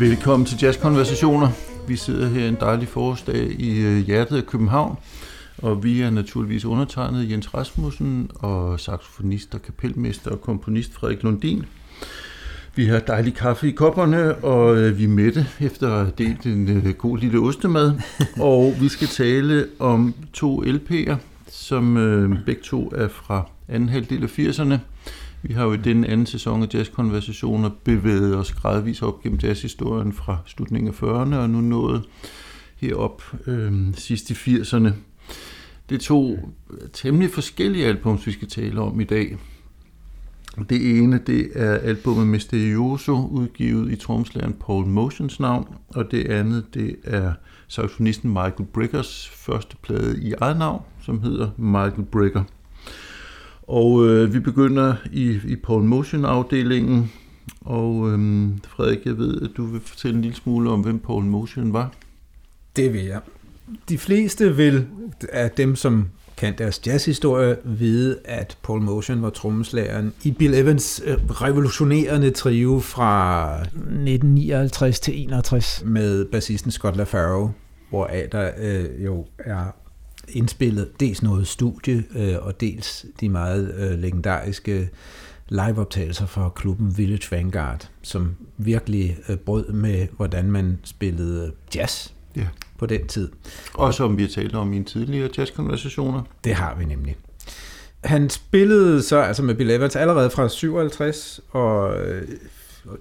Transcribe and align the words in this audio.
Velkommen 0.00 0.46
til 0.46 0.58
Jazzkonversationer. 0.62 1.48
Vi 1.88 1.96
sidder 1.96 2.28
her 2.28 2.48
en 2.48 2.56
dejlig 2.60 2.88
forårsdag 2.88 3.50
i 3.58 3.80
øh, 3.80 4.06
hjertet 4.06 4.36
af 4.36 4.46
København, 4.46 4.96
og 5.58 5.84
vi 5.84 6.00
er 6.00 6.10
naturligvis 6.10 6.64
undertegnet 6.64 7.30
Jens 7.30 7.54
Rasmussen 7.54 8.30
og 8.34 8.80
saxofonist 8.80 9.54
og 9.54 9.62
kapelmester 9.62 10.30
og 10.30 10.40
komponist 10.40 10.94
Frederik 10.94 11.22
Lundin. 11.22 11.64
Vi 12.74 12.86
har 12.86 12.98
dejlig 12.98 13.34
kaffe 13.34 13.68
i 13.68 13.70
kopperne, 13.70 14.34
og 14.34 14.76
øh, 14.76 14.98
vi 14.98 15.04
er 15.04 15.08
mætte 15.08 15.46
efter 15.60 15.88
at 15.88 15.98
have 15.98 16.12
delt 16.18 16.46
en 16.46 16.68
øh, 16.68 16.94
god 16.94 17.18
lille 17.18 17.38
ostemad. 17.38 17.92
og 18.40 18.74
vi 18.80 18.88
skal 18.88 19.08
tale 19.08 19.66
om 19.78 20.14
to 20.32 20.62
LP'er, 20.62 21.14
som 21.48 21.94
begge 22.46 22.62
to 22.62 22.92
er 22.96 23.08
fra 23.08 23.46
anden 23.68 23.88
halvdel 23.88 24.22
af 24.22 24.38
80'erne. 24.38 24.78
Vi 25.42 25.52
har 25.52 25.64
jo 25.64 25.72
i 25.72 25.76
den 25.76 26.04
anden 26.04 26.26
sæson 26.26 26.62
af 26.62 26.74
Jazzkonversationer 26.74 27.70
bevæget 27.84 28.36
os 28.36 28.52
gradvist 28.52 29.02
op 29.02 29.22
gennem 29.22 29.38
jazzhistorien 29.42 30.12
fra 30.12 30.38
slutningen 30.46 30.88
af 30.88 31.02
40'erne 31.02 31.34
og 31.34 31.50
nu 31.50 31.60
nået 31.60 32.02
herop 32.76 33.22
øh, 33.46 33.94
sidst 33.94 34.30
i 34.30 34.32
80'erne. 34.32 34.90
Det 35.88 35.94
er 35.94 36.00
to 36.00 36.38
temmelig 36.92 37.30
forskellige 37.30 37.86
albums, 37.86 38.26
vi 38.26 38.32
skal 38.32 38.48
tale 38.48 38.80
om 38.80 39.00
i 39.00 39.04
dag. 39.04 39.38
Det 40.68 40.98
ene, 40.98 41.20
det 41.26 41.50
er 41.54 41.74
albumet 41.74 42.26
Misterioso, 42.26 43.26
udgivet 43.26 43.92
i 43.92 43.96
tromslæren 43.96 44.52
Paul 44.52 44.86
Motions 44.86 45.40
navn, 45.40 45.74
og 45.88 46.10
det 46.10 46.26
andet, 46.26 46.74
det 46.74 46.96
er 47.04 47.32
saxofonisten 47.68 48.30
Michael 48.30 48.64
Brickers 48.72 49.28
første 49.28 49.76
plade 49.82 50.22
i 50.22 50.32
eget 50.40 50.58
navn, 50.58 50.82
som 51.02 51.22
hedder 51.22 51.50
Michael 51.56 52.02
Bricker. 52.02 52.44
Og 53.70 54.06
øh, 54.06 54.34
vi 54.34 54.40
begynder 54.40 54.94
i, 55.12 55.40
i 55.48 55.56
Paul 55.56 55.82
Motion-afdelingen, 55.82 57.12
og 57.60 58.10
øh, 58.10 58.48
Frederik, 58.68 59.06
jeg 59.06 59.18
ved, 59.18 59.42
at 59.42 59.50
du 59.56 59.64
vil 59.64 59.80
fortælle 59.80 60.16
en 60.16 60.22
lille 60.22 60.36
smule 60.36 60.70
om, 60.70 60.80
hvem 60.80 60.98
Paul 60.98 61.24
Motion 61.24 61.72
var. 61.72 61.92
Det 62.76 62.92
vil 62.92 63.04
jeg. 63.04 63.20
De 63.88 63.98
fleste 63.98 64.56
vil 64.56 64.86
af 65.32 65.50
dem, 65.50 65.76
som 65.76 66.08
kan 66.36 66.54
deres 66.58 66.86
jazzhistorie, 66.86 67.56
vide, 67.64 68.18
at 68.24 68.58
Paul 68.62 68.80
Motion 68.80 69.22
var 69.22 69.30
trommeslageren 69.30 70.12
i 70.22 70.30
Bill 70.30 70.54
Evans 70.54 71.02
øh, 71.04 71.16
revolutionerende 71.28 72.30
trio 72.30 72.80
fra 72.80 73.54
1959 73.62 75.00
til 75.00 75.22
61 75.22 75.82
med 75.86 76.24
bassisten 76.24 76.70
Scott 76.70 76.96
LaFaro, 76.96 77.48
hvor 77.90 78.10
der 78.32 78.50
øh, 78.58 79.04
jo 79.04 79.26
er 79.38 79.79
indspillet 80.28 81.00
dels 81.00 81.22
noget 81.22 81.46
studie, 81.46 82.04
øh, 82.14 82.36
og 82.40 82.60
dels 82.60 83.06
de 83.20 83.28
meget 83.28 83.74
øh, 83.74 83.98
legendariske 83.98 84.90
liveoptagelser 85.48 86.26
fra 86.26 86.50
klubben 86.56 86.98
Village 86.98 87.30
Vanguard, 87.30 87.88
som 88.02 88.36
virkelig 88.56 89.18
øh, 89.28 89.36
brød 89.36 89.72
med, 89.72 90.06
hvordan 90.16 90.50
man 90.50 90.78
spillede 90.84 91.52
jazz 91.74 92.08
ja. 92.36 92.46
på 92.78 92.86
den 92.86 93.06
tid. 93.06 93.28
Og 93.74 93.94
som 93.94 94.16
vi 94.16 94.22
har 94.22 94.28
talt 94.28 94.54
om 94.54 94.72
i 94.72 94.76
en 94.76 94.84
tidligere 94.84 95.30
jazzkonversationer. 95.38 96.22
Det 96.44 96.54
har 96.54 96.74
vi 96.74 96.84
nemlig. 96.84 97.16
Han 98.04 98.30
spillede 98.30 99.02
så 99.02 99.20
altså 99.20 99.42
med 99.42 99.54
Bill 99.54 99.70
Evans 99.70 99.96
allerede 99.96 100.30
fra 100.30 100.48
57 100.48 101.40
og 101.50 101.94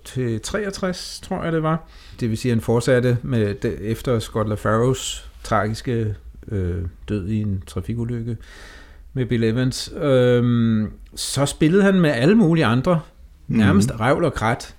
til 0.06 0.42
63, 0.42 1.22
tror 1.24 1.44
jeg 1.44 1.52
det 1.52 1.64
var. 1.64 1.88
Det 2.20 2.30
vil 2.30 2.38
sige, 2.38 2.52
at 2.52 2.56
han 2.56 2.62
fortsatte 2.62 3.18
med 3.24 3.56
efter 3.82 4.20
Scott 4.20 4.50
LaFaros 4.50 5.30
tragiske 5.44 6.16
øh, 6.52 6.82
død 7.10 7.28
i 7.28 7.42
en 7.42 7.64
trafikulykke 7.68 8.38
med 9.14 9.26
Bill 9.26 9.44
Evans. 9.44 9.94
Øhm, 10.02 10.92
så 11.16 11.46
spillede 11.46 11.84
han 11.84 12.02
med 12.02 12.10
alle 12.10 12.36
mulige 12.36 12.66
andre, 12.66 13.02
nærmest 13.48 13.90
mm. 13.90 14.00
revl 14.00 14.24
og 14.24 14.34
krat. 14.34 14.76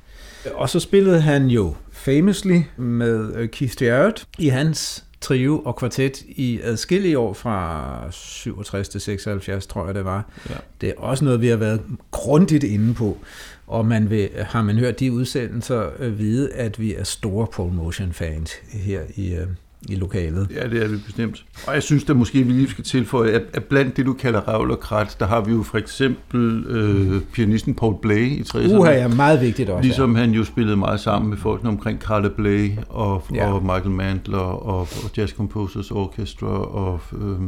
Og 0.54 0.69
så 0.69 0.81
spillede 0.81 1.20
han 1.20 1.47
jo 1.47 1.75
famously 1.92 2.60
med 2.76 3.34
øh, 3.34 3.48
Keith 3.48 3.82
Jarrett 3.82 4.26
i 4.38 4.48
hans 4.48 5.04
trio 5.20 5.58
og 5.58 5.76
kvartet 5.76 6.22
i 6.28 6.60
adskillige 6.62 7.19
år 7.19 7.32
fra 7.32 8.10
67 8.10 8.88
til 8.88 9.00
76, 9.00 9.66
tror 9.66 9.87
jeg 9.87 9.94
det 9.94 10.04
var. 10.04 10.31
Ja. 10.50 10.54
Det 10.81 10.88
er 10.88 10.92
også 10.97 11.25
noget, 11.25 11.41
vi 11.41 11.48
har 11.48 11.56
været 11.56 11.82
grundigt 12.10 12.64
inde 12.64 12.94
på. 12.94 13.19
Og 13.66 13.87
man 13.87 14.10
vil, 14.10 14.28
har 14.37 14.62
man 14.62 14.78
hørt 14.78 15.00
de 15.00 15.12
udsendelser, 15.12 15.91
øh, 15.98 16.19
vide, 16.19 16.52
at 16.52 16.81
vi 16.81 16.94
er 16.94 17.04
store 17.04 17.47
Paul 17.47 17.72
Motion-fans 17.72 18.52
her 18.72 19.00
i, 19.14 19.34
øh, 19.34 19.47
i 19.88 19.94
lokalet. 19.94 20.48
Ja, 20.54 20.68
det 20.68 20.82
er 20.82 20.88
vi 20.88 20.96
bestemt. 20.96 21.44
Og 21.66 21.74
jeg 21.74 21.82
synes, 21.82 22.10
at 22.10 22.16
måske 22.16 22.42
vi 22.42 22.52
lige 22.52 22.70
skal 22.70 22.84
tilføje, 22.84 23.30
at, 23.52 23.64
blandt 23.64 23.96
det, 23.96 24.06
du 24.06 24.12
kalder 24.12 24.41
ravl 24.41 24.70
og 24.70 24.80
krat, 24.80 25.16
der 25.20 25.26
har 25.26 25.41
vi 25.41 25.52
jo 25.52 25.62
for 25.62 25.78
eksempel 25.78 26.64
øh, 26.66 27.22
pianisten 27.22 27.74
Paul 27.74 27.96
Blay 28.02 28.26
i 28.26 28.40
60'erne. 28.40 28.76
Uha, 28.76 28.90
ja, 28.90 29.08
meget 29.08 29.40
vigtigt 29.40 29.70
også. 29.70 29.82
Ligesom 29.82 30.14
ja. 30.14 30.20
han 30.20 30.30
jo 30.30 30.44
spillede 30.44 30.76
meget 30.76 31.00
sammen 31.00 31.30
med 31.30 31.38
folk 31.38 31.64
omkring 31.64 32.00
Carla 32.00 32.28
Blay 32.28 32.70
og, 32.88 33.24
ja. 33.34 33.52
og 33.52 33.62
Michael 33.62 33.90
Mandler 33.90 34.38
og, 34.38 34.80
og 34.80 35.10
Jazz 35.16 35.32
Composers 35.32 35.90
Orchestra 35.90 36.46
og 36.64 37.00
øh, 37.12 37.38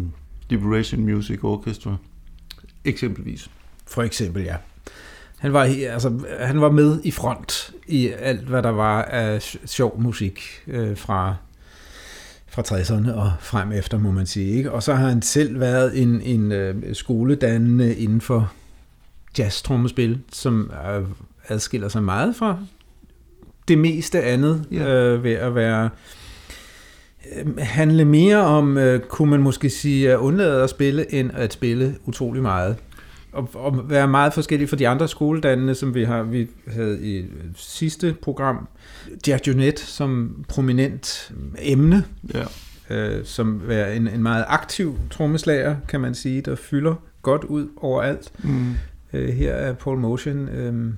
Liberation 0.50 1.00
Music 1.00 1.38
Orchestra, 1.42 1.96
eksempelvis. 2.84 3.50
For 3.86 4.02
eksempel, 4.02 4.42
ja. 4.42 4.56
Han 5.38 5.52
var, 5.52 5.62
altså, 5.90 6.12
han 6.40 6.60
var 6.60 6.70
med 6.70 7.00
i 7.04 7.10
front 7.10 7.72
i 7.86 8.08
alt, 8.08 8.40
hvad 8.40 8.62
der 8.62 8.70
var 8.70 9.02
af 9.02 9.42
sjov 9.64 10.00
musik 10.00 10.40
øh, 10.66 10.96
fra 10.96 11.36
fra 12.52 12.62
60'erne 12.62 13.12
og 13.12 13.32
frem 13.40 13.72
efter, 13.72 13.98
må 13.98 14.10
man 14.10 14.26
sige. 14.26 14.56
Ikke? 14.56 14.72
Og 14.72 14.82
så 14.82 14.94
har 14.94 15.08
han 15.08 15.22
selv 15.22 15.60
været 15.60 16.02
en, 16.02 16.20
en 16.20 16.52
øh, 16.52 16.94
skoledannende 16.94 17.94
inden 17.94 18.20
for 18.20 18.52
jazz-trommespil, 19.38 20.18
som 20.32 20.70
øh, 20.94 21.04
adskiller 21.48 21.88
sig 21.88 22.02
meget 22.02 22.36
fra 22.36 22.58
det 23.68 23.78
meste 23.78 24.22
andet 24.22 24.64
ja. 24.72 24.94
øh, 24.94 25.24
ved 25.24 25.32
at 25.32 25.54
være 25.54 25.90
øh, 27.36 27.58
handle 27.58 28.04
mere 28.04 28.38
om, 28.38 28.78
øh, 28.78 29.00
kunne 29.00 29.30
man 29.30 29.42
måske 29.42 29.70
sige, 29.70 30.12
at 30.12 30.16
undlade 30.18 30.62
at 30.62 30.70
spille, 30.70 31.14
end 31.14 31.30
at 31.34 31.52
spille 31.52 31.96
utrolig 32.06 32.42
meget 32.42 32.76
og, 33.32 33.50
og 33.54 33.90
være 33.90 34.08
meget 34.08 34.34
forskellig 34.34 34.68
fra 34.68 34.76
de 34.76 34.88
andre 34.88 35.08
skoledannende, 35.08 35.74
som 35.74 35.94
vi 35.94 36.04
har 36.04 36.22
vi 36.22 36.48
havde 36.66 37.02
i 37.02 37.24
sidste 37.56 38.16
program. 38.22 38.68
Jack 39.26 39.48
Jonet 39.48 39.78
som 39.78 40.44
prominent 40.48 41.32
emne, 41.58 42.04
ja. 42.34 42.44
øh, 42.96 43.24
som 43.24 43.62
er 43.68 43.86
en, 43.86 44.08
en 44.08 44.22
meget 44.22 44.44
aktiv 44.48 44.98
trommeslager, 45.10 45.76
kan 45.88 46.00
man 46.00 46.14
sige, 46.14 46.40
der 46.40 46.54
fylder 46.54 46.94
godt 47.22 47.44
ud 47.44 47.68
overalt. 47.76 48.32
Mm. 48.44 48.74
Øh, 49.12 49.28
her 49.28 49.52
er 49.52 49.72
Paul 49.72 49.98
Motion 49.98 50.48
øh, 50.48 50.92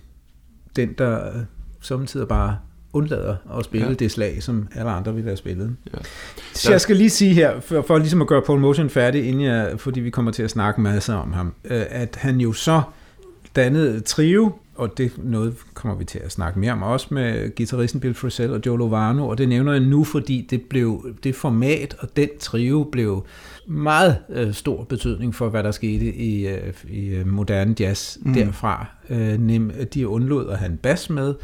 den, 0.76 0.92
der 0.98 1.32
samtidig 1.80 2.28
bare 2.28 2.58
undlader 2.92 3.58
at 3.58 3.64
spille 3.64 3.88
ja. 3.88 3.94
det 3.94 4.10
slag, 4.10 4.42
som 4.42 4.68
alle 4.74 4.90
andre 4.90 5.14
ville 5.14 5.28
have 5.28 5.36
spillet. 5.36 5.76
Ja. 5.94 5.98
Så 6.54 6.70
jeg 6.70 6.80
skal 6.80 6.96
lige 6.96 7.10
sige 7.10 7.34
her, 7.34 7.60
for, 7.60 7.82
for 7.82 7.98
ligesom 7.98 8.22
at 8.22 8.26
gøre 8.28 8.42
Paul 8.42 8.60
Motion 8.60 8.90
færdig, 8.90 9.28
inden 9.28 9.42
jeg, 9.44 9.80
fordi 9.80 10.00
vi 10.00 10.10
kommer 10.10 10.32
til 10.32 10.42
at 10.42 10.50
snakke 10.50 10.80
masser 10.80 11.14
om 11.14 11.32
ham, 11.32 11.54
øh, 11.64 11.82
at 11.88 12.16
han 12.16 12.40
jo 12.40 12.52
så 12.52 12.82
dannede 13.56 14.00
trio, 14.00 14.52
og 14.74 14.98
det 14.98 15.12
noget 15.18 15.56
kommer 15.74 15.98
vi 15.98 16.04
til 16.04 16.18
at 16.18 16.32
snakke 16.32 16.58
mere 16.58 16.72
om, 16.72 16.82
også 16.82 17.06
med 17.10 17.56
guitaristen 17.56 18.00
Bill 18.00 18.14
Frisell 18.14 18.52
og 18.52 18.60
Joe 18.66 18.78
Lovano, 18.78 19.28
og 19.28 19.38
det 19.38 19.48
nævner 19.48 19.72
jeg 19.72 19.80
nu, 19.80 20.04
fordi 20.04 20.46
det 20.50 20.62
blev 20.62 21.14
det 21.24 21.34
format 21.34 21.96
og 21.98 22.16
den 22.16 22.28
trio 22.38 22.88
blev 22.92 23.24
meget 23.66 24.18
øh, 24.28 24.54
stor 24.54 24.84
betydning 24.84 25.34
for, 25.34 25.48
hvad 25.48 25.62
der 25.62 25.70
skete 25.70 26.14
i, 26.14 26.46
øh, 26.46 26.74
i 26.88 27.06
øh, 27.06 27.26
moderne 27.26 27.74
jazz 27.80 28.18
mm. 28.20 28.34
derfra. 28.34 28.86
Øh, 29.10 29.40
nem, 29.40 29.72
de 29.94 30.08
undlod 30.08 30.50
at 30.50 30.58
have 30.58 30.70
en 30.70 30.76
bas 30.76 31.10
med, 31.10 31.34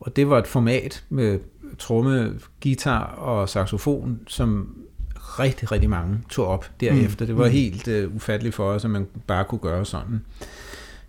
og 0.00 0.16
det 0.16 0.30
var 0.30 0.38
et 0.38 0.46
format 0.46 1.04
med 1.08 1.38
tromme, 1.78 2.32
guitar 2.62 3.04
og 3.04 3.48
saxofon, 3.48 4.20
som 4.26 4.76
rigtig, 5.16 5.72
rigtig 5.72 5.90
mange 5.90 6.18
tog 6.30 6.46
op 6.46 6.70
derefter. 6.80 7.24
Mm. 7.24 7.26
Det 7.26 7.38
var 7.38 7.44
mm. 7.46 7.50
helt 7.50 7.88
uh, 7.88 8.14
ufatteligt 8.16 8.54
for 8.54 8.64
os, 8.64 8.84
at 8.84 8.90
man 8.90 9.06
bare 9.26 9.44
kunne 9.44 9.58
gøre 9.58 9.84
sådan. 9.84 10.20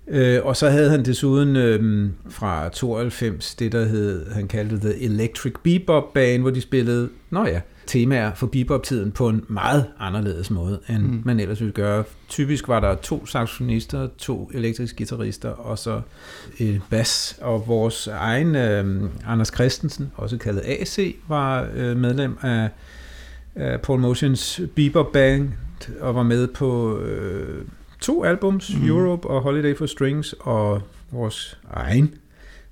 Uh, 0.08 0.46
og 0.46 0.58
så 0.58 0.70
havde 0.70 0.90
han 0.90 1.06
desuden 1.06 1.56
uh, 1.56 2.10
fra 2.32 2.70
92 2.70 3.56
det, 3.56 3.72
der 3.72 3.86
hed, 3.86 4.32
han 4.32 4.48
kaldte 4.48 4.80
The 4.80 5.04
Electric 5.04 5.54
Bebop 5.64 6.14
Band, 6.14 6.42
hvor 6.42 6.52
de 6.52 6.62
spillede, 6.62 7.10
nå 7.30 7.46
ja, 7.46 7.62
temaer 7.88 8.34
for 8.34 8.48
bebop-tiden 8.48 9.12
på 9.12 9.30
en 9.30 9.46
meget 9.48 9.86
anderledes 10.00 10.52
måde, 10.52 10.80
end 10.90 11.04
mm. 11.04 11.22
man 11.26 11.40
ellers 11.40 11.60
ville 11.60 11.74
gøre. 11.74 12.04
Typisk 12.30 12.68
var 12.68 12.80
der 12.80 12.96
to 12.96 13.26
saxofonister, 13.26 14.08
to 14.18 14.52
elektriske 14.54 14.98
guitarister, 14.98 15.50
og 15.50 15.78
så 15.78 16.02
en 16.58 16.82
bas. 16.90 17.40
Og 17.42 17.68
vores 17.68 18.08
egen 18.08 18.56
øh, 18.56 19.10
Anders 19.28 19.52
Christensen, 19.54 20.12
også 20.16 20.38
kaldet 20.38 20.62
AC, 20.66 21.16
var 21.28 21.68
øh, 21.76 21.98
medlem 21.98 22.38
af, 22.42 22.70
af 23.56 23.82
Paul 23.82 24.00
Motions 24.00 24.62
Bebop 24.76 25.12
Band, 25.12 25.50
og 26.00 26.16
var 26.16 26.24
med 26.24 26.48
på 26.48 27.00
øh, 27.00 27.66
to 28.02 28.24
albums, 28.24 28.76
mm. 28.78 28.88
Europe 28.88 29.28
og 29.28 29.42
Holiday 29.42 29.78
for 29.78 29.86
Strings, 29.86 30.36
og 30.40 30.82
vores 31.12 31.60
egen 31.70 32.14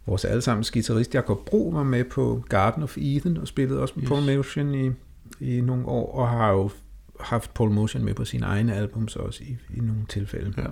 vores 0.06 0.26
allesammens 0.26 0.72
guitarist 0.72 1.16
Jakob 1.16 1.46
Bro 1.46 1.70
var 1.74 1.84
med 1.84 2.04
på 2.04 2.44
Garden 2.50 2.84
of 2.84 2.98
Eden 2.98 3.38
og 3.38 3.48
spillede 3.48 3.82
også 3.82 3.94
med 3.98 4.04
yes. 4.04 4.10
Paul 4.10 4.36
Motion 4.36 4.76
i 4.76 4.92
i 5.40 5.62
nogle 5.62 5.86
år, 5.86 6.16
og 6.16 6.30
har 6.30 6.52
jo 6.52 6.70
haft 7.20 7.54
Paul 7.54 7.72
Motion 7.72 8.06
med 8.06 8.14
på 8.14 8.26
sine 8.26 8.46
egne 8.46 8.76
albums 8.76 9.16
også 9.16 9.44
i, 9.44 9.58
i 9.78 9.80
nogle 9.80 10.02
tilfælde. 10.10 10.54
Ja. 10.58 10.64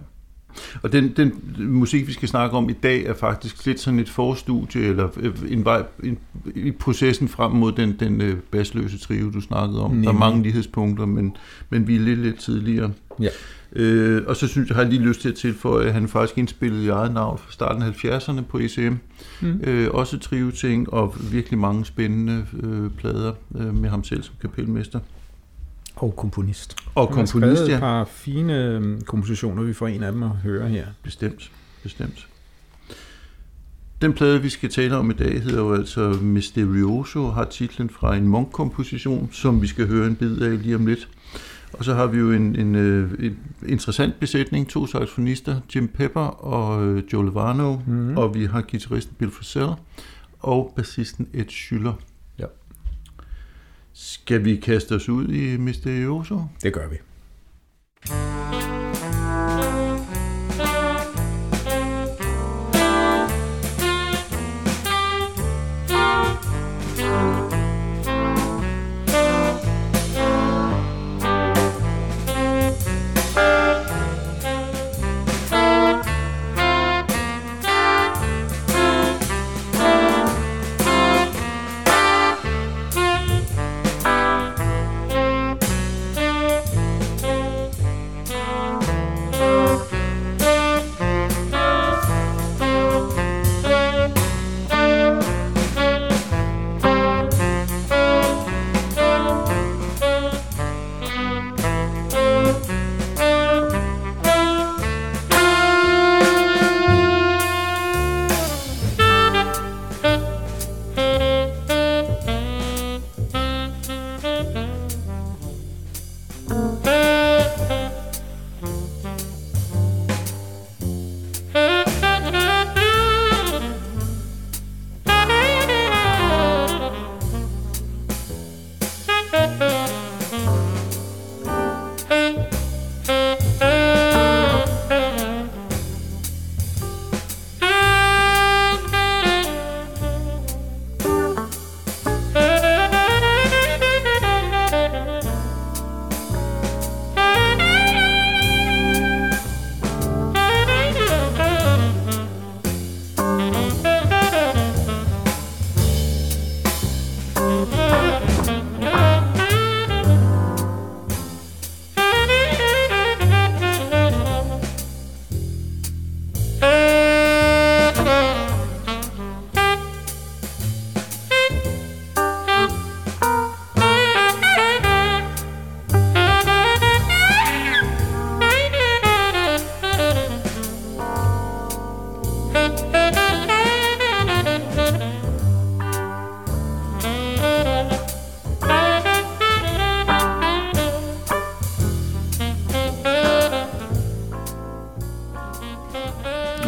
Og 0.83 0.91
den, 0.91 1.13
den 1.17 1.33
musik, 1.57 2.07
vi 2.07 2.13
skal 2.13 2.27
snakke 2.27 2.57
om 2.57 2.69
i 2.69 2.73
dag, 2.73 3.05
er 3.05 3.13
faktisk 3.13 3.65
lidt 3.65 3.79
sådan 3.79 3.99
et 3.99 4.09
forstudie, 4.09 4.81
eller 4.81 5.09
øh, 5.17 5.33
en 5.49 5.65
vej 5.65 5.83
en, 6.03 6.17
i 6.55 6.71
processen 6.71 7.27
frem 7.27 7.51
mod 7.51 7.71
den, 7.71 7.95
den 7.99 8.21
øh, 8.21 8.37
basløse 8.51 8.97
trio, 8.99 9.29
du 9.29 9.41
snakkede 9.41 9.83
om. 9.83 9.91
Nemlig. 9.91 10.07
Der 10.07 10.13
er 10.13 10.19
mange 10.19 10.43
lighedspunkter, 10.43 11.05
men, 11.05 11.37
men 11.69 11.87
vi 11.87 11.95
er 11.95 11.99
lidt, 11.99 12.19
lidt 12.19 12.39
tidligere. 12.39 12.91
Ja. 13.19 13.29
Øh, 13.77 14.23
og 14.27 14.35
så 14.35 14.47
synes 14.47 14.69
jeg, 14.69 14.75
har 14.75 14.83
jeg 14.83 14.91
lige 14.91 15.01
lyst 15.01 15.21
til 15.21 15.29
at 15.29 15.35
tilføje, 15.35 15.87
at 15.87 15.93
han 15.93 16.07
faktisk 16.07 16.37
indspillede 16.37 16.85
i 16.85 16.87
eget 16.87 17.13
navn 17.13 17.37
fra 17.37 17.51
starten 17.51 17.81
af 17.81 18.05
70'erne 18.05 18.41
på 18.41 18.59
ECM. 18.59 18.95
Mm. 19.41 19.61
Øh, 19.63 19.89
også 19.91 20.19
trio-ting 20.19 20.93
og 20.93 21.15
virkelig 21.31 21.59
mange 21.59 21.85
spændende 21.85 22.45
øh, 22.63 22.89
plader 22.91 23.33
øh, 23.55 23.75
med 23.75 23.89
ham 23.89 24.03
selv 24.03 24.23
som 24.23 24.35
kapelmester. 24.41 24.99
Og 25.95 26.15
komponist. 26.15 26.75
Og 26.95 27.09
komponist, 27.09 27.67
ja. 27.67 27.73
et 27.73 27.79
par 27.79 28.05
fine 28.05 28.65
øhm, 28.65 29.01
kompositioner, 29.01 29.63
vi 29.63 29.73
får 29.73 29.87
en 29.87 30.03
af 30.03 30.11
dem 30.11 30.23
at 30.23 30.29
høre 30.29 30.69
her. 30.69 30.85
Bestemt, 31.03 31.51
bestemt. 31.83 32.27
Den 34.01 34.13
plade, 34.13 34.41
vi 34.41 34.49
skal 34.49 34.69
tale 34.69 34.95
om 34.95 35.09
i 35.09 35.13
dag, 35.13 35.41
hedder 35.41 35.57
jo 35.57 35.73
altså 35.73 36.17
Mysterioso, 36.21 37.27
har 37.27 37.43
titlen 37.43 37.89
fra 37.89 38.15
en 38.15 38.27
Monk-komposition, 38.27 39.29
som 39.31 39.61
vi 39.61 39.67
skal 39.67 39.87
høre 39.87 40.07
en 40.07 40.15
bid 40.15 40.41
af 40.41 40.61
lige 40.61 40.75
om 40.75 40.85
lidt. 40.85 41.07
Og 41.77 41.85
så 41.85 41.93
har 41.93 42.05
vi 42.05 42.17
jo 42.17 42.31
en, 42.31 42.55
en, 42.55 42.75
øh, 42.75 43.11
en 43.19 43.39
interessant 43.67 44.19
besætning, 44.19 44.69
to 44.69 44.87
saxofonister, 44.87 45.61
Jim 45.75 45.87
Pepper 45.87 46.21
og 46.21 46.85
øh, 46.85 47.03
Joe 47.13 47.25
Levano, 47.25 47.75
mm-hmm. 47.75 48.17
og 48.17 48.35
vi 48.35 48.45
har 48.45 48.61
guitaristen 48.61 49.15
Bill 49.19 49.31
Frisell 49.31 49.69
og 50.39 50.73
bassisten 50.75 51.27
Ed 51.33 51.45
Schüller. 51.45 51.93
Ja. 52.39 52.45
Skal 53.93 54.45
vi 54.45 54.55
kaste 54.55 54.95
os 54.95 55.09
ud 55.09 55.27
i 55.27 55.57
Mysterioso? 55.57 56.41
Det 56.63 56.73
gør 56.73 56.87
vi. 56.89 56.97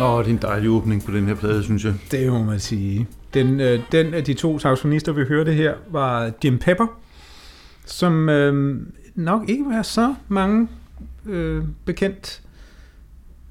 Åh, 0.02 0.20
det 0.20 0.26
er 0.26 0.34
en 0.34 0.38
dejlig 0.42 0.70
åbning 0.70 1.06
på 1.06 1.12
den 1.12 1.28
her 1.28 1.36
plade, 1.36 1.64
synes 1.64 1.86
jeg. 1.86 1.94
Det 2.12 2.32
må 2.32 2.44
man 2.44 2.60
sige. 2.60 3.08
Den, 3.34 3.60
øh, 3.60 3.80
den 3.92 4.14
af 4.14 4.24
de 4.24 4.34
to 4.34 4.60
saxofonister, 4.60 5.12
vi 5.12 5.24
hørte 5.24 5.54
her, 5.54 5.74
var 5.92 6.32
Jim 6.44 6.58
Pepper, 6.58 6.88
som 7.86 8.30
øh, 8.30 8.82
nok 9.16 9.50
ikke 9.50 9.66
var 9.66 9.82
så 9.82 10.16
mange 10.28 10.68
øh, 11.26 11.64
bekendt. 11.86 12.42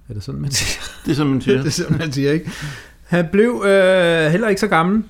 Er 0.08 0.14
det 0.14 0.22
sådan, 0.22 0.40
man 0.40 0.50
siger? 0.50 0.80
Det 1.04 1.10
er 1.10 1.14
sådan, 1.16 1.32
man 1.32 1.40
siger. 1.42 1.58
det 1.58 1.66
er 1.66 1.70
sådan, 1.70 1.98
man 1.98 2.12
siger, 2.12 2.32
ikke? 2.32 2.50
Han 3.06 3.28
blev 3.32 3.62
øh, 3.66 4.26
heller 4.30 4.48
ikke 4.48 4.60
så 4.60 4.68
gammel. 4.68 5.04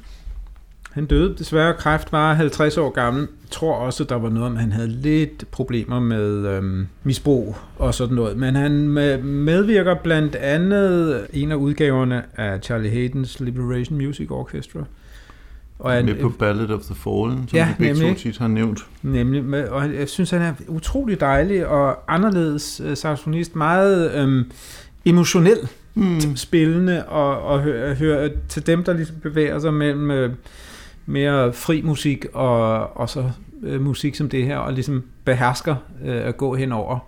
Han 0.93 1.07
døde 1.07 1.35
desværre 1.39 1.75
kræft, 1.75 2.13
var 2.13 2.35
50 2.35 2.77
år 2.77 2.91
gammel. 2.91 3.29
Tror 3.51 3.75
også, 3.75 4.05
der 4.05 4.15
var 4.15 4.29
noget 4.29 4.47
om, 4.47 4.55
at 4.55 4.61
han 4.61 4.73
havde 4.73 4.89
lidt 4.89 5.51
problemer 5.51 6.01
med 6.01 6.49
øhm, 6.49 6.87
misbrug 7.03 7.57
og 7.77 7.95
sådan 7.95 8.15
noget. 8.15 8.37
Men 8.37 8.55
han 8.55 8.73
medvirker 9.23 9.95
blandt 9.95 10.35
andet 10.35 11.27
en 11.33 11.53
af 11.53 11.57
udgaverne 11.57 12.23
af 12.37 12.61
Charlie 12.63 12.91
Haydens 12.91 13.41
Liberation 13.41 13.99
Music 13.99 14.31
Orchestra. 14.31 14.85
Og 15.79 15.93
han, 15.93 16.05
med 16.05 16.15
på 16.15 16.29
Ballad 16.29 16.71
of 16.71 16.81
the 16.81 16.95
Fallen, 16.95 17.49
som 17.49 17.57
ja, 17.57 17.75
vi 17.79 17.85
begge 17.85 18.15
to 18.15 18.19
tit 18.19 18.39
har 18.39 18.49
nævnt. 18.49 18.87
Nemlig, 19.03 19.71
og 19.71 19.95
jeg 19.95 20.09
synes, 20.09 20.31
han 20.31 20.43
er 20.43 20.53
utrolig 20.69 21.21
dejlig 21.21 21.67
og 21.67 22.15
anderledes 22.15 22.81
uh, 22.81 22.95
saxofonist. 22.95 23.57
Meget 23.57 24.15
øhm, 24.15 24.51
emotionel 25.05 25.69
mm. 25.95 26.37
spillende 26.37 27.05
og, 27.05 27.43
og 27.43 27.61
høre 27.61 27.95
hør 27.95 28.29
til 28.49 28.67
dem, 28.67 28.85
der 28.85 28.93
ligesom 28.93 29.17
bevæger 29.23 29.59
sig 29.59 29.75
mellem... 29.75 30.11
Øh, 30.11 30.33
mere 31.09 31.53
fri 31.53 31.83
musik 31.83 32.27
og, 32.33 32.97
og 32.97 33.09
så 33.09 33.31
øh, 33.63 33.81
musik 33.81 34.15
som 34.15 34.29
det 34.29 34.45
her, 34.45 34.59
og 34.59 34.73
ligesom 34.73 35.05
behersker 35.25 35.77
øh, 36.05 36.27
at 36.27 36.37
gå 36.37 36.55
hen 36.55 36.73
over 36.73 36.99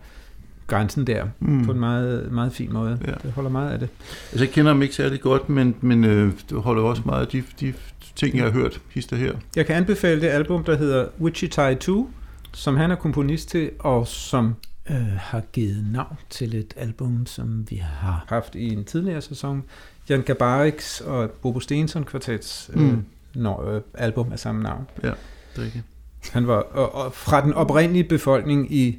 grænsen 0.66 1.06
der 1.06 1.24
mm. 1.40 1.64
på 1.64 1.72
en 1.72 1.80
meget, 1.80 2.32
meget 2.32 2.52
fin 2.52 2.72
måde. 2.72 2.98
Ja. 3.06 3.12
Det 3.22 3.32
holder 3.32 3.50
meget 3.50 3.70
af 3.70 3.78
det. 3.78 3.88
Altså, 4.32 4.44
jeg 4.44 4.52
kender 4.52 4.72
ham 4.72 4.82
ikke 4.82 4.94
særlig 4.94 5.20
godt, 5.20 5.48
men, 5.48 5.74
men 5.80 6.04
øh, 6.04 6.32
det 6.50 6.58
holder 6.62 6.82
også 6.82 7.02
meget 7.04 7.20
af 7.20 7.28
de, 7.28 7.42
de 7.60 7.74
ting, 8.16 8.36
jeg 8.36 8.44
har 8.44 8.50
hørt 8.50 8.80
hister 8.90 9.16
her. 9.16 9.32
Jeg 9.56 9.66
kan 9.66 9.76
anbefale 9.76 10.20
det 10.20 10.26
album, 10.26 10.64
der 10.64 10.76
hedder 10.76 11.06
Wichita 11.20 11.74
2, 11.74 12.10
som 12.52 12.76
han 12.76 12.90
er 12.90 12.94
komponist 12.94 13.48
til, 13.48 13.70
og 13.78 14.06
som 14.06 14.54
øh, 14.90 14.96
har 15.16 15.42
givet 15.52 15.86
navn 15.92 16.16
til 16.30 16.54
et 16.54 16.74
album, 16.76 17.26
som 17.26 17.66
vi 17.70 17.76
har 17.76 18.24
haft 18.28 18.54
i 18.54 18.72
en 18.72 18.84
tidligere 18.84 19.20
sæson. 19.20 19.62
Jan 20.08 20.22
Gabariks 20.22 21.00
og 21.00 21.30
Bobo 21.30 21.60
Stensson 21.60 22.04
kvartets 22.04 22.70
øh, 22.74 22.82
mm 22.82 23.04
når, 23.34 23.70
øh, 23.70 23.80
album 23.94 24.32
af 24.32 24.38
samme 24.38 24.62
navn. 24.62 24.86
Ja, 25.02 25.08
det 25.08 25.16
er 25.56 25.62
rigtigt. 25.62 25.84
Han 26.30 26.46
var 26.46 26.54
og, 26.54 26.94
og 26.94 27.14
fra 27.14 27.44
den 27.44 27.52
oprindelige 27.52 28.04
befolkning 28.04 28.74
i, 28.74 28.98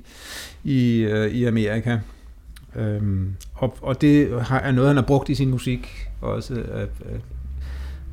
i, 0.64 0.98
øh, 0.98 1.32
i 1.32 1.44
Amerika. 1.44 2.00
Øhm, 2.76 3.36
og, 3.54 3.78
og 3.82 4.02
det 4.02 4.42
har, 4.42 4.60
er 4.60 4.72
noget, 4.72 4.88
han 4.88 4.98
har 4.98 5.04
brugt 5.04 5.30
i 5.30 5.36
sin 5.36 5.50
musik, 5.50 6.10
også 6.22 6.54
øh, 6.54 6.82
øh, 6.82 7.20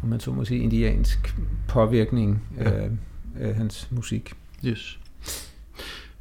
om 0.03 0.09
man 0.09 0.21
så 0.21 0.33
må 0.33 0.45
sige, 0.45 0.63
indiansk 0.63 1.37
påvirkning 1.69 2.43
ja. 2.59 2.71
af, 2.71 2.91
af 3.41 3.55
hans 3.55 3.89
musik. 3.91 4.33
Yes. 4.65 4.99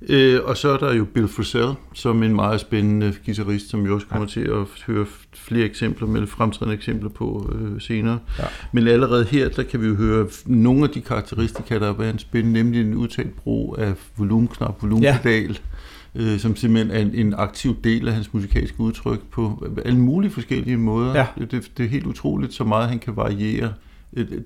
Øh, 0.01 0.43
og 0.43 0.57
så 0.57 0.69
er 0.69 0.77
der 0.77 0.93
jo 0.93 1.05
Bill 1.05 1.27
Frisell, 1.27 1.73
som 1.93 2.23
en 2.23 2.35
meget 2.35 2.59
spændende 2.59 3.13
guitarist, 3.25 3.69
som 3.69 3.85
vi 3.85 3.89
også 3.89 4.07
kommer 4.07 4.27
ja. 4.27 4.29
til 4.31 4.51
at 4.51 4.83
høre 4.87 5.05
flere 5.47 5.65
eksempler 5.65 6.07
med 6.07 6.27
fremtrædende 6.27 6.75
eksempler 6.75 7.09
på 7.09 7.53
øh, 7.55 7.81
senere. 7.81 8.19
Ja. 8.39 8.43
Men 8.71 8.87
allerede 8.87 9.25
her, 9.25 9.49
der 9.49 9.63
kan 9.63 9.81
vi 9.81 9.87
jo 9.87 9.95
høre 9.95 10.27
nogle 10.45 10.83
af 10.83 10.89
de 10.89 11.01
karakteristika, 11.01 11.79
der 11.79 11.89
er 11.89 11.93
ved 11.93 12.05
hans 12.05 12.21
spil, 12.21 12.45
nemlig 12.45 12.81
en 12.81 12.93
udtalt 12.93 13.35
brug 13.35 13.75
af 13.79 13.93
volumenknap, 14.17 14.81
volumenpedal, 14.81 15.59
ja. 16.15 16.21
øh, 16.21 16.39
som 16.39 16.55
simpelthen 16.55 16.91
er 16.91 16.99
en, 16.99 17.27
en 17.27 17.33
aktiv 17.37 17.75
del 17.83 18.07
af 18.07 18.13
hans 18.13 18.33
musikalske 18.33 18.79
udtryk 18.79 19.19
på 19.31 19.67
alle 19.85 19.99
mulige 19.99 20.31
forskellige 20.31 20.77
måder. 20.77 21.15
Ja. 21.15 21.25
Det, 21.51 21.71
det 21.77 21.85
er 21.85 21.89
helt 21.89 22.05
utroligt, 22.05 22.53
så 22.53 22.63
meget 22.63 22.89
han 22.89 22.99
kan 22.99 23.15
variere 23.15 23.73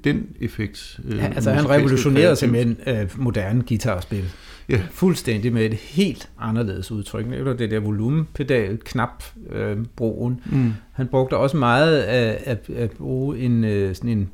den 0.04 0.28
effekt. 0.40 1.00
Øh, 1.06 1.18
ja, 1.18 1.26
altså 1.36 1.52
han 1.52 1.70
revolutionerede 1.70 2.36
simpelthen 2.36 2.78
øh, 2.88 3.10
moderne 3.18 3.64
guitarspil. 3.68 4.26
Ja. 4.70 4.82
Fuldstændig 4.92 5.54
med 5.54 5.66
et 5.66 5.74
helt 5.74 6.30
anderledes 6.40 6.92
udtryk. 6.92 7.26
Eller 7.28 7.54
det 7.54 7.72
der 7.72 7.80
volumenpedal, 7.80 8.78
knap 8.78 9.24
øh, 9.50 9.78
broen. 9.96 10.42
Mm. 10.46 10.74
Han 10.92 11.08
brugte 11.08 11.38
også 11.38 11.58
meget 11.58 12.02
at, 12.02 12.42
at, 12.46 12.70
at 12.76 12.92
bruge 12.92 13.40
en, 13.40 13.64
øh, 13.64 13.96
sådan 13.96 14.10
en, 14.10 14.30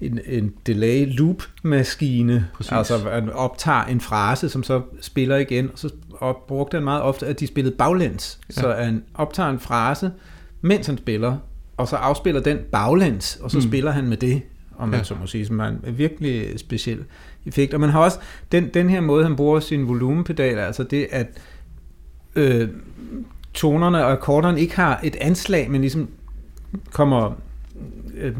en, 0.00 0.20
en 0.26 0.52
delay 0.66 1.16
loop 1.16 1.42
maskine. 1.62 2.48
Præcis. 2.54 2.72
Altså 2.72 3.08
at 3.08 3.30
optager 3.30 3.84
en 3.84 4.00
frase, 4.00 4.48
som 4.48 4.62
så 4.62 4.82
spiller 5.00 5.36
igen. 5.36 5.70
Og 5.72 5.78
så 5.78 5.90
og 6.10 6.44
brugte 6.48 6.74
han 6.74 6.84
meget 6.84 7.02
ofte, 7.02 7.26
at 7.26 7.40
de 7.40 7.46
spillede 7.46 7.76
baglæns. 7.76 8.40
Ja. 8.56 8.60
Så 8.62 8.72
han 8.72 9.04
optager 9.14 9.48
en 9.48 9.60
frase, 9.60 10.10
mens 10.60 10.86
han 10.86 10.98
spiller, 10.98 11.36
og 11.76 11.88
så 11.88 11.96
afspiller 11.96 12.40
den 12.40 12.58
baglæns, 12.72 13.38
og 13.42 13.50
så 13.50 13.58
mm. 13.58 13.62
spiller 13.62 13.90
han 13.90 14.06
med 14.06 14.16
det 14.16 14.42
om 14.82 14.88
man 14.88 14.98
ja. 14.98 15.04
så 15.04 15.14
må 15.20 15.26
sige, 15.26 15.46
som 15.46 15.60
er 15.60 15.66
en 15.66 15.80
virkelig 15.98 16.60
speciel 16.60 17.04
effekt. 17.46 17.74
Og 17.74 17.80
man 17.80 17.90
har 17.90 18.00
også 18.00 18.18
den, 18.52 18.68
den 18.74 18.90
her 18.90 19.00
måde, 19.00 19.24
han 19.24 19.36
bruger 19.36 19.60
sin 19.60 19.88
volumenpedal, 19.88 20.58
altså 20.58 20.82
det, 20.82 21.06
at 21.10 21.26
øh, 22.36 22.68
tonerne 23.54 24.04
og 24.04 24.12
akkorderne 24.12 24.60
ikke 24.60 24.76
har 24.76 25.00
et 25.02 25.16
anslag, 25.20 25.70
men 25.70 25.80
ligesom 25.80 26.08
kommer 26.92 27.32
øh, 28.14 28.36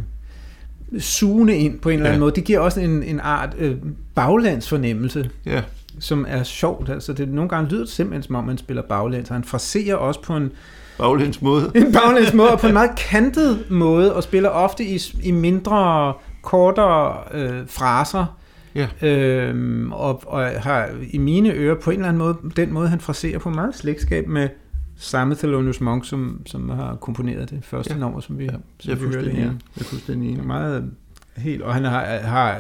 sugende 0.98 1.56
ind 1.56 1.80
på 1.80 1.88
en 1.88 1.94
eller 1.94 2.06
anden 2.06 2.20
ja. 2.20 2.24
måde. 2.24 2.34
Det 2.34 2.44
giver 2.44 2.58
også 2.58 2.80
en, 2.80 3.02
en 3.02 3.20
art 3.20 3.54
øh, 3.58 3.76
baglandsfornemmelse, 4.14 5.30
ja. 5.46 5.62
som 5.98 6.26
er 6.28 6.42
sjovt. 6.42 6.88
Altså 6.88 7.12
det, 7.12 7.28
nogle 7.28 7.48
gange 7.48 7.70
lyder 7.70 7.84
det 7.84 7.92
simpelthen, 7.92 8.22
som 8.22 8.34
om 8.34 8.44
man 8.44 8.58
spiller 8.58 8.82
baglands. 8.82 9.28
Han 9.28 9.44
fraserer 9.44 9.96
også 9.96 10.22
på 10.22 10.36
en 10.36 10.52
Baglæns 10.98 11.42
måde. 11.42 11.72
En 11.74 11.92
baglæns 11.92 12.34
måde, 12.34 12.50
og 12.50 12.60
på 12.60 12.66
en 12.66 12.72
meget 12.72 12.90
kantet 12.96 13.64
måde, 13.70 14.14
og 14.14 14.22
spiller 14.22 14.48
ofte 14.48 14.84
i, 14.84 15.00
i 15.22 15.30
mindre, 15.30 16.14
kortere 16.42 17.22
øh, 17.32 17.68
fraser. 17.68 18.38
Ja. 18.74 18.88
Øhm, 19.02 19.92
og, 19.92 20.22
og 20.26 20.62
har 20.62 20.90
i 21.10 21.18
mine 21.18 21.52
ører 21.52 21.74
på 21.74 21.90
en 21.90 21.96
eller 21.96 22.08
anden 22.08 22.18
måde, 22.18 22.36
den 22.56 22.72
måde 22.72 22.88
han 22.88 23.00
fraserer 23.00 23.38
på 23.38 23.50
meget 23.50 23.74
slægtskab 23.74 24.28
med 24.28 24.48
samme 24.96 25.34
Thelonious 25.34 25.80
Monk, 25.80 26.06
som, 26.06 26.42
som 26.46 26.68
har 26.68 26.96
komponeret 26.96 27.50
det 27.50 27.64
første 27.64 27.94
ja. 27.94 28.00
nummer, 28.00 28.20
som 28.20 28.38
vi, 28.38 28.44
ja, 28.44 28.50
som 28.80 29.00
vi 29.00 29.14
hørte 29.14 29.30
her. 29.30 29.44
Jeg 29.44 29.80
er 29.80 29.84
fuldstændig 29.84 30.30
enig. 30.30 30.46
Meget 30.46 30.90
helt, 31.36 31.62
og 31.62 31.74
han 31.74 31.84
har, 31.84 32.04
har 32.18 32.52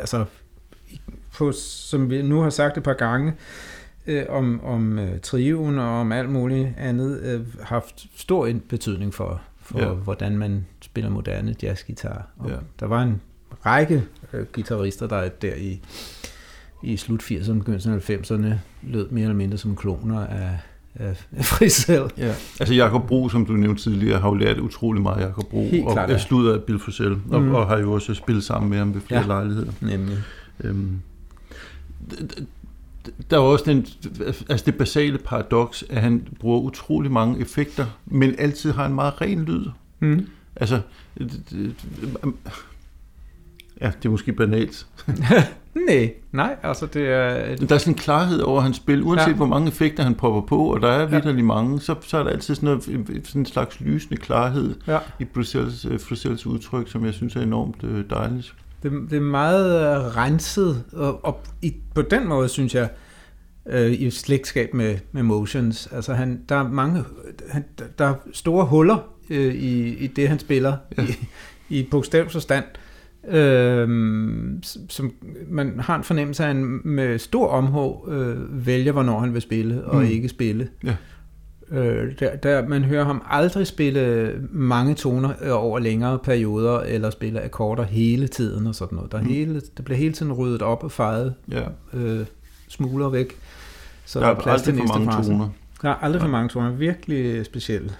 altså, 0.00 0.24
på, 1.38 1.52
som 1.52 2.10
vi 2.10 2.22
nu 2.22 2.40
har 2.40 2.50
sagt 2.50 2.76
et 2.76 2.82
par 2.82 2.92
gange, 2.92 3.34
øh, 4.06 4.24
om, 4.28 4.64
om 4.64 4.98
øh, 4.98 5.20
trioen 5.20 5.78
og 5.78 6.00
om 6.00 6.12
alt 6.12 6.30
muligt 6.30 6.68
andet 6.76 7.20
øh, 7.20 7.40
haft 7.62 8.06
stor 8.16 8.50
betydning 8.68 9.14
for, 9.14 9.40
for 9.60 9.80
ja. 9.80 9.88
hvordan 9.88 10.38
man 10.38 10.66
spiller 10.82 11.10
moderne 11.10 11.54
jazzgitar. 11.62 12.26
Og 12.36 12.50
ja. 12.50 12.56
Der 12.80 12.86
var 12.86 13.02
en 13.02 13.20
række 13.66 14.04
øh, 14.32 14.46
guitarister, 14.52 15.06
der 15.06 15.28
der 15.28 15.54
i, 15.54 15.80
i 16.82 16.96
slut 16.96 17.22
80'erne, 17.22 17.52
begyndelsen 17.52 17.92
af 17.92 18.10
90'erne, 18.10 18.54
lød 18.82 19.08
mere 19.10 19.22
eller 19.22 19.36
mindre 19.36 19.58
som 19.58 19.76
kloner 19.76 20.26
af, 20.26 20.58
af 20.94 21.26
Frisell. 21.44 22.04
Ja. 22.16 22.34
Altså 22.60 22.74
Jakob 22.74 23.06
Bro, 23.06 23.28
som 23.28 23.46
du 23.46 23.52
nævnte 23.52 23.82
tidligere, 23.82 24.20
har 24.20 24.28
jo 24.28 24.34
lært 24.34 24.58
utrolig 24.58 25.02
meget 25.02 25.20
Jakob 25.20 25.46
Bro, 25.50 25.68
Helt 25.68 25.86
og 25.86 25.92
klart, 25.92 26.10
ja. 26.10 26.18
slutter 26.18 26.54
af 26.54 26.62
Bill 26.62 26.78
Frisell, 26.78 27.16
og, 27.30 27.42
mm. 27.42 27.54
og 27.54 27.66
har 27.66 27.78
jo 27.78 27.92
også 27.92 28.14
spillet 28.14 28.44
sammen 28.44 28.70
med 28.70 28.78
ham 28.78 28.94
ved 28.94 29.00
flere 29.00 29.20
ja. 29.20 29.26
lejligheder. 29.26 29.72
Nemlig. 29.80 30.18
Øhm, 30.64 31.00
der 33.30 33.36
er 33.36 33.40
også 33.40 33.64
den, 33.66 33.86
altså 34.48 34.66
det 34.66 34.74
basale 34.74 35.18
paradoks, 35.18 35.84
at 35.90 36.02
han 36.02 36.28
bruger 36.40 36.60
utrolig 36.60 37.12
mange 37.12 37.40
effekter, 37.40 37.86
men 38.06 38.34
altid 38.38 38.72
har 38.72 38.86
en 38.86 38.94
meget 38.94 39.20
ren 39.20 39.44
lyd. 39.44 39.66
Mm. 40.00 40.26
Altså, 40.56 40.80
ja, 43.80 43.86
det 43.86 44.04
er 44.04 44.10
måske 44.10 44.32
banalt. 44.32 44.86
nej, 45.86 46.12
nej, 46.32 46.56
altså 46.62 46.86
det 46.86 47.08
er... 47.08 47.56
Der 47.56 47.74
er 47.74 47.78
sådan 47.78 47.92
en 47.92 47.98
klarhed 47.98 48.40
over 48.40 48.60
hans 48.60 48.76
spil, 48.76 49.02
uanset 49.02 49.28
ja. 49.28 49.36
hvor 49.36 49.46
mange 49.46 49.68
effekter 49.68 50.02
han 50.02 50.14
popper 50.14 50.40
på, 50.40 50.74
og 50.74 50.80
der 50.80 50.88
er 50.88 51.06
vidderlig 51.06 51.38
ja. 51.38 51.44
mange, 51.44 51.80
så, 51.80 51.94
så 52.02 52.18
er 52.18 52.22
der 52.22 52.30
altid 52.30 52.54
sådan, 52.54 52.66
noget, 52.66 52.84
sådan 53.26 53.40
en 53.40 53.46
slags 53.46 53.80
lysende 53.80 54.16
klarhed 54.16 54.74
ja. 54.86 54.98
i 55.18 55.24
Bruxelles, 55.24 55.86
Bruxelles 56.08 56.46
udtryk, 56.46 56.90
som 56.90 57.04
jeg 57.04 57.14
synes 57.14 57.36
er 57.36 57.40
enormt 57.40 57.84
øh, 57.84 58.04
dejligt. 58.10 58.54
Det, 58.82 58.92
det 59.10 59.16
er 59.16 59.20
meget 59.20 59.80
øh, 59.80 60.16
renset, 60.16 60.84
og, 60.92 61.24
og 61.24 61.40
i, 61.62 61.74
på 61.94 62.02
den 62.02 62.28
måde 62.28 62.48
synes 62.48 62.74
jeg, 62.74 62.88
øh, 63.66 63.92
i 63.92 64.10
slægtskab 64.10 64.74
med, 64.74 64.98
med 65.12 65.22
Motions. 65.22 65.88
Altså 65.92 66.14
han, 66.14 66.40
der 66.48 66.56
er 66.56 66.68
mange, 66.68 67.04
han, 67.50 67.64
der 67.98 68.04
er 68.04 68.14
store 68.32 68.66
huller 68.66 68.98
øh, 69.30 69.54
i, 69.54 69.94
i 69.94 70.06
det, 70.06 70.28
han 70.28 70.38
spiller, 70.38 70.76
ja. 70.98 71.02
i, 71.02 71.28
i 71.68 71.88
bogstavsforstand, 71.90 72.64
øh, 72.64 72.87
som 74.88 75.12
man 75.48 75.80
har 75.80 75.96
en 75.96 76.04
fornemmelse 76.04 76.44
af, 76.44 76.48
at 76.48 76.54
han 76.54 76.80
med 76.84 77.18
stor 77.18 77.48
omhug 77.48 78.08
øh, 78.08 78.66
vælger, 78.66 78.92
hvornår 78.92 79.20
han 79.20 79.34
vil 79.34 79.42
spille 79.42 79.84
og 79.84 79.96
mm. 79.96 80.08
ikke 80.08 80.28
spille. 80.28 80.68
Ja. 80.84 80.96
Øh, 81.70 82.12
der, 82.20 82.36
der, 82.36 82.68
man 82.68 82.84
hører 82.84 83.04
ham 83.04 83.22
aldrig 83.30 83.66
spille 83.66 84.34
mange 84.50 84.94
toner 84.94 85.30
øh, 85.42 85.64
over 85.64 85.78
længere 85.78 86.18
perioder, 86.18 86.80
eller 86.80 87.10
spille 87.10 87.44
akkorder 87.44 87.84
hele 87.84 88.28
tiden 88.28 88.66
og 88.66 88.74
sådan 88.74 88.96
noget. 88.96 89.12
Der, 89.12 89.20
mm. 89.20 89.26
hele, 89.26 89.62
der 89.76 89.82
bliver 89.82 89.98
hele 89.98 90.12
tiden 90.12 90.32
ryddet 90.32 90.62
op 90.62 90.84
og 90.84 90.92
fejet 90.92 91.34
ja. 91.50 91.62
øh, 91.94 92.26
smuler 92.68 93.08
væk. 93.08 93.36
Så 94.04 94.20
der, 94.20 94.26
der 94.26 94.34
er 94.34 94.40
plads 94.40 94.62
til 94.62 94.74
næste 94.74 94.88
for 94.88 94.98
mange 94.98 95.12
fase. 95.12 95.30
toner. 95.30 95.48
Der 95.82 95.88
er 95.88 95.94
aldrig 95.94 96.22
for 96.22 96.28
mange 96.28 96.48
toner. 96.48 96.72
Virkelig 96.72 97.46
specielt. 97.46 97.98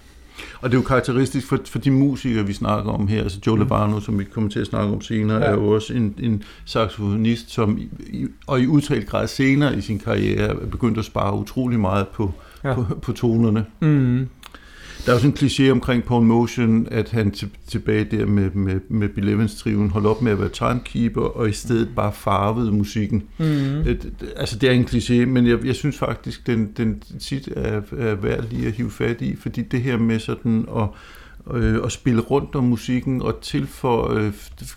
Og 0.60 0.70
det 0.70 0.76
er 0.76 0.80
jo 0.80 0.86
karakteristisk 0.86 1.46
for, 1.46 1.58
for 1.66 1.78
de 1.78 1.90
musikere, 1.90 2.46
vi 2.46 2.52
snakker 2.52 2.92
om 2.92 3.08
her. 3.08 3.22
Altså 3.22 3.38
Joe 3.46 3.56
mm. 3.56 3.62
Lovano, 3.62 4.00
som 4.00 4.18
vi 4.18 4.24
kommer 4.24 4.50
til 4.50 4.60
at 4.60 4.66
snakke 4.66 4.94
om 4.94 5.00
senere, 5.00 5.38
ja. 5.38 5.44
er 5.44 5.52
jo 5.52 5.68
også 5.68 5.94
en, 5.94 6.14
en 6.18 6.42
saxofonist, 6.64 7.50
som 7.50 7.78
i, 8.06 8.26
og 8.46 8.60
i 8.60 8.66
udtalt 8.66 9.06
grad 9.06 9.26
senere 9.26 9.78
i 9.78 9.80
sin 9.80 9.98
karriere 9.98 10.48
er 10.48 10.66
begyndt 10.66 10.98
at 10.98 11.04
spare 11.04 11.34
utrolig 11.34 11.80
meget 11.80 12.08
på, 12.08 12.32
ja. 12.64 12.74
på, 12.74 12.84
på 13.02 13.12
tonerne. 13.12 13.64
Mm. 13.80 14.28
Der 15.06 15.12
er 15.12 15.16
jo 15.16 15.20
sådan 15.20 15.30
en 15.30 15.36
kliché 15.36 15.70
omkring 15.70 16.04
Paul 16.04 16.24
Motion, 16.24 16.88
at 16.90 17.10
han 17.10 17.30
til, 17.30 17.50
tilbage 17.66 18.04
der 18.04 18.26
med, 18.26 18.50
med, 18.50 18.80
med 18.88 19.08
Bill 19.08 19.28
Evans 19.28 19.54
triven 19.54 19.90
holdt 19.90 20.06
op 20.06 20.22
med 20.22 20.32
at 20.32 20.40
være 20.40 20.48
timekeeper, 20.48 21.20
og 21.20 21.48
i 21.48 21.52
stedet 21.52 21.88
bare 21.96 22.12
farvede 22.12 22.72
musikken. 22.72 23.22
Mm. 23.38 23.44
Det, 23.84 24.12
altså 24.36 24.58
det 24.58 24.68
er 24.68 24.72
en 24.72 24.84
kliché, 24.84 25.26
men 25.26 25.46
jeg, 25.46 25.66
jeg 25.66 25.74
synes 25.74 25.98
faktisk, 25.98 26.46
den, 26.46 26.72
den 26.76 27.02
tit 27.20 27.48
er, 27.56 27.82
er 27.98 28.14
værd 28.14 28.44
lige 28.50 28.66
at 28.66 28.72
hive 28.72 28.90
fat 28.90 29.20
i, 29.20 29.36
fordi 29.36 29.62
det 29.62 29.82
her 29.82 29.96
med 29.96 30.18
sådan 30.18 30.66
at 30.76 30.88
øh, 31.50 31.84
at 31.84 31.92
spille 31.92 32.20
rundt 32.20 32.54
om 32.54 32.64
musikken 32.64 33.22
og 33.22 33.40
tilføje 33.40 34.26
øh, 34.26 34.32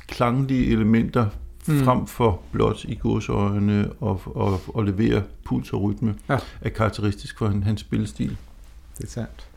klanglige 0.07 0.71
elementer 0.71 1.25
mm. 1.67 1.83
frem 1.83 2.07
for 2.07 2.41
blot 2.51 2.83
i 2.83 2.95
godsøjne 2.95 3.91
og, 3.99 4.21
og, 4.25 4.61
og 4.67 4.83
levere 4.85 5.23
puls 5.45 5.73
og 5.73 5.81
rytme, 5.81 6.15
ja. 6.29 6.37
er 6.61 6.69
karakteristisk 6.69 7.37
for 7.37 7.47
hans 7.63 7.81
spillestil. 7.81 8.37
Det 8.97 9.03
er 9.03 9.09
sandt. 9.09 9.47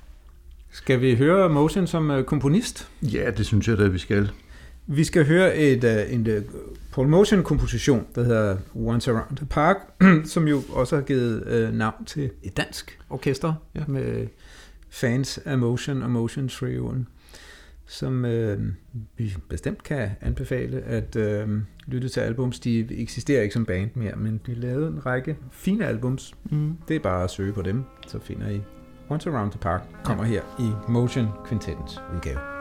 Skal 0.75 1.01
vi 1.01 1.15
høre 1.15 1.49
Motion 1.49 1.87
som 1.87 2.11
øh, 2.11 2.25
komponist? 2.25 2.91
Ja, 3.03 3.31
det 3.31 3.47
synes 3.47 3.69
jeg 3.69 3.79
da, 3.79 3.87
vi 3.87 3.99
skal. 3.99 4.31
Vi 4.87 5.05
skal 5.05 5.27
høre 5.27 5.57
et, 5.57 5.85
uh, 5.85 6.15
en 6.15 6.21
uh, 6.21 6.45
Paul 6.93 7.09
Motion-komposition, 7.09 8.07
der 8.15 8.25
hedder 8.25 8.57
Once 8.75 9.11
Around 9.11 9.37
the 9.37 9.47
Park, 9.47 9.77
som 10.33 10.49
jo 10.49 10.63
også 10.73 10.97
har 10.97 11.03
givet 11.03 11.69
uh, 11.69 11.75
navn 11.75 12.05
til 12.05 12.31
et 12.43 12.57
dansk 12.57 12.99
orkester 13.11 13.55
ja. 13.75 13.81
med 13.89 14.27
fans 14.91 15.39
af 15.45 15.59
Motion 15.59 16.03
og 16.03 16.11
Motion 16.11 16.49
Trioen, 16.49 17.07
som 17.87 18.25
uh, 18.25 18.65
vi 19.17 19.37
bestemt 19.49 19.83
kan 19.83 20.11
anbefale 20.21 20.81
at 20.81 21.17
uh, 21.17 21.51
lytte 21.87 22.09
til 22.09 22.21
albums. 22.21 22.61
De 22.61 22.87
eksisterer 22.91 23.43
ikke 23.43 23.53
som 23.53 23.67
band 23.67 23.91
mere, 23.95 24.17
men 24.17 24.41
de 24.47 24.55
lavede 24.55 24.89
en 24.89 25.07
række 25.07 25.37
fine 25.53 25.87
albums. 25.87 26.35
Mm. 26.51 26.77
Det 26.89 26.97
er 26.97 27.01
bare 27.01 27.25
at 27.25 27.31
søge 27.31 27.53
på 27.53 27.63
dem, 27.63 27.85
så 28.07 28.19
finder 28.19 28.49
I 28.49 28.61
Once 29.11 29.27
Around 29.27 29.53
the 29.53 29.59
Park 29.59 29.83
kommer 30.03 30.25
her 30.25 30.43
i 30.59 30.73
Motion 30.89 31.29
Quintettens 31.47 31.99
udgave. 32.15 32.54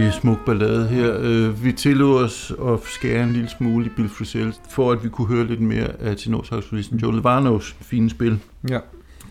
Vidunderlig 0.00 0.20
smuk 0.20 0.44
ballade 0.46 0.88
her. 0.88 1.16
Øh, 1.20 1.64
vi 1.64 1.72
tillod 1.72 2.22
os 2.22 2.52
at 2.66 2.80
skære 2.84 3.24
en 3.24 3.32
lille 3.32 3.48
smule 3.48 3.86
i 3.86 3.88
Bill 3.88 4.08
Frisell, 4.08 4.54
for 4.70 4.92
at 4.92 5.04
vi 5.04 5.08
kunne 5.08 5.28
høre 5.28 5.46
lidt 5.46 5.60
mere 5.60 6.00
af 6.00 6.16
tenorsaxofonisten 6.16 6.98
Joel 6.98 7.22
Varnos 7.22 7.76
fine 7.80 8.10
spil. 8.10 8.38
Ja. 8.70 8.78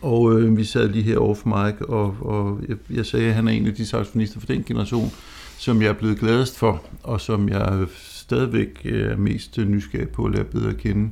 Og 0.02 0.40
øh, 0.40 0.58
vi 0.58 0.64
sad 0.64 0.90
lige 0.90 1.04
her 1.04 1.18
over 1.18 1.36
for 1.36 1.66
Mike, 1.66 1.86
og, 1.86 2.16
og 2.22 2.60
jeg, 2.70 2.78
jeg 2.90 3.06
sagde, 3.06 3.28
at 3.28 3.34
han 3.34 3.48
er 3.48 3.52
en 3.52 3.68
af 3.68 3.74
de 3.74 3.86
saxofonister 3.86 4.40
for 4.40 4.48
den 4.48 4.64
generation, 4.64 5.12
som 5.58 5.82
jeg 5.82 5.90
er 5.90 5.94
blevet 5.94 6.20
gladest 6.20 6.60
for, 6.60 6.84
og 7.04 7.22
som 7.22 7.50
jeg 7.50 7.86
stadigvæk 7.96 8.86
er 8.86 9.18
mest 9.18 9.58
nysgerrig 9.58 10.10
på 10.10 10.26
at 10.26 10.32
lære 10.32 10.44
bedre 10.44 10.70
at 10.70 10.78
kende. 10.78 11.10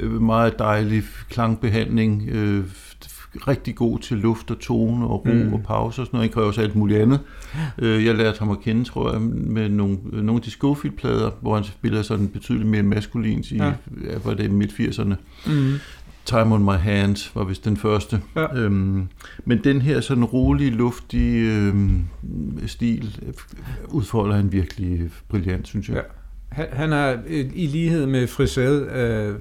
Øh, 0.00 0.22
meget 0.22 0.58
dejlig 0.58 1.02
klangbehandling, 1.28 2.28
øh, 2.32 2.64
rigtig 3.34 3.74
god 3.74 3.98
til 3.98 4.16
luft 4.16 4.50
og 4.50 4.58
tone 4.58 5.06
og 5.06 5.26
ro 5.26 5.32
mm. 5.32 5.52
og 5.52 5.62
pause 5.62 6.02
og 6.02 6.06
sådan 6.06 6.16
noget. 6.16 6.28
Han 6.28 6.32
kræver 6.32 6.48
også 6.48 6.60
alt 6.60 6.76
muligt 6.76 7.00
andet. 7.00 7.20
Øh, 7.78 8.04
jeg 8.04 8.14
lærte 8.14 8.38
ham 8.38 8.50
at 8.50 8.60
kende, 8.60 8.84
tror 8.84 9.12
jeg, 9.12 9.20
med 9.20 9.68
nogle, 9.68 9.98
nogle 10.12 10.34
af 10.34 10.42
de 10.42 10.50
Scofield-plader, 10.50 11.30
hvor 11.40 11.54
han 11.54 11.64
spiller 11.64 12.02
sådan 12.02 12.28
betydeligt 12.28 12.68
mere 12.68 12.82
maskulins 12.82 13.52
i, 13.52 13.56
ja. 13.56 13.72
var 14.24 14.34
det 14.34 14.50
midt-80'erne. 14.50 15.14
Mm. 15.46 15.74
Time 16.24 16.54
on 16.54 16.64
My 16.64 16.70
Hands 16.70 17.32
var 17.34 17.44
vist 17.44 17.64
den 17.64 17.76
første. 17.76 18.20
Ja. 18.36 18.56
Øhm, 18.56 19.08
men 19.44 19.64
den 19.64 19.82
her 19.82 20.00
sådan 20.00 20.24
rolige, 20.24 20.70
luftige 20.70 21.52
øhm, 21.52 22.04
stil 22.66 23.20
udfolder 23.88 24.36
han 24.36 24.52
virkelig 24.52 25.10
brilliant, 25.28 25.66
synes 25.68 25.88
jeg. 25.88 25.96
Ja. 25.96 26.02
Han, 26.50 26.66
han 26.72 26.92
er 26.92 27.18
i 27.54 27.66
lighed 27.66 28.06
med 28.06 28.26
Frisell, 28.26 28.82
øh, 28.82 29.34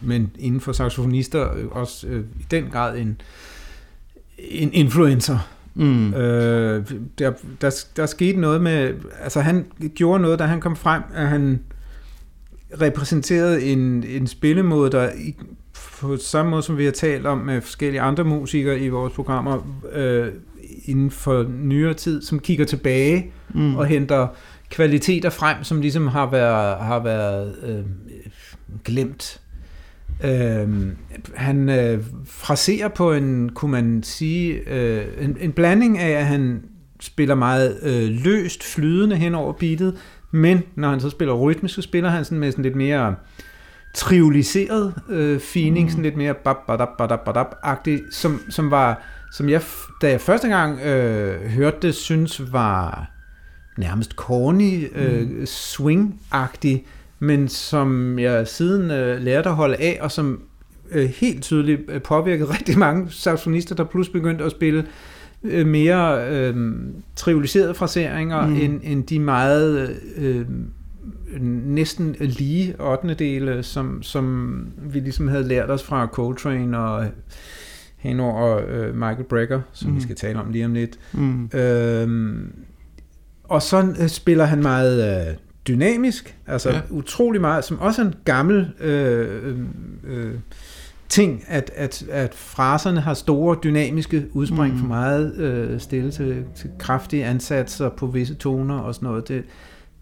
men 0.00 0.30
inden 0.38 0.60
for 0.60 0.72
saxofonister 0.72 1.48
også 1.70 2.06
øh, 2.06 2.24
i 2.40 2.44
den 2.50 2.64
grad 2.72 2.98
en, 2.98 3.20
en 4.38 4.72
influencer. 4.72 5.38
Mm. 5.74 6.14
Øh, 6.14 6.90
der, 7.18 7.32
der, 7.60 7.84
der 7.96 8.06
skete 8.06 8.40
noget 8.40 8.60
med, 8.60 8.94
altså 9.22 9.40
han 9.40 9.66
gjorde 9.94 10.22
noget, 10.22 10.38
da 10.38 10.44
han 10.44 10.60
kom 10.60 10.76
frem, 10.76 11.02
at 11.14 11.28
han 11.28 11.60
repræsenterede 12.80 13.64
en, 13.64 14.04
en 14.04 14.26
spillemåde, 14.26 14.90
der 14.90 15.10
i, 15.12 15.36
på 16.00 16.16
samme 16.16 16.50
måde 16.50 16.62
som 16.62 16.78
vi 16.78 16.84
har 16.84 16.92
talt 16.92 17.26
om 17.26 17.38
med 17.38 17.60
forskellige 17.60 18.00
andre 18.00 18.24
musikere 18.24 18.80
i 18.80 18.88
vores 18.88 19.12
programmer 19.12 19.80
øh, 19.92 20.28
inden 20.84 21.10
for 21.10 21.46
nyere 21.62 21.94
tid, 21.94 22.22
som 22.22 22.38
kigger 22.38 22.64
tilbage 22.64 23.32
mm. 23.54 23.76
og 23.76 23.86
henter 23.86 24.28
kvaliteter 24.74 25.30
frem, 25.30 25.64
som 25.64 25.80
ligesom 25.80 26.06
har 26.06 26.30
været, 26.30 26.76
har 26.76 27.02
været 27.02 27.54
øh, 27.62 27.84
glemt. 28.84 29.40
Øh, 30.24 30.68
han 31.34 31.68
øh, 31.68 32.04
fraserer 32.26 32.88
på 32.88 33.12
en, 33.12 33.48
kunne 33.48 33.70
man 33.70 34.02
sige, 34.02 34.52
øh, 34.52 35.06
en, 35.20 35.36
en 35.40 35.52
blanding 35.52 35.98
af, 35.98 36.10
at 36.10 36.26
han 36.26 36.62
spiller 37.00 37.34
meget 37.34 37.78
øh, 37.82 38.24
løst, 38.24 38.64
flydende 38.64 39.16
hen 39.16 39.34
over 39.34 39.52
beatet, 39.52 39.96
men 40.30 40.62
når 40.74 40.90
han 40.90 41.00
så 41.00 41.10
spiller 41.10 41.34
rytmisk, 41.34 41.74
så 41.74 41.82
spiller 41.82 42.10
han 42.10 42.24
sådan 42.24 42.38
med 42.38 42.50
sådan 42.50 42.62
lidt 42.62 42.76
mere 42.76 43.14
trivialiseret 43.94 44.94
øh, 45.08 45.40
feeling, 45.40 45.84
mm. 45.84 45.90
sådan 45.90 46.04
lidt 46.04 46.16
mere 46.16 46.34
bap, 46.34 46.56
badap, 46.66 46.88
badap, 46.98 47.24
badap 47.24 47.54
agtig 47.62 48.00
som, 48.12 48.40
som 48.50 48.70
var, 48.70 49.02
som 49.32 49.48
jeg, 49.48 49.62
da 50.02 50.10
jeg 50.10 50.20
første 50.20 50.48
gang 50.48 50.80
øh, 50.80 51.50
hørte 51.50 51.76
det, 51.82 51.94
synes 51.94 52.52
var 52.52 53.13
nærmest 53.76 54.12
corny, 54.12 54.88
øh, 54.94 55.30
mm. 55.30 55.44
swing-agtig, 55.44 56.84
men 57.18 57.48
som 57.48 58.18
jeg 58.18 58.48
siden 58.48 58.90
øh, 58.90 59.22
lærte 59.22 59.48
at 59.48 59.54
holde 59.54 59.76
af, 59.76 59.98
og 60.00 60.12
som 60.12 60.40
øh, 60.90 61.10
helt 61.10 61.42
tydeligt 61.42 61.80
øh, 61.88 62.02
påvirkede 62.02 62.50
rigtig 62.58 62.78
mange 62.78 63.10
saxofonister, 63.10 63.74
der 63.74 63.84
pludselig 63.84 64.22
begyndte 64.22 64.44
at 64.44 64.50
spille 64.50 64.86
øh, 65.44 65.66
mere 65.66 66.28
øh, 66.30 66.76
trivialiserede 67.16 67.74
fraseringer, 67.74 68.46
mm. 68.46 68.54
end, 68.54 68.80
end 68.82 69.04
de 69.04 69.18
meget 69.18 70.00
øh, 70.16 70.46
næsten 71.40 72.16
lige 72.20 72.74
8. 72.80 73.14
dele, 73.14 73.62
som, 73.62 74.02
som 74.02 74.56
vi 74.82 75.00
ligesom 75.00 75.28
havde 75.28 75.48
lært 75.48 75.70
os 75.70 75.82
fra 75.82 76.06
Coltrane 76.06 76.78
og 76.78 77.06
henover 77.96 78.42
og 78.42 78.62
øh, 78.62 78.94
Michael 78.94 79.24
Brecker, 79.24 79.60
som 79.72 79.90
mm. 79.90 79.96
vi 79.96 80.00
skal 80.00 80.16
tale 80.16 80.40
om 80.40 80.50
lige 80.50 80.64
om 80.64 80.74
lidt. 80.74 80.98
Mm. 81.12 81.50
Øh, 81.54 82.08
og 83.44 83.62
så 83.62 83.94
øh, 84.00 84.08
spiller 84.08 84.44
han 84.44 84.62
meget 84.62 85.28
øh, 85.28 85.34
dynamisk, 85.68 86.36
altså 86.46 86.70
ja. 86.70 86.80
utrolig 86.90 87.40
meget, 87.40 87.64
som 87.64 87.78
også 87.78 88.02
en 88.02 88.14
gammel 88.24 88.68
øh, 88.80 89.44
øh, 89.44 89.58
øh, 90.04 90.34
ting, 91.08 91.44
at, 91.48 91.70
at, 91.74 92.04
at 92.10 92.34
fraserne 92.34 93.00
har 93.00 93.14
store 93.14 93.56
dynamiske 93.64 94.26
udspring 94.32 94.74
mm. 94.74 94.80
for 94.80 94.86
meget 94.86 95.36
øh, 95.36 95.80
stille 95.80 96.10
til, 96.10 96.44
til 96.56 96.70
kraftige 96.78 97.24
ansatser 97.24 97.88
på 97.88 98.06
visse 98.06 98.34
toner 98.34 98.78
og 98.78 98.94
sådan 98.94 99.08
noget. 99.08 99.28
Det, 99.28 99.44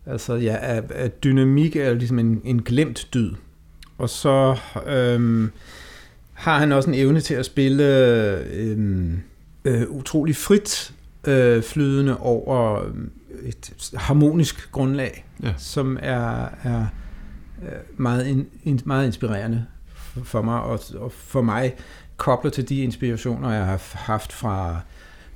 altså 0.06 0.34
ja, 0.34 0.56
at, 0.60 0.90
at 0.90 1.24
dynamik 1.24 1.76
er 1.76 1.94
ligesom 1.94 2.18
en, 2.18 2.40
en 2.44 2.62
glemt 2.62 3.08
dyd. 3.14 3.30
Og 3.98 4.08
så 4.08 4.56
øh, 4.86 5.48
har 6.32 6.58
han 6.58 6.72
også 6.72 6.90
en 6.90 6.94
evne 6.94 7.20
til 7.20 7.34
at 7.34 7.46
spille 7.46 7.84
øh, 8.54 9.12
øh, 9.64 9.82
utrolig 9.90 10.36
frit 10.36 10.92
øh, 11.26 11.62
flydende 11.62 12.18
over 12.18 12.82
et 13.42 13.92
harmonisk 13.96 14.72
grundlag, 14.72 15.26
ja. 15.42 15.54
som 15.56 15.98
er, 16.02 16.48
er 16.62 16.86
meget, 17.96 18.26
in, 18.64 18.80
meget 18.84 19.06
inspirerende 19.06 19.66
for 20.24 20.42
mig, 20.42 20.60
og, 20.60 20.80
og 20.94 21.12
for 21.12 21.42
mig 21.42 21.74
kobler 22.16 22.50
til 22.50 22.68
de 22.68 22.76
inspirationer, 22.76 23.52
jeg 23.52 23.66
har 23.66 23.80
haft 23.94 24.32
fra 24.32 24.80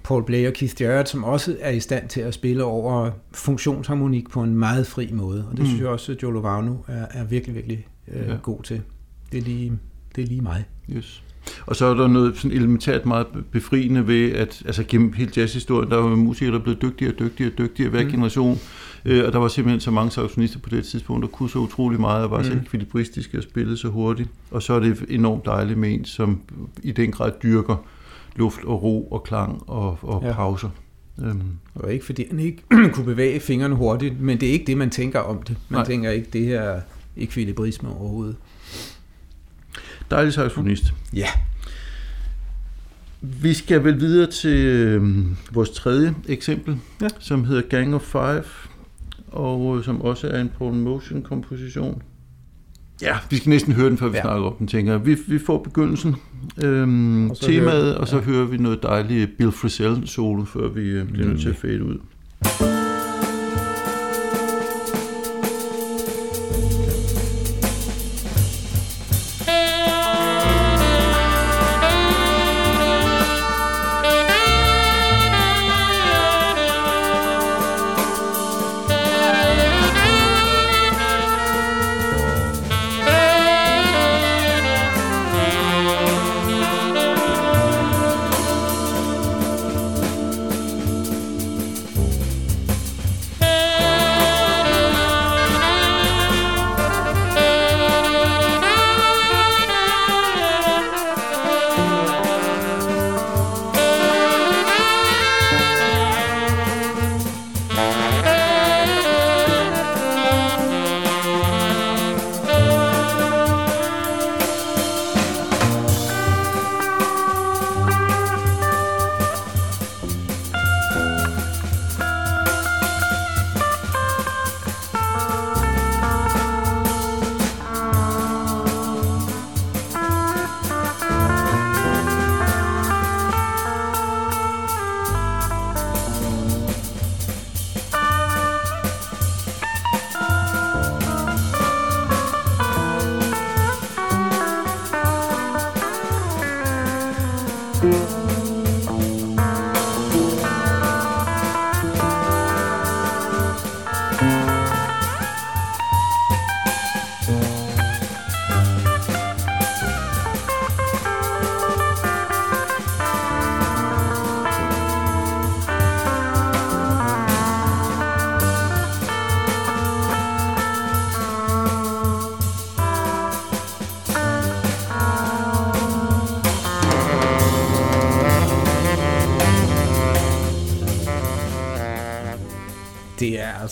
Paul 0.03 0.25
Blay 0.25 0.47
og 0.47 0.53
Keith 0.53 0.83
Jarrett, 0.83 1.09
som 1.09 1.25
også 1.25 1.57
er 1.61 1.71
i 1.71 1.81
stand 1.81 2.09
til 2.09 2.21
at 2.21 2.35
spille 2.35 2.65
over 2.65 3.11
funktionsharmonik 3.33 4.31
på 4.31 4.43
en 4.43 4.55
meget 4.55 4.87
fri 4.87 5.11
måde. 5.13 5.47
Og 5.51 5.53
det 5.53 5.61
mm. 5.61 5.67
synes 5.67 5.81
jeg 5.81 5.89
også, 5.89 6.13
at 6.13 6.23
Joe 6.23 6.33
Lovano 6.33 6.77
er, 6.89 7.07
er 7.11 7.25
virkelig, 7.25 7.55
virkelig 7.55 7.87
øh, 8.09 8.29
ja. 8.29 8.37
god 8.43 8.63
til. 8.63 8.83
Det 9.33 9.39
er 9.39 9.43
lige, 9.43 9.79
det 10.17 10.23
er 10.25 10.27
lige 10.27 10.41
mig. 10.41 10.65
Yes. 10.91 11.23
Og 11.67 11.77
så 11.77 11.87
er 11.87 11.95
der 11.95 12.09
noget 12.09 12.37
sådan 12.37 12.57
elementært 12.57 13.07
meget 13.07 13.27
befriende 13.51 14.07
ved, 14.07 14.33
at 14.33 14.63
altså 14.67 14.85
gennem 14.89 15.13
hele 15.13 15.31
jazzhistorien, 15.37 15.91
der 15.91 15.97
er 15.97 16.11
jo 16.11 16.17
musikere, 16.17 16.53
der 16.53 16.59
er 16.59 16.63
blevet 16.63 16.83
dygtigere 16.83 17.13
og 17.15 17.19
dygtigere 17.19 17.53
og 17.53 17.59
dygtigere 17.59 17.91
hver 17.91 18.05
mm. 18.05 18.11
generation. 18.11 18.59
Øh, 19.05 19.25
og 19.27 19.33
der 19.33 19.39
var 19.39 19.49
simpelthen 19.49 19.81
så 19.81 19.91
mange 19.91 20.11
saxofonister 20.11 20.59
på 20.59 20.71
det 20.71 20.85
tidspunkt, 20.85 21.23
der 21.23 21.29
kunne 21.29 21.51
så 21.51 21.59
utrolig 21.59 22.01
meget 22.01 22.25
og 22.25 22.31
var 22.31 22.39
mm. 22.39 22.45
så 22.45 22.53
ekvilibristiske 22.53 23.39
og 23.39 23.43
spillede 23.43 23.77
så 23.77 23.89
hurtigt. 23.89 24.29
Og 24.51 24.63
så 24.63 24.73
er 24.73 24.81
det 24.81 25.05
enormt 25.09 25.45
dejligt 25.45 25.79
med 25.79 25.95
en, 25.95 26.05
som 26.05 26.41
i 26.83 26.93
den 26.93 27.13
grad 27.13 27.33
dyrker 27.43 27.87
luft 28.37 28.65
og 28.65 28.83
ro 28.83 29.09
og 29.09 29.23
klang 29.23 29.63
og, 29.67 29.99
og 30.03 30.23
ja. 30.25 30.33
pauser. 30.33 30.69
Øhm. 31.25 31.43
Og 31.75 31.93
ikke 31.93 32.05
fordi 32.05 32.25
han 32.31 32.41
ikke 32.41 32.63
kunne 32.93 33.07
bevæge 33.07 33.41
fingrene 33.41 33.75
hurtigt, 33.75 34.21
men 34.21 34.41
det 34.41 34.49
er 34.49 34.53
ikke 34.53 34.65
det, 34.67 34.77
man 34.77 34.91
tænker 34.91 35.21
om 35.21 35.43
det. 35.43 35.57
Man 35.69 35.79
Nej. 35.79 35.87
tænker 35.87 36.11
ikke, 36.11 36.29
det 36.33 36.47
her 36.47 36.81
ekvilibrisme 37.17 37.89
overhovedet. 37.89 38.37
Dejlig 40.11 40.33
saxofonist. 40.33 40.85
Ja. 41.15 41.29
Vi 43.21 43.55
skal 43.55 43.85
vel 43.85 44.01
videre 44.01 44.31
til 44.31 44.67
øh, 44.67 45.03
vores 45.53 45.71
tredje 45.71 46.15
eksempel, 46.29 46.79
ja. 47.03 47.09
som 47.19 47.45
hedder 47.45 47.63
Gang 47.63 47.95
of 47.95 48.03
Five, 48.03 48.45
og 49.29 49.79
øh, 49.79 49.85
som 49.85 50.03
også 50.03 50.29
er 50.29 50.41
en 50.41 50.51
Paul 50.59 50.75
Motion 50.75 51.23
komposition. 51.23 52.03
Ja, 53.03 53.17
vi 53.31 53.37
skal 53.37 53.51
næsten 53.51 53.73
høre 53.73 53.89
den, 53.89 53.99
før 53.99 54.09
vi 54.09 54.17
ja. 54.17 54.23
snakker 54.23 54.47
om 54.47 54.55
den, 54.59 54.67
tænker 54.67 54.93
jeg. 54.93 55.07
Vi, 55.07 55.17
vi 55.29 55.39
får 55.39 55.63
begyndelsen, 55.63 56.17
øhm, 56.63 57.31
og 57.31 57.37
temaet, 57.37 57.83
hører, 57.83 57.87
ja. 57.87 57.99
og 57.99 58.09
så 58.09 58.19
hører 58.19 58.45
vi 58.45 58.57
noget 58.57 58.83
dejligt 58.83 59.39
Bill 59.39 59.53
Frisell 59.53 60.09
solo, 60.09 60.45
før 60.45 60.69
vi 60.69 60.81
øh, 60.81 61.09
bliver 61.13 61.29
nødt 61.29 61.41
til 61.41 61.49
at 61.49 61.57
fade 61.57 61.85
ud. 61.85 61.99
det 62.43 62.76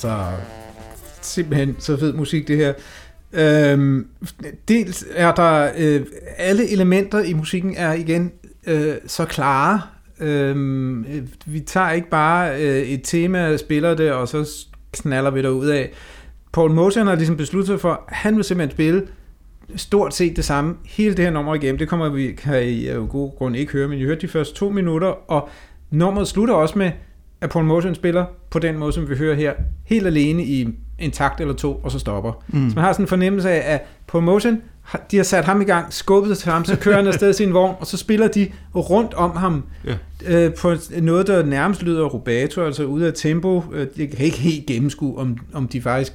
altså 0.05 0.40
simpelthen 1.23 1.77
så 1.79 1.97
fed 1.97 2.12
musik, 2.12 2.49
det 2.49 2.57
her. 2.57 2.73
Øhm, 3.33 4.07
dels 4.69 5.05
er 5.14 5.35
der 5.35 5.73
øh, 5.79 6.01
alle 6.37 6.71
elementer 6.71 7.21
i 7.21 7.33
musikken 7.33 7.75
er 7.77 7.93
igen 7.93 8.33
øh, 8.67 8.95
så 9.07 9.25
klare. 9.25 9.81
Øhm, 10.21 11.05
øh, 11.05 11.23
vi 11.47 11.61
tager 11.61 11.90
ikke 11.90 12.11
bare 12.11 12.62
øh, 12.62 12.83
et 12.83 13.01
tema, 13.05 13.57
spiller 13.57 13.95
det, 13.95 14.12
og 14.12 14.29
så 14.29 14.67
knaller 14.93 15.31
vi 15.31 15.47
ud 15.47 15.67
af. 15.67 15.93
Paul 16.53 16.71
Motion 16.71 17.07
har 17.07 17.14
ligesom 17.14 17.37
besluttet 17.37 17.67
sig 17.67 17.81
for, 17.81 17.93
at 17.93 18.17
han 18.17 18.37
vil 18.37 18.45
simpelthen 18.45 18.77
spille 18.77 19.07
stort 19.77 20.14
set 20.14 20.37
det 20.37 20.45
samme 20.45 20.75
hele 20.85 21.14
det 21.14 21.25
her 21.25 21.33
nummer 21.33 21.55
igennem. 21.55 21.79
Det 21.79 21.88
kommer 21.88 22.09
vi 22.09 22.33
kan 22.33 22.62
I 22.62 22.87
af 22.87 23.09
god 23.09 23.37
grund 23.38 23.57
ikke 23.57 23.73
høre, 23.73 23.88
men 23.88 23.99
I 23.99 24.05
hørte 24.05 24.21
de 24.21 24.29
første 24.29 24.55
to 24.55 24.71
minutter, 24.71 25.31
og 25.31 25.49
nummeret 25.90 26.29
slutter 26.29 26.55
også 26.55 26.79
med, 26.79 26.90
at 27.45 27.51
Paul 27.51 27.65
Motion 27.65 27.95
spiller 27.95 28.25
på 28.51 28.59
den 28.59 28.79
måde, 28.79 28.93
som 28.93 29.11
vi 29.11 29.17
hører 29.17 29.35
her, 29.35 29.53
helt 29.85 30.07
alene 30.07 30.45
i 30.45 30.69
en 30.99 31.11
takt 31.11 31.41
eller 31.41 31.55
to, 31.55 31.75
og 31.75 31.91
så 31.91 31.99
stopper. 31.99 32.33
Mm. 32.49 32.71
Så 32.71 32.75
man 32.75 32.85
har 32.85 32.93
sådan 32.93 33.05
en 33.05 33.09
fornemmelse 33.09 33.51
af, 33.51 33.75
at 33.75 33.83
Paul 34.07 34.25
Motion, 34.25 34.63
de 35.11 35.17
har 35.17 35.25
sat 35.25 35.45
ham 35.45 35.61
i 35.61 35.65
gang, 35.65 35.93
skubbet 35.93 36.39
til 36.39 36.53
ham, 36.53 36.65
så 36.65 36.77
kører 36.77 36.97
han 36.97 37.07
afsted 37.07 37.33
sin 37.33 37.55
vogn, 37.55 37.75
og 37.81 37.87
så 37.87 37.97
spiller 37.97 38.29
de 38.29 38.51
rundt 38.75 39.15
om 39.15 39.37
ham 39.37 39.65
yeah. 39.89 40.47
øh, 40.47 40.55
på 40.55 40.75
noget, 41.01 41.27
der 41.27 41.45
nærmest 41.45 41.83
lyder 41.83 42.05
rubato, 42.05 42.65
altså 42.65 42.85
ude 42.85 43.07
af 43.07 43.13
tempo. 43.15 43.65
Øh, 43.73 43.87
jeg 43.99 44.11
kan 44.11 44.25
ikke 44.25 44.39
helt 44.39 44.67
gennemskue, 44.67 45.19
om, 45.19 45.39
om 45.53 45.69
de 45.69 45.83
faktisk 45.83 46.13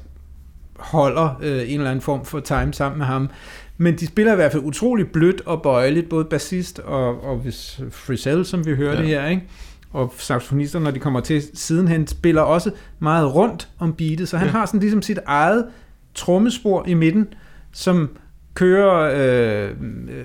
holder 0.79 1.39
øh, 1.41 1.71
en 1.71 1.79
eller 1.79 1.89
anden 1.89 2.01
form 2.01 2.25
for 2.25 2.39
time 2.39 2.73
sammen 2.73 2.97
med 2.97 3.05
ham. 3.05 3.29
Men 3.77 3.95
de 3.95 4.07
spiller 4.07 4.33
i 4.33 4.35
hvert 4.35 4.51
fald 4.51 4.63
utrolig 4.63 5.07
blødt 5.07 5.41
og 5.45 5.61
bøjeligt, 5.61 6.09
både 6.09 6.25
bassist 6.25 6.79
og, 6.79 7.23
og 7.23 7.37
hvis 7.37 7.81
Frisell, 7.91 8.45
som 8.45 8.65
vi 8.65 8.75
hørte 8.75 9.01
ja. 9.01 9.07
her, 9.07 9.27
ikke? 9.27 9.43
Og 9.91 10.13
saxofonister, 10.17 10.79
når 10.79 10.91
de 10.91 10.99
kommer 10.99 11.19
til 11.19 11.43
sidenhen, 11.53 12.07
spiller 12.07 12.41
også 12.41 12.71
meget 12.99 13.35
rundt 13.35 13.69
om 13.79 13.93
beatet, 13.93 14.29
så 14.29 14.37
han 14.37 14.47
ja. 14.47 14.51
har 14.51 14.65
sådan 14.65 14.79
ligesom 14.79 15.01
sit 15.01 15.19
eget 15.25 15.65
trommespor 16.13 16.85
i 16.87 16.93
midten, 16.93 17.27
som 17.71 18.09
kører 18.53 19.11
øh, 19.15 19.75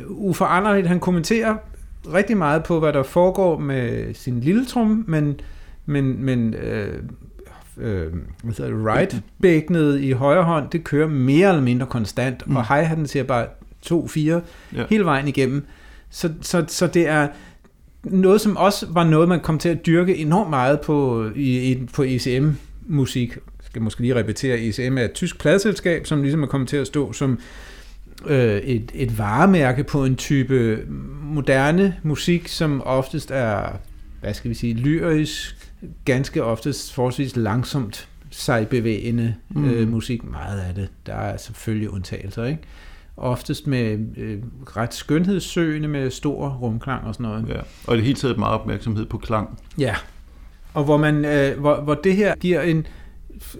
uforanderligt. 0.08 0.86
Han 0.86 1.00
kommenterer 1.00 1.56
rigtig 2.14 2.36
meget 2.36 2.64
på, 2.64 2.78
hvad 2.78 2.92
der 2.92 3.02
foregår 3.02 3.58
med 3.58 4.14
sin 4.14 4.40
lille 4.40 4.64
tromme, 4.66 5.04
men, 5.06 5.40
men, 5.86 6.24
men 6.24 6.54
øh, 6.54 7.02
øh, 7.78 8.12
hvad 8.42 8.54
hedder 8.58 8.76
det, 8.76 8.86
right 8.86 9.22
bækkenet 9.42 10.00
i 10.00 10.12
højre 10.12 10.44
hånd, 10.44 10.70
det 10.70 10.84
kører 10.84 11.08
mere 11.08 11.48
eller 11.48 11.62
mindre 11.62 11.86
konstant, 11.86 12.46
mm. 12.46 12.56
og 12.56 12.62
hi-hatten 12.62 13.06
siger 13.06 13.22
bare 13.22 13.46
2-4 13.86 14.20
ja. 14.20 14.40
hele 14.90 15.04
vejen 15.04 15.28
igennem. 15.28 15.66
Så, 16.10 16.32
så, 16.40 16.64
så 16.68 16.86
det 16.86 17.08
er 17.08 17.28
noget, 18.04 18.40
som 18.40 18.56
også 18.56 18.86
var 18.90 19.04
noget, 19.04 19.28
man 19.28 19.40
kom 19.40 19.58
til 19.58 19.68
at 19.68 19.86
dyrke 19.86 20.16
enormt 20.16 20.50
meget 20.50 20.80
på, 20.80 21.26
i, 21.36 21.72
i, 21.72 21.86
på 21.94 22.02
ECM-musik. 22.02 23.34
Jeg 23.34 23.42
skal 23.62 23.82
måske 23.82 24.00
lige 24.00 24.14
repetere, 24.14 24.60
ECM 24.60 24.98
er 24.98 25.02
et 25.02 25.12
tysk 25.12 25.40
pladselskab, 25.40 26.06
som 26.06 26.22
ligesom 26.22 26.42
er 26.42 26.46
kommet 26.46 26.68
til 26.68 26.76
at 26.76 26.86
stå 26.86 27.12
som 27.12 27.38
øh, 28.26 28.56
et, 28.56 28.90
et 28.94 29.18
varemærke 29.18 29.84
på 29.84 30.04
en 30.04 30.16
type 30.16 30.78
moderne 31.22 31.96
musik, 32.02 32.48
som 32.48 32.82
oftest 32.84 33.30
er, 33.30 33.78
hvad 34.20 34.34
skal 34.34 34.48
vi 34.48 34.54
sige, 34.54 34.74
lyrisk, 34.74 35.70
ganske 36.04 36.44
oftest 36.44 36.94
forholdsvis 36.94 37.36
langsomt 37.36 38.08
sig 38.30 38.68
bevægende 38.68 39.34
mm. 39.50 39.70
øh, 39.70 39.88
musik. 39.88 40.24
Meget 40.24 40.60
af 40.60 40.74
det. 40.74 40.88
Der 41.06 41.14
er 41.14 41.36
selvfølgelig 41.36 41.90
undtagelser, 41.90 42.44
ikke? 42.44 42.62
Oftest 43.16 43.66
med 43.66 43.98
øh, 44.16 44.38
ret 44.76 44.94
skønhedssøgende 44.94 45.88
med 45.88 46.10
stor 46.10 46.48
rumklang 46.48 47.06
og 47.06 47.14
sådan 47.14 47.26
noget. 47.26 47.48
Ja, 47.48 47.60
og 47.86 47.96
det 47.96 48.04
hele 48.04 48.16
taget 48.16 48.38
meget 48.38 48.60
opmærksomhed 48.60 49.06
på 49.06 49.18
klang. 49.18 49.58
Ja, 49.78 49.94
og 50.74 50.84
hvor, 50.84 50.96
man, 50.96 51.24
øh, 51.24 51.60
hvor, 51.60 51.80
hvor 51.80 51.94
det 51.94 52.16
her 52.16 52.34
giver 52.36 52.60
en, 52.60 52.86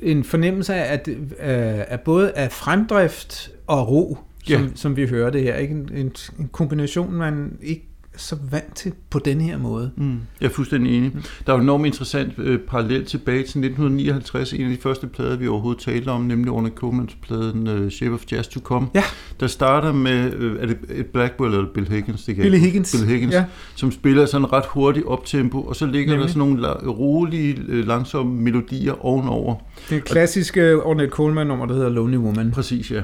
en 0.03 0.25
fornemmelse 0.25 0.75
af, 0.75 0.93
at, 0.93 1.09
øh, 1.09 1.85
at 1.89 2.01
både 2.01 2.33
af 2.33 2.53
fremdrift 2.53 3.51
og 3.67 3.89
ro, 3.89 4.19
som, 4.45 4.63
ja. 4.63 4.69
som 4.75 4.97
vi 4.97 5.07
hører 5.07 5.31
det 5.31 5.43
her. 5.43 5.57
Ikke? 5.57 5.75
En, 5.75 5.91
en, 5.95 6.13
en 6.39 6.49
kombination, 6.53 7.13
man 7.13 7.59
ikke 7.63 7.89
så 8.17 8.37
vant 8.51 8.75
til 8.75 8.93
på 9.11 9.19
den 9.19 9.41
her 9.41 9.59
måde. 9.59 9.91
Mm. 9.97 10.19
Jeg 10.41 10.47
er 10.47 10.51
fuldstændig 10.51 10.97
enig. 10.97 11.13
Der 11.47 11.53
er 11.53 11.57
jo 11.57 11.57
en 11.57 11.63
enormt 11.63 11.87
interessant 11.87 12.39
øh, 12.39 12.59
parallel 12.61 13.05
tilbage 13.05 13.39
til 13.39 13.43
1959, 13.43 14.53
en 14.53 14.63
af 14.63 14.71
de 14.71 14.77
første 14.83 15.07
plader, 15.07 15.37
vi 15.37 15.49
overhovedet 15.49 15.83
talte 15.83 16.09
om, 16.09 16.21
nemlig 16.21 16.53
under 16.53 16.71
Comans 16.71 17.17
pladen 17.23 17.67
øh, 17.69 17.91
Shape 17.91 18.15
of 18.15 18.25
Jazz 18.33 18.49
to 18.49 18.61
Come. 18.61 18.89
Ja. 18.95 19.03
Der 19.41 19.47
starter 19.47 19.93
med, 19.93 20.35
øh, 20.35 20.63
er 20.63 20.67
det 20.67 20.79
et 20.91 21.07
Blackwell 21.07 21.55
eller 21.55 21.69
Bill 21.75 21.89
Higgins? 21.89 22.25
Det 22.25 22.37
Bill 22.37 22.59
Higgins. 22.59 22.97
Bill 22.97 23.11
Higgins, 23.11 23.35
ja. 23.35 23.45
som 23.75 23.93
spiller 23.93 24.27
sådan 24.27 24.53
ret 24.53 24.67
hurtigt 24.67 25.07
optempo, 25.07 25.61
og 25.63 25.77
så 25.77 25.87
ligger 25.87 26.13
nemlig. 26.13 26.27
der 26.27 26.33
sådan 26.33 26.49
nogle 26.49 26.91
rolige, 26.91 27.63
øh, 27.69 27.87
langsomme 27.87 28.43
melodier 28.43 29.05
ovenover. 29.05 29.57
Det 29.91 30.05
klassiske 30.05 30.83
Ornette 30.83 31.11
Coleman 31.11 31.47
nummer, 31.47 31.67
der 31.67 31.75
hedder 31.75 31.91
Lonely 31.91 32.17
Woman. 32.17 32.51
Præcis, 32.51 32.91
ja. 32.91 33.03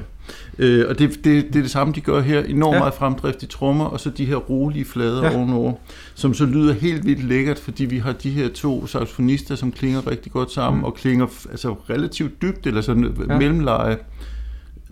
Øh, 0.59 0.85
og 0.89 0.99
det, 0.99 1.09
det, 1.09 1.23
det 1.23 1.55
er 1.55 1.61
det 1.61 1.71
samme, 1.71 1.93
de 1.93 2.01
gør 2.01 2.21
her. 2.21 2.43
Enormt 2.43 2.75
ja. 2.75 2.79
meget 2.79 2.93
fremdrift 2.93 3.43
i 3.43 3.45
trommer, 3.45 3.85
og 3.85 3.99
så 3.99 4.09
de 4.09 4.25
her 4.25 4.35
rolige 4.35 4.85
flader 5.01 5.23
ja. 5.23 5.37
ovenover, 5.37 5.73
som 6.13 6.33
så 6.33 6.45
lyder 6.45 6.73
helt 6.73 7.05
vildt 7.05 7.23
lækkert, 7.23 7.59
fordi 7.59 7.85
vi 7.85 7.97
har 7.97 8.13
de 8.13 8.29
her 8.29 8.49
to 8.49 8.87
saxofonister, 8.87 9.55
som 9.55 9.71
klinger 9.71 10.07
rigtig 10.07 10.31
godt 10.31 10.51
sammen, 10.51 10.79
mm. 10.79 10.83
og 10.83 10.93
klinger 10.93 11.27
altså 11.51 11.75
relativt 11.89 12.41
dybt, 12.41 12.67
eller 12.67 12.81
sådan 12.81 13.15
ja. 13.29 13.37
mellemleje 13.37 13.97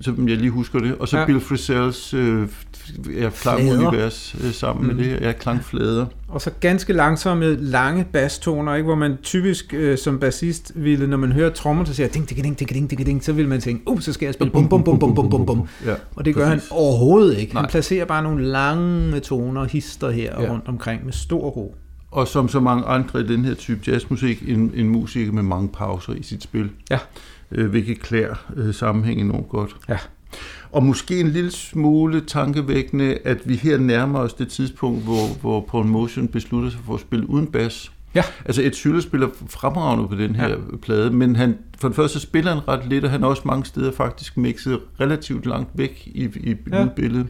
som 0.01 0.27
jeg 0.27 0.37
lige 0.37 0.49
husker 0.49 0.79
det. 0.79 0.95
Og 0.99 1.07
så 1.07 1.17
ja. 1.17 1.25
Bill 1.25 1.39
Frisells 1.39 2.13
øh, 2.13 2.47
ja, 3.17 3.29
klangunivers 3.29 4.35
øh, 4.43 4.53
sammen 4.53 4.87
mm. 4.87 4.95
med 4.95 5.05
det. 5.05 5.21
Ja, 5.21 5.31
klangflader. 5.31 6.05
Og 6.27 6.41
så 6.41 6.51
ganske 6.59 6.93
langsomme, 6.93 7.55
lange 7.55 8.05
basstoner, 8.13 8.75
ikke? 8.75 8.85
hvor 8.85 8.95
man 8.95 9.17
typisk 9.23 9.73
øh, 9.73 9.97
som 9.97 10.19
bassist 10.19 10.71
ville, 10.75 11.07
når 11.07 11.17
man 11.17 11.31
hører 11.31 11.49
trommer, 11.49 11.85
så 11.85 11.93
siger 11.93 12.07
ding, 12.07 12.29
ding, 12.29 12.43
ding, 12.43 12.59
ding, 12.59 12.89
ding, 12.89 13.05
ding, 13.05 13.23
så 13.23 13.33
vil 13.33 13.47
man 13.47 13.61
tænke, 13.61 13.87
uh, 13.87 13.99
så 13.99 14.13
skal 14.13 14.25
jeg 14.25 14.33
spille 14.33 14.51
bum, 14.51 14.69
bum, 14.69 14.83
bum, 14.83 14.99
bum, 14.99 15.15
bum, 15.15 15.29
bum, 15.29 15.45
bum. 15.45 15.67
Ja, 15.85 15.93
og 16.15 16.25
det 16.25 16.35
gør 16.35 16.49
præcis. 16.49 16.69
han 16.69 16.77
overhovedet 16.77 17.37
ikke. 17.37 17.53
Nej. 17.53 17.61
Han 17.61 17.69
placerer 17.69 18.05
bare 18.05 18.23
nogle 18.23 18.45
lange 18.45 19.19
toner, 19.19 19.65
hister 19.65 20.09
her 20.09 20.41
ja. 20.41 20.51
rundt 20.51 20.67
omkring 20.67 21.05
med 21.05 21.13
stor 21.13 21.49
ro. 21.49 21.75
Og 22.11 22.27
som 22.27 22.49
så 22.49 22.59
mange 22.59 22.85
andre 22.85 23.19
i 23.21 23.27
den 23.27 23.45
her 23.45 23.53
type 23.53 23.81
jazzmusik, 23.87 24.43
en, 24.47 24.71
en 24.75 24.89
musiker 24.89 25.31
med 25.31 25.43
mange 25.43 25.69
pauser 25.69 26.13
i 26.13 26.23
sit 26.23 26.43
spil. 26.43 26.69
Ja 26.89 26.97
øh, 27.51 27.69
hvilket 27.69 27.99
klæder 27.99 28.35
øh, 28.55 28.73
sammenhæng 28.73 29.21
enormt 29.21 29.49
godt. 29.49 29.75
Ja. 29.89 29.97
Og 30.71 30.83
måske 30.83 31.19
en 31.19 31.27
lille 31.27 31.51
smule 31.51 32.21
tankevækkende, 32.21 33.17
at 33.25 33.37
vi 33.45 33.55
her 33.55 33.77
nærmer 33.77 34.19
os 34.19 34.33
det 34.33 34.47
tidspunkt, 34.47 35.03
hvor, 35.03 35.27
hvor 35.41 35.61
Paul 35.61 35.85
Motion 35.85 36.27
beslutter 36.27 36.69
sig 36.69 36.79
for 36.85 36.93
at 36.93 36.99
spille 36.99 37.29
uden 37.29 37.47
bas. 37.47 37.91
Ja. 38.15 38.23
Altså 38.45 38.61
et 38.61 38.75
Sylle 38.75 39.01
spiller 39.01 39.27
fremragende 39.47 40.07
på 40.07 40.15
den 40.15 40.35
her 40.35 40.49
ja. 40.49 40.55
plade, 40.81 41.11
men 41.11 41.35
han, 41.35 41.57
for 41.79 41.87
det 41.87 41.95
første 41.95 42.19
spiller 42.19 42.53
han 42.53 42.67
ret 42.67 42.89
lidt, 42.89 43.03
og 43.03 43.11
han 43.11 43.23
er 43.23 43.27
også 43.27 43.41
mange 43.45 43.65
steder 43.65 43.91
faktisk 43.91 44.37
mixet 44.37 44.79
relativt 44.99 45.45
langt 45.45 45.69
væk 45.75 46.03
i, 46.05 46.23
i 46.23 46.55
ja. 46.71 46.87
billedet. 46.95 47.27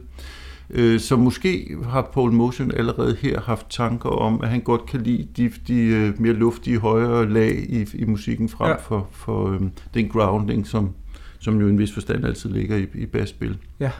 Øh, 0.70 1.00
så 1.00 1.16
måske 1.16 1.76
har 1.84 2.10
Paul 2.12 2.32
Motion 2.32 2.70
allerede 2.76 3.16
her 3.20 3.40
haft 3.40 3.66
tanker 3.70 4.08
om, 4.08 4.40
at 4.42 4.48
han 4.48 4.60
godt 4.60 4.86
kan 4.86 5.00
lide 5.00 5.28
de, 5.36 5.52
de 5.68 5.80
øh, 5.80 6.20
mere 6.20 6.32
luftige, 6.32 6.78
højere 6.78 7.32
lag 7.32 7.64
i, 7.68 7.86
i 7.94 8.04
musikken 8.04 8.48
frem 8.48 8.68
ja. 8.68 8.76
for, 8.76 9.08
for 9.12 9.48
øhm, 9.48 9.70
den 9.94 10.08
grounding, 10.08 10.66
som, 10.66 10.90
som 11.38 11.60
jo 11.60 11.66
i 11.66 11.70
en 11.70 11.78
vis 11.78 11.92
forstand 11.92 12.24
altid 12.24 12.50
ligger 12.50 12.76
i, 12.76 12.86
i 12.94 13.06
basspil. 13.06 13.58
Ja. 13.80 13.90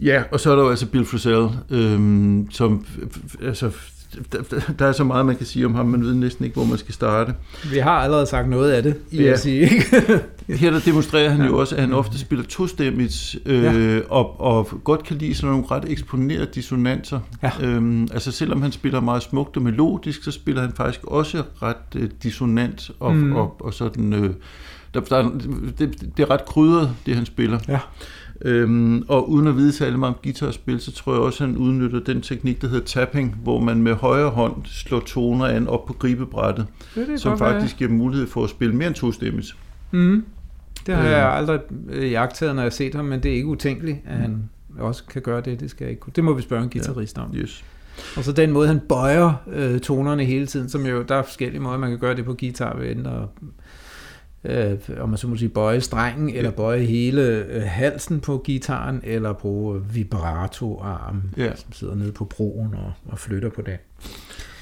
Ja, 0.00 0.22
og 0.32 0.40
så 0.40 0.52
er 0.52 0.56
der 0.56 0.62
jo 0.62 0.70
altså 0.70 0.86
Bill 0.86 1.04
Frisell, 1.04 1.48
øhm, 1.70 2.50
som 2.50 2.84
altså, 3.42 3.70
der, 4.32 4.60
der 4.78 4.86
er 4.86 4.92
så 4.92 5.04
meget, 5.04 5.26
man 5.26 5.36
kan 5.36 5.46
sige 5.46 5.66
om 5.66 5.74
ham, 5.74 5.86
man 5.86 6.04
ved 6.04 6.14
næsten 6.14 6.44
ikke, 6.44 6.54
hvor 6.54 6.64
man 6.64 6.78
skal 6.78 6.94
starte. 6.94 7.34
Vi 7.70 7.78
har 7.78 7.90
allerede 7.90 8.26
sagt 8.26 8.48
noget 8.48 8.70
af 8.70 8.82
det, 8.82 8.94
vil 9.10 9.20
ja. 9.20 9.30
jeg 9.30 9.38
sige. 9.38 9.60
Ikke? 9.60 9.84
Her 10.60 10.70
der 10.70 10.80
demonstrerer 10.80 11.30
han 11.30 11.40
ja. 11.40 11.46
jo 11.46 11.58
også, 11.58 11.74
at 11.74 11.80
han 11.80 11.92
ofte 11.92 12.18
spiller 12.18 12.44
tostemmigt, 12.44 13.36
øh, 13.46 13.62
ja. 13.62 14.00
og, 14.08 14.40
og 14.40 14.80
godt 14.84 15.04
kan 15.04 15.16
lide 15.16 15.34
sådan 15.34 15.50
nogle 15.50 15.66
ret 15.70 15.84
eksponerede 15.88 16.48
dissonanser. 16.54 17.20
Ja. 17.42 17.50
Øhm, 17.60 18.02
altså 18.02 18.32
selvom 18.32 18.62
han 18.62 18.72
spiller 18.72 19.00
meget 19.00 19.22
smukt 19.22 19.56
og 19.56 19.62
melodisk, 19.62 20.24
så 20.24 20.30
spiller 20.30 20.62
han 20.62 20.72
faktisk 20.72 21.04
også 21.04 21.42
ret 21.62 21.76
øh, 21.96 22.10
dissonant, 22.22 22.90
og, 23.00 23.14
mm. 23.14 23.36
og, 23.36 23.56
og 23.60 23.74
sådan... 23.74 24.12
Øh, 24.12 24.30
der, 24.94 25.00
der, 25.00 25.30
det, 25.78 26.00
det 26.16 26.22
er 26.22 26.30
ret 26.30 26.44
krydret, 26.44 26.90
det 27.06 27.14
han 27.14 27.26
spiller. 27.26 27.58
Ja. 27.68 27.78
Øhm, 28.40 29.04
og 29.08 29.30
uden 29.30 29.46
at 29.46 29.56
vide 29.56 29.72
særlig 29.72 29.98
meget 29.98 30.14
om 30.14 30.20
guitarspil, 30.22 30.80
så 30.80 30.92
tror 30.92 31.12
jeg 31.12 31.22
også, 31.22 31.44
at 31.44 31.50
han 31.50 31.58
udnytter 31.58 32.00
den 32.00 32.20
teknik, 32.20 32.62
der 32.62 32.68
hedder 32.68 32.84
tapping, 32.84 33.40
hvor 33.42 33.60
man 33.60 33.82
med 33.82 33.94
højre 33.94 34.30
hånd 34.30 34.54
slår 34.64 35.00
toner 35.00 35.46
an 35.46 35.68
op 35.68 35.86
på 35.86 35.92
gribebrættet, 35.92 36.66
det 36.94 37.08
det 37.08 37.20
som 37.20 37.38
faktisk 37.38 37.76
giver 37.76 37.90
mulighed 37.90 38.26
for 38.26 38.44
at 38.44 38.50
spille 38.50 38.74
mere 38.74 38.88
end 38.88 38.94
to 38.94 39.12
stemmes. 39.12 39.56
Mm. 39.90 40.24
Det 40.86 40.94
har 40.94 41.04
øh. 41.04 41.10
jeg 41.10 41.32
aldrig 41.32 41.60
jagtet, 41.92 42.54
når 42.54 42.62
jeg 42.62 42.64
har 42.64 42.70
set 42.70 42.94
ham, 42.94 43.04
men 43.04 43.22
det 43.22 43.30
er 43.30 43.34
ikke 43.34 43.46
utænkeligt, 43.46 43.98
at 44.06 44.16
han 44.16 44.50
også 44.78 45.04
kan 45.04 45.22
gøre 45.22 45.40
det. 45.40 45.60
Det 45.60 45.70
skal 45.70 45.84
jeg 45.84 45.90
ikke 45.90 46.00
kunne. 46.00 46.12
Det 46.16 46.24
må 46.24 46.34
vi 46.34 46.42
spørge 46.42 46.62
en 46.62 46.70
guitarist 46.70 47.18
om. 47.18 47.30
Ja. 47.32 47.38
Yes. 47.38 47.64
Og 48.16 48.24
så 48.24 48.32
den 48.32 48.52
måde, 48.52 48.68
han 48.68 48.80
bøjer 48.88 49.32
øh, 49.52 49.80
tonerne 49.80 50.24
hele 50.24 50.46
tiden, 50.46 50.68
som 50.68 50.86
jo, 50.86 51.02
der 51.02 51.14
er 51.14 51.22
forskellige 51.22 51.60
måder, 51.60 51.78
man 51.78 51.90
kan 51.90 51.98
gøre 51.98 52.16
det 52.16 52.24
på 52.24 52.34
guitar 52.34 52.76
ved 52.76 52.86
at 52.86 52.96
øh, 54.44 54.78
om 55.00 55.08
man 55.08 55.18
så 55.18 55.28
må 55.28 55.36
sige, 55.36 55.48
bøje 55.48 55.80
strengen, 55.80 56.30
eller 56.30 56.50
bøje 56.50 56.84
hele 56.84 57.22
øh, 57.22 57.62
halsen 57.62 58.20
på 58.20 58.42
gitaren, 58.44 59.00
eller 59.04 59.32
bruge 59.32 59.82
vibrato-arm, 59.92 61.22
ja. 61.36 61.56
som 61.56 61.72
sidder 61.72 61.94
nede 61.94 62.12
på 62.12 62.24
broen 62.24 62.74
og, 62.74 62.92
og 63.12 63.18
flytter 63.18 63.50
på 63.50 63.62
den. 63.62 63.76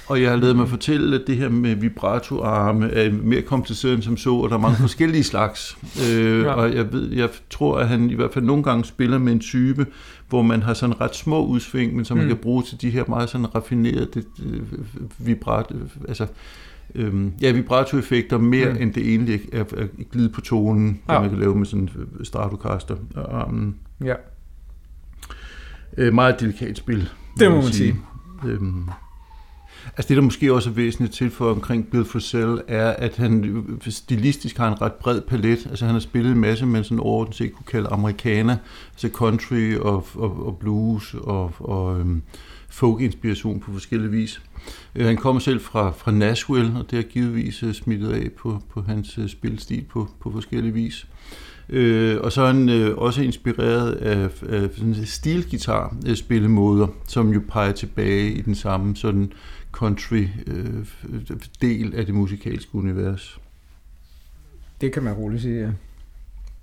Og 0.07 0.21
jeg 0.21 0.29
har 0.29 0.37
lavet 0.37 0.55
mig 0.55 0.69
fortælle, 0.69 1.15
at 1.15 1.27
det 1.27 1.37
her 1.37 1.49
med 1.49 1.75
vibratoarme 1.75 2.91
er 2.91 3.11
mere 3.11 3.41
kompliceret 3.41 3.93
end 3.93 4.01
som 4.01 4.17
så, 4.17 4.33
og 4.35 4.49
der 4.49 4.55
er 4.55 4.59
mange 4.59 4.77
forskellige 4.87 5.23
slags. 5.23 5.77
Øh, 6.11 6.41
ja. 6.41 6.53
Og 6.53 6.75
jeg, 6.75 6.93
ved, 6.93 7.11
jeg 7.11 7.29
tror, 7.49 7.77
at 7.77 7.87
han 7.87 8.09
i 8.09 8.15
hvert 8.15 8.33
fald 8.33 8.45
nogle 8.45 8.63
gange 8.63 8.85
spiller 8.85 9.17
med 9.17 9.33
en 9.33 9.39
type, 9.39 9.85
hvor 10.29 10.41
man 10.41 10.61
har 10.61 10.73
sådan 10.73 11.01
ret 11.01 11.15
små 11.15 11.45
udsving, 11.45 11.95
men 11.95 12.05
som 12.05 12.17
mm. 12.17 12.21
man 12.23 12.27
kan 12.27 12.37
bruge 12.37 12.63
til 12.63 12.81
de 12.81 12.89
her 12.89 13.03
meget 13.07 13.29
sådan 13.29 13.55
raffinerede 13.55 14.07
det, 14.13 14.25
det, 14.37 14.63
vibrat, 15.17 15.65
altså 16.07 16.27
øhm, 16.95 17.33
ja, 17.41 17.51
vibratoeffekter 17.51 18.37
mere 18.37 18.73
mm. 18.73 18.81
end 18.81 18.93
det 18.93 19.07
egentlig 19.07 19.39
er, 19.53 19.63
er 19.77 19.87
glide 20.11 20.29
på 20.29 20.41
tonen, 20.41 21.01
ja. 21.09 21.19
man 21.19 21.29
kan 21.29 21.39
lave 21.39 21.55
med 21.55 21.65
sådan 21.65 21.89
en 22.17 22.25
Stratocaster. 22.25 22.95
Um, 23.47 23.75
ja. 24.03 24.13
Øh, 25.97 26.13
meget 26.13 26.39
delikat 26.39 26.77
spil. 26.77 27.09
Det 27.39 27.51
må 27.51 27.55
man 27.55 27.63
sige. 27.63 27.73
sige. 28.43 28.51
Øhm, 28.51 28.89
Altså 29.97 30.09
det, 30.09 30.17
der 30.17 30.23
måske 30.23 30.53
også 30.53 30.69
er 30.69 30.73
væsentligt 30.73 31.13
til 31.13 31.29
for 31.29 31.51
omkring 31.51 31.87
Bill 31.91 32.05
Frisell, 32.05 32.61
er, 32.67 32.89
at 32.89 33.15
han 33.15 33.63
stilistisk 33.89 34.57
har 34.57 34.67
en 34.67 34.81
ret 34.81 34.93
bred 34.93 35.21
palet. 35.21 35.67
Altså 35.69 35.85
han 35.85 35.95
har 35.95 35.99
spillet 35.99 36.31
en 36.31 36.39
masse, 36.41 36.65
man 36.65 36.83
sådan 36.83 36.99
overordnet 36.99 37.35
set 37.35 37.53
kunne 37.53 37.65
kalde 37.65 37.89
amerikaner, 37.89 38.57
altså 38.91 39.09
country 39.09 39.75
og, 39.75 40.07
og, 40.15 40.45
og 40.45 40.57
blues 40.57 41.13
og, 41.13 41.51
og 41.59 41.99
øhm, 41.99 42.21
folk-inspiration 42.77 43.59
på 43.59 43.71
forskellige 43.71 44.11
vis. 44.11 44.41
Øh, 44.95 45.05
han 45.05 45.17
kommer 45.17 45.39
selv 45.39 45.61
fra, 45.61 45.91
fra 45.91 46.11
Nashville, 46.11 46.79
og 46.79 46.91
det 46.91 46.97
har 46.97 47.03
givetvis 47.03 47.63
øh, 47.63 47.73
smittet 47.73 48.11
af 48.11 48.31
på, 48.31 48.63
på 48.69 48.81
hans 48.81 49.17
øh, 49.17 49.29
spilstil 49.29 49.85
på, 49.89 50.09
på 50.19 50.31
forskellige 50.31 50.73
vis. 50.73 51.07
Øh, 51.69 52.17
og 52.21 52.31
så 52.31 52.41
er 52.41 52.47
han 52.47 52.69
øh, 52.69 52.97
også 52.97 53.21
inspireret 53.21 53.91
af, 53.91 54.29
af 54.49 54.69
stilgitar-spillemåder, 55.05 56.87
som 57.07 57.33
jo 57.33 57.41
peger 57.49 57.71
tilbage 57.71 58.31
i 58.31 58.41
den 58.41 58.55
samme 58.55 58.95
sådan 58.95 59.31
country-del 59.71 61.87
øh, 61.87 61.99
af 61.99 62.05
det 62.05 62.15
musikalske 62.15 62.75
univers. 62.75 63.39
Det 64.81 64.93
kan 64.93 65.03
man 65.03 65.13
roligt 65.13 65.41
sige, 65.41 65.59
ja. 65.59 65.69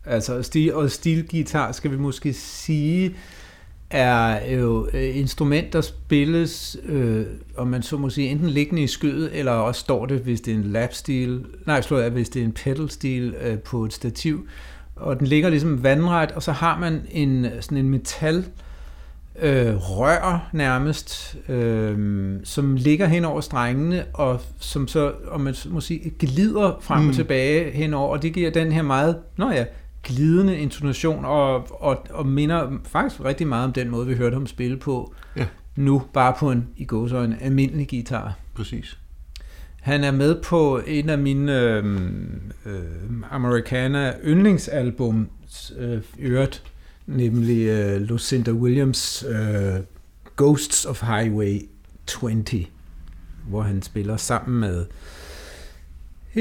Altså, 0.07 0.43
stil, 0.43 0.75
og 0.75 0.91
stilgitar 0.91 1.73
skal 1.73 1.91
vi 1.91 1.97
måske 1.97 2.33
sige, 2.33 3.15
er 3.91 4.55
jo 4.55 4.89
øh, 4.93 5.17
instrument, 5.17 5.73
der 5.73 5.81
spilles, 5.81 6.77
øh, 6.85 7.27
om 7.57 7.67
man 7.69 7.83
så 7.83 7.97
må 7.97 8.11
sige, 8.11 8.29
enten 8.29 8.51
liggende 8.51 8.83
i 8.83 8.87
skødet, 8.87 9.39
eller 9.39 9.53
også 9.53 9.81
står 9.81 10.07
det, 10.07 10.19
hvis 10.19 10.41
det 10.41 10.53
er 10.53 10.57
en 10.57 10.65
lapstil, 10.65 11.45
nej, 11.67 11.81
slår 11.81 11.99
jeg, 11.99 12.11
hvis 12.11 12.29
det 12.29 12.41
er 12.41 12.45
en 12.45 12.53
pedalstil 12.53 13.35
øh, 13.41 13.59
på 13.59 13.85
et 13.85 13.93
stativ, 13.93 14.49
og 14.97 15.19
den 15.19 15.27
ligger 15.27 15.49
ligesom 15.49 15.83
vandret, 15.83 16.33
og 16.33 16.43
så 16.43 16.53
har 16.53 16.79
man 16.79 17.03
en 17.11 17.47
sådan 17.61 17.79
en 17.79 17.91
metal 17.91 18.45
øh, 19.43 19.77
rør 19.77 20.51
nærmest, 20.53 21.37
øh, 21.49 22.31
som 22.45 22.77
ligger 22.77 23.07
hen 23.07 23.25
over 23.25 23.41
strængene, 23.41 24.05
og 24.13 24.41
som 24.59 24.89
så, 24.89 25.13
om 25.31 25.41
man 25.41 25.55
må 25.71 25.81
sige, 25.81 26.11
glider 26.19 26.79
frem 26.81 27.03
mm. 27.03 27.09
og 27.09 27.15
tilbage 27.15 27.71
henover, 27.71 28.09
og 28.09 28.23
det 28.23 28.33
giver 28.33 28.51
den 28.51 28.73
her 28.73 28.83
meget, 28.83 29.17
nå 29.37 29.51
ja, 29.51 29.65
glidende 30.05 30.59
intonation, 30.59 31.25
og, 31.25 31.83
og, 31.83 32.07
og 32.11 32.27
minder 32.27 32.79
faktisk 32.85 33.25
rigtig 33.25 33.47
meget 33.47 33.65
om 33.65 33.73
den 33.73 33.91
måde, 33.91 34.07
vi 34.07 34.15
hørte 34.15 34.35
ham 34.35 34.47
spille 34.47 34.77
på, 34.77 35.15
ja. 35.37 35.47
nu 35.77 36.03
bare 36.13 36.35
på 36.39 36.51
en, 36.51 36.69
i 36.77 36.85
gåsøjne, 36.85 37.43
almindelig 37.43 37.89
guitar. 37.89 38.35
Præcis. 38.55 38.99
Han 39.81 40.05
er 40.05 40.11
med 40.11 40.43
på 40.43 40.81
en 40.87 41.09
af 41.09 41.19
mine 41.19 41.61
øh, 41.61 41.85
øh, 42.67 42.83
Americana 43.31 44.15
yndlingsalbum, 44.25 45.29
øh, 45.79 46.03
øret, 46.19 46.63
nemlig 47.07 47.67
øh, 47.67 48.01
Lucinda 48.01 48.51
Williams 48.51 49.25
øh, 49.29 49.81
Ghosts 50.37 50.85
of 50.85 51.03
Highway 51.03 51.61
20, 52.07 52.45
hvor 53.49 53.63
han 53.63 53.83
spiller 53.83 54.17
sammen 54.17 54.61
med 54.61 54.87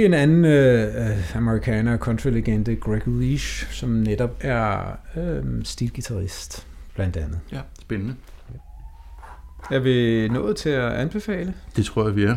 en 0.02 0.14
anden 0.14 0.46
øh, 0.46 1.36
amerikaner 1.36 1.98
country-legende, 1.98 2.76
Greg 2.76 3.02
Leash, 3.08 3.72
som 3.72 3.90
netop 3.90 4.38
er 4.42 4.98
øh, 5.18 5.44
stilgitarrist, 5.64 6.68
blandt 6.96 7.18
andet. 7.18 7.40
Ja, 7.52 7.60
spændende. 7.82 8.16
Er 9.72 9.80
vi 9.80 10.28
nået 10.28 10.56
til 10.56 10.70
at 10.70 10.92
anbefale? 10.92 11.54
Det 11.76 11.86
tror 11.86 12.06
jeg, 12.06 12.16
vi 12.16 12.24
er. 12.24 12.36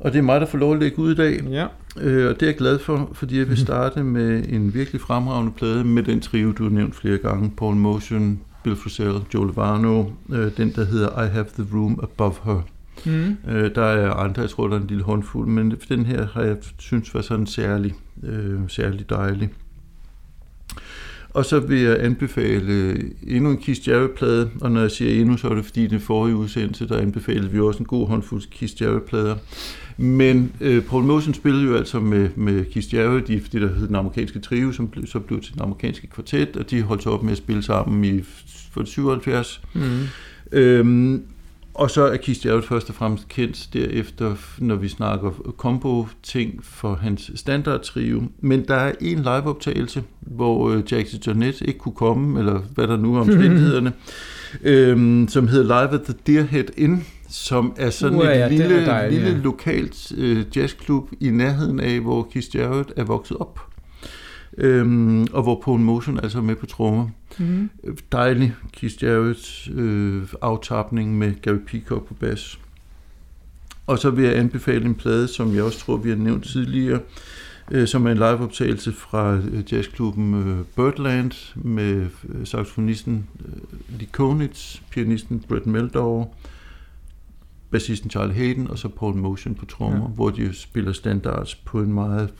Og 0.00 0.12
det 0.12 0.18
er 0.18 0.22
mig, 0.22 0.40
der 0.40 0.46
får 0.46 0.58
lov 0.58 0.72
at 0.72 0.78
lægge 0.80 0.98
ud 0.98 1.12
i 1.12 1.14
dag. 1.14 1.42
Ja. 1.42 1.66
Øh, 2.00 2.28
og 2.30 2.34
det 2.34 2.42
er 2.42 2.46
jeg 2.46 2.56
glad 2.56 2.78
for, 2.78 3.10
fordi 3.12 3.38
jeg 3.38 3.48
vil 3.48 3.56
starte 3.66 4.02
med 4.02 4.44
en 4.48 4.74
virkelig 4.74 5.00
fremragende 5.00 5.52
plade 5.52 5.84
med 5.84 6.02
den 6.02 6.20
trio, 6.20 6.52
du 6.52 6.62
har 6.62 6.70
nævnt 6.70 6.94
flere 6.94 7.18
gange. 7.18 7.52
Paul 7.56 7.74
Motion, 7.76 8.40
Bill 8.62 8.76
Frisell, 8.76 9.20
Joe 9.34 9.46
Lovano. 9.46 10.04
Øh, 10.32 10.56
den, 10.56 10.72
der 10.74 10.84
hedder 10.84 11.24
I 11.24 11.28
Have 11.28 11.46
the 11.58 11.66
Room 11.72 12.00
Above 12.02 12.34
Her. 12.44 12.62
Mm. 13.06 13.36
Øh, 13.48 13.74
der 13.74 13.84
er 13.84 14.10
andre, 14.10 14.42
jeg 14.42 14.50
tror, 14.50 14.68
der 14.68 14.76
er 14.76 14.80
en 14.80 14.86
lille 14.86 15.04
håndfuld, 15.04 15.48
men 15.48 15.74
den 15.88 16.06
her 16.06 16.26
har 16.26 16.42
jeg 16.42 16.56
synes 16.78 17.14
var 17.14 17.20
sådan 17.20 17.46
særlig, 17.46 17.94
øh, 18.22 18.60
særlig 18.68 19.10
dejlig. 19.10 19.50
Og 21.30 21.44
så 21.44 21.60
vil 21.60 21.80
jeg 21.80 22.00
anbefale 22.00 23.02
endnu 23.26 23.50
en 23.50 23.58
Keith 23.58 23.88
Jarrett-plade, 23.88 24.50
og 24.60 24.70
når 24.70 24.80
jeg 24.80 24.90
siger 24.90 25.20
endnu, 25.20 25.36
så 25.36 25.48
er 25.48 25.54
det 25.54 25.64
fordi, 25.64 25.86
den 25.86 26.00
forrige 26.00 26.36
udsendelse, 26.36 26.88
der 26.88 26.98
anbefalede 26.98 27.50
vi 27.50 27.60
også 27.60 27.78
en 27.78 27.86
god 27.86 28.08
håndfuld 28.08 28.42
Keith 28.50 28.82
Jarrett-plader. 28.82 29.36
Men 29.96 30.52
øh, 30.60 30.82
Paul 30.82 31.04
Motion 31.04 31.34
spillede 31.34 31.64
jo 31.64 31.76
altså 31.76 32.00
med, 32.00 32.28
med 32.36 32.64
Keith 32.64 32.94
Jarrett 32.94 33.28
i 33.28 33.38
det, 33.38 33.62
der 33.62 33.74
hed 33.74 33.86
den 33.86 33.94
amerikanske 33.94 34.38
trio, 34.38 34.72
som 34.72 34.88
blev, 34.88 35.06
så 35.06 35.18
blev 35.18 35.40
til 35.40 35.54
den 35.54 35.62
amerikanske 35.62 36.06
kvartet, 36.06 36.56
og 36.56 36.70
de 36.70 36.82
holdt 36.82 37.02
så 37.02 37.10
op 37.10 37.22
med 37.22 37.32
at 37.32 37.38
spille 37.38 37.62
sammen 37.62 38.04
i 38.04 38.22
for 38.72 38.84
77. 38.84 39.62
Mm. 39.74 39.80
Øhm, 40.52 41.22
og 41.74 41.90
så 41.90 42.06
er 42.06 42.16
Keith 42.16 42.46
Jarrett 42.46 42.66
først 42.66 42.88
og 42.88 42.94
fremmest 42.94 43.28
kendt 43.28 43.68
derefter, 43.72 44.34
når 44.58 44.76
vi 44.76 44.88
snakker 44.88 45.30
combo-ting 45.56 46.64
for 46.64 46.94
hans 46.94 47.30
standard-trio. 47.34 48.22
Men 48.40 48.68
der 48.68 48.74
er 48.74 48.92
en 49.00 49.18
live-optagelse, 49.18 50.02
hvor 50.20 50.70
øh, 50.70 50.82
Jackson 50.92 51.20
Jonet 51.26 51.60
ikke 51.60 51.78
kunne 51.78 51.94
komme, 51.94 52.38
eller 52.38 52.60
hvad 52.74 52.86
der 52.86 52.96
nu 52.96 53.16
er 53.16 53.20
omstændighederne, 53.20 53.92
øhm, 54.62 55.28
som 55.28 55.48
hedder 55.48 55.64
Live 55.64 56.00
at 56.00 56.02
the 56.02 56.14
Deerhead 56.26 56.64
Inn, 56.76 57.06
som 57.28 57.74
er 57.76 57.90
sådan 57.90 58.18
uh, 58.18 58.24
et 58.24 58.30
ja, 58.30 58.48
lille, 58.48 58.86
dejligt, 58.86 59.22
lille 59.22 59.36
ja. 59.36 59.42
lokalt 59.42 60.12
øh, 60.16 60.44
jazzklub 60.56 61.08
i 61.20 61.30
nærheden 61.30 61.80
af, 61.80 62.00
hvor 62.00 62.28
Keith 62.32 62.56
Jarrett 62.56 62.92
er 62.96 63.04
vokset 63.04 63.36
op. 63.36 63.73
Øhm, 64.58 65.26
og 65.32 65.42
hvor 65.42 65.60
Paul 65.64 65.80
Motion 65.80 66.20
altså 66.20 66.38
er 66.38 66.42
med 66.42 66.56
på 66.56 66.66
trommer. 66.66 67.08
Mm. 67.38 67.70
Dejlig 68.12 68.54
Keith 68.72 69.04
Jarrett 69.04 69.68
øh, 69.74 70.22
aftapning 70.42 71.18
med 71.18 71.32
Gary 71.42 71.58
Peacock 71.66 72.06
på 72.06 72.14
bas. 72.14 72.58
Og 73.86 73.98
så 73.98 74.10
vil 74.10 74.24
jeg 74.24 74.38
anbefale 74.38 74.84
en 74.84 74.94
plade, 74.94 75.28
som 75.28 75.54
jeg 75.54 75.62
også 75.62 75.78
tror, 75.78 75.96
vi 75.96 76.08
har 76.08 76.16
nævnt 76.16 76.44
tidligere, 76.44 77.00
øh, 77.70 77.88
som 77.88 78.06
er 78.06 78.10
en 78.10 78.16
liveoptagelse 78.16 78.92
fra 78.92 79.34
øh, 79.34 79.72
jazzklubben 79.72 80.34
øh, 80.34 80.64
Birdland 80.76 81.54
med 81.54 82.06
øh, 82.28 82.46
saxofonisten 82.46 83.26
øh, 83.46 83.98
Lee 83.98 84.08
Konitz, 84.12 84.80
pianisten 84.90 85.44
Brett 85.48 85.66
Meldau, 85.66 86.26
bassisten 87.70 88.10
Charlie 88.10 88.34
Hayden 88.34 88.70
og 88.70 88.78
så 88.78 88.88
Paul 88.88 89.14
Motion 89.14 89.54
på 89.54 89.66
trommer, 89.66 90.08
ja. 90.08 90.14
hvor 90.14 90.30
de 90.30 90.54
spiller 90.54 90.92
standards 90.92 91.54
på 91.54 91.80
en 91.80 91.92
meget 91.92 92.32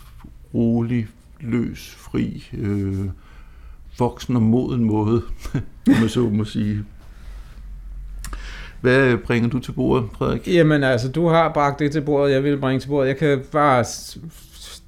rolig, 0.54 1.08
løs, 1.44 1.94
fri, 1.98 2.50
øh, 2.52 3.08
voksen 3.98 4.36
og 4.36 4.42
moden 4.42 4.84
måde, 4.84 5.22
man 6.00 6.08
så 6.08 6.20
må 6.20 6.44
sige. 6.44 6.84
Hvad 8.80 9.16
bringer 9.16 9.48
du 9.48 9.58
til 9.58 9.72
bordet, 9.72 10.08
Frederik? 10.12 10.48
Jamen 10.48 10.84
altså, 10.84 11.08
du 11.08 11.28
har 11.28 11.52
bragt 11.52 11.78
det 11.78 11.92
til 11.92 12.00
bordet, 12.00 12.32
jeg 12.32 12.44
vil 12.44 12.58
bringe 12.58 12.80
til 12.80 12.88
bordet. 12.88 13.08
Jeg 13.08 13.16
kan 13.16 13.42
bare 13.52 13.84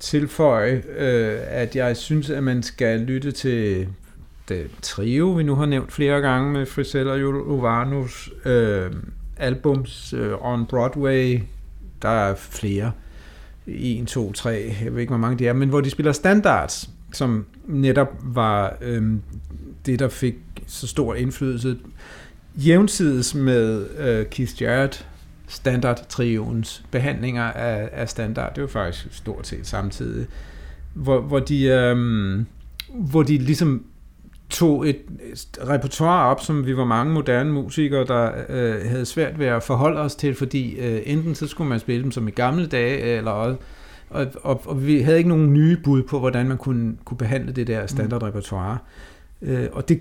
tilføje, 0.00 0.82
øh, 0.98 1.38
at 1.46 1.76
jeg 1.76 1.96
synes, 1.96 2.30
at 2.30 2.42
man 2.42 2.62
skal 2.62 3.00
lytte 3.00 3.32
til 3.32 3.88
det 4.48 4.70
trio, 4.82 5.30
vi 5.30 5.42
nu 5.42 5.54
har 5.54 5.66
nævnt 5.66 5.92
flere 5.92 6.20
gange 6.20 6.52
med 6.52 6.66
Frisella 6.66 7.12
og 7.12 7.20
Jovanus 7.20 8.30
øh, 8.44 8.90
albums 9.36 10.12
øh, 10.12 10.32
on 10.40 10.66
Broadway. 10.66 11.40
Der 12.02 12.08
er 12.08 12.34
flere. 12.34 12.92
1, 13.66 14.06
2, 14.06 14.32
3, 14.32 14.74
jeg 14.84 14.92
ved 14.92 15.00
ikke, 15.00 15.10
hvor 15.10 15.18
mange 15.18 15.38
de 15.38 15.48
er, 15.48 15.52
men 15.52 15.68
hvor 15.68 15.80
de 15.80 15.90
spiller 15.90 16.12
standards, 16.12 16.90
som 17.12 17.46
netop 17.66 18.08
var 18.22 18.76
øhm, 18.80 19.22
det, 19.86 19.98
der 19.98 20.08
fik 20.08 20.34
så 20.66 20.86
stor 20.86 21.14
indflydelse 21.14 21.76
jævnsides 22.56 23.34
med 23.34 23.86
øh, 23.98 24.26
Keith 24.26 24.62
Jarrett, 24.62 25.08
standard 25.48 26.08
trions 26.08 26.84
behandlinger 26.90 27.44
af, 27.44 27.88
af 27.92 28.08
standard. 28.08 28.54
Det 28.54 28.62
var 28.62 28.68
faktisk 28.68 29.06
stort 29.10 29.46
set 29.46 29.66
samtidig. 29.66 30.26
Hvor, 30.94 31.20
hvor, 31.20 31.38
de, 31.38 31.64
Øhm, 31.64 32.46
hvor 32.94 33.22
de 33.22 33.38
ligesom 33.38 33.84
tog 34.50 34.88
et, 34.88 34.98
repertoire 35.68 36.30
op, 36.30 36.40
som 36.40 36.66
vi 36.66 36.76
var 36.76 36.84
mange 36.84 37.12
moderne 37.14 37.52
musikere, 37.52 38.04
der 38.04 38.32
øh, 38.48 38.90
havde 38.90 39.06
svært 39.06 39.38
ved 39.38 39.46
at 39.46 39.62
forholde 39.62 40.00
os 40.00 40.14
til, 40.14 40.34
fordi 40.34 40.76
øh, 40.76 41.02
enten 41.04 41.34
så 41.34 41.46
skulle 41.46 41.68
man 41.68 41.80
spille 41.80 42.02
dem 42.02 42.12
som 42.12 42.28
i 42.28 42.30
gamle 42.30 42.66
dage, 42.66 42.98
eller 42.98 43.30
også, 43.30 43.58
og, 44.10 44.26
og, 44.42 44.62
og 44.66 44.86
vi 44.86 45.00
havde 45.00 45.18
ikke 45.18 45.28
nogen 45.28 45.52
nye 45.52 45.76
bud 45.76 46.02
på, 46.02 46.18
hvordan 46.18 46.48
man 46.48 46.58
kunne, 46.58 46.96
kunne 47.04 47.18
behandle 47.18 47.52
det 47.52 47.66
der 47.66 47.86
standardrepertoire. 47.86 48.78
Øh, 49.42 49.68
og 49.72 49.88
det 49.88 50.00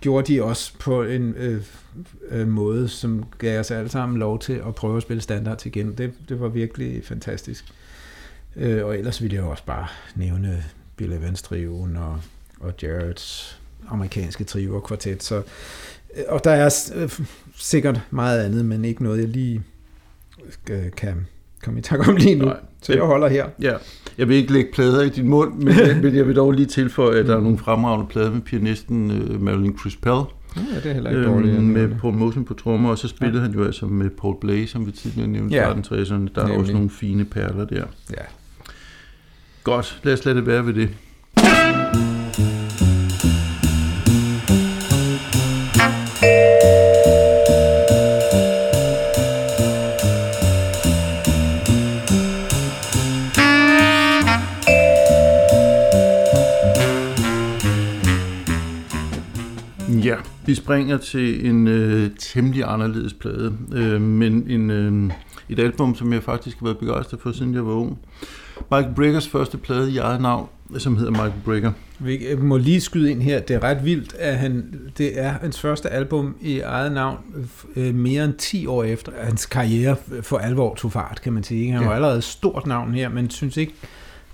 gjorde 0.00 0.32
de 0.32 0.42
også 0.42 0.78
på 0.78 1.02
en 1.02 1.34
øh, 1.36 1.62
øh, 2.28 2.48
måde, 2.48 2.88
som 2.88 3.24
gav 3.38 3.60
os 3.60 3.70
alle 3.70 3.88
sammen 3.88 4.18
lov 4.18 4.38
til 4.38 4.52
at 4.52 4.74
prøve 4.74 4.96
at 4.96 5.02
spille 5.02 5.22
standard 5.22 5.66
igen. 5.66 5.94
Det, 5.98 6.12
det 6.28 6.40
var 6.40 6.48
virkelig 6.48 7.04
fantastisk. 7.04 7.64
Øh, 8.56 8.84
og 8.84 8.98
ellers 8.98 9.22
ville 9.22 9.36
jeg 9.36 9.44
også 9.44 9.64
bare 9.64 9.86
nævne 10.14 10.64
Bill 10.96 11.12
Evans 11.12 11.42
trioen 11.42 11.96
og, 11.96 12.20
og 12.60 12.72
Jarrett's 12.82 13.61
amerikanske 13.88 14.44
trio 14.44 14.76
og 14.76 14.82
kvartet. 14.82 15.22
Så, 15.22 15.36
øh, 16.16 16.22
og 16.28 16.44
der 16.44 16.50
er 16.50 16.90
øh, 16.94 17.10
sikkert 17.56 18.00
meget 18.10 18.44
andet, 18.44 18.64
men 18.64 18.84
ikke 18.84 19.02
noget, 19.02 19.18
jeg 19.18 19.28
lige 19.28 19.62
øh, 20.70 20.90
kan 20.96 21.26
komme 21.62 21.78
i 21.80 21.82
tak 21.82 22.08
om 22.08 22.16
lige 22.16 22.34
nu. 22.34 22.44
Nej. 22.44 22.56
Så 22.82 22.92
jeg 22.92 23.02
holder 23.02 23.28
her. 23.28 23.46
Ja. 23.60 23.76
Jeg 24.18 24.28
vil 24.28 24.36
ikke 24.36 24.52
lægge 24.52 24.72
plader 24.72 25.02
i 25.02 25.08
din 25.08 25.28
mund, 25.28 25.54
men, 25.54 25.74
men 26.02 26.16
jeg 26.16 26.26
vil 26.26 26.36
dog 26.36 26.52
lige 26.52 26.66
tilføje, 26.66 27.18
at 27.18 27.26
der 27.26 27.36
er 27.36 27.40
nogle 27.40 27.58
fremragende 27.58 28.06
plader 28.06 28.30
med 28.30 28.40
pianisten 28.40 29.10
uh, 29.10 29.42
Marilyn 29.42 29.76
Crispell. 29.76 30.22
Ja, 30.56 30.76
det 30.76 30.86
er 30.86 30.92
heller 30.92 31.10
ikke 31.10 31.24
dårligt. 31.24 31.54
Øhm, 31.54 31.64
med 31.64 31.88
Paul 32.00 32.14
Mosen 32.14 32.44
på 32.44 32.54
trommer, 32.54 32.90
og 32.90 32.98
så 32.98 33.08
spillede 33.08 33.38
ja. 33.38 33.46
han 33.48 33.58
jo 33.58 33.64
altså 33.64 33.86
med 33.86 34.10
Paul 34.10 34.36
Blay, 34.40 34.66
som 34.66 34.86
vi 34.86 34.92
tidligere 34.92 35.28
nævnte, 35.28 35.54
ja. 35.54 35.72
60'erne. 35.72 36.10
Der 36.10 36.16
Nemlig. 36.16 36.36
er 36.36 36.58
også 36.58 36.72
nogle 36.72 36.90
fine 36.90 37.24
perler 37.24 37.64
der. 37.64 37.84
Ja. 38.10 38.24
Godt, 39.64 40.00
lad 40.02 40.12
os 40.12 40.24
lade 40.24 40.36
det 40.36 40.46
være 40.46 40.66
ved 40.66 40.74
det. 40.74 40.90
Vi 60.46 60.54
springer 60.54 60.96
til 60.96 61.46
en 61.46 61.68
øh, 61.68 62.10
temmelig 62.18 62.64
anderledes 62.66 63.14
plade, 63.14 63.52
øh, 63.72 64.00
men 64.00 64.50
en, 64.50 64.70
øh, 64.70 65.10
et 65.48 65.58
album, 65.58 65.94
som 65.94 66.12
jeg 66.12 66.22
faktisk 66.22 66.58
har 66.58 66.66
været 66.66 66.78
begejstret 66.78 67.20
for, 67.20 67.32
siden 67.32 67.54
jeg 67.54 67.66
var 67.66 67.72
ung. 67.72 67.98
Michael 68.70 68.94
Breckers 68.94 69.28
første 69.28 69.58
plade 69.58 69.92
i 69.92 69.98
eget 69.98 70.20
navn, 70.20 70.48
som 70.78 70.96
hedder 70.96 71.10
Michael 71.10 71.32
Brecker. 71.44 71.72
Vi 71.98 72.34
må 72.38 72.56
lige 72.56 72.80
skyde 72.80 73.10
ind 73.10 73.22
her. 73.22 73.40
Det 73.40 73.56
er 73.56 73.62
ret 73.62 73.84
vildt, 73.84 74.14
at 74.14 74.38
han, 74.38 74.80
det 74.98 75.20
er 75.20 75.28
hans 75.28 75.60
første 75.60 75.88
album 75.88 76.36
i 76.40 76.60
eget 76.60 76.92
navn 76.92 77.18
øh, 77.76 77.94
mere 77.94 78.24
end 78.24 78.34
10 78.34 78.66
år 78.66 78.84
efter 78.84 79.12
hans 79.20 79.46
karriere 79.46 79.96
for 80.22 80.38
alvor 80.38 80.74
tog 80.74 80.92
fart, 80.92 81.20
kan 81.22 81.32
man 81.32 81.42
sige. 81.42 81.72
Han 81.72 81.80
var 81.80 81.90
ja. 81.90 81.94
allerede 81.94 82.18
et 82.18 82.24
stort 82.24 82.66
navn 82.66 82.94
her, 82.94 83.08
men 83.08 83.30
synes 83.30 83.56
ikke 83.56 83.74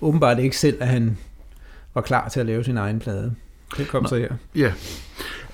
åbenbart 0.00 0.38
ikke 0.38 0.56
selv, 0.56 0.76
at 0.80 0.88
han 0.88 1.18
var 1.94 2.00
klar 2.00 2.28
til 2.28 2.40
at 2.40 2.46
lave 2.46 2.64
sin 2.64 2.76
egen 2.76 2.98
plade. 2.98 3.34
Det 3.76 3.88
kom 3.88 4.02
Nå, 4.02 4.08
så 4.08 4.16
her. 4.16 4.28
Ja, 4.54 4.72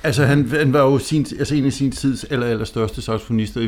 Altså, 0.04 0.24
han, 0.24 0.48
han 0.48 0.72
var 0.72 0.80
jo 0.80 0.98
sin, 0.98 1.26
altså 1.38 1.54
en 1.54 1.64
af 1.64 1.72
sin 1.72 1.90
tids 1.90 2.24
aller, 2.24 2.46
aller 2.46 2.64
største 2.64 3.02
saxofonister. 3.02 3.60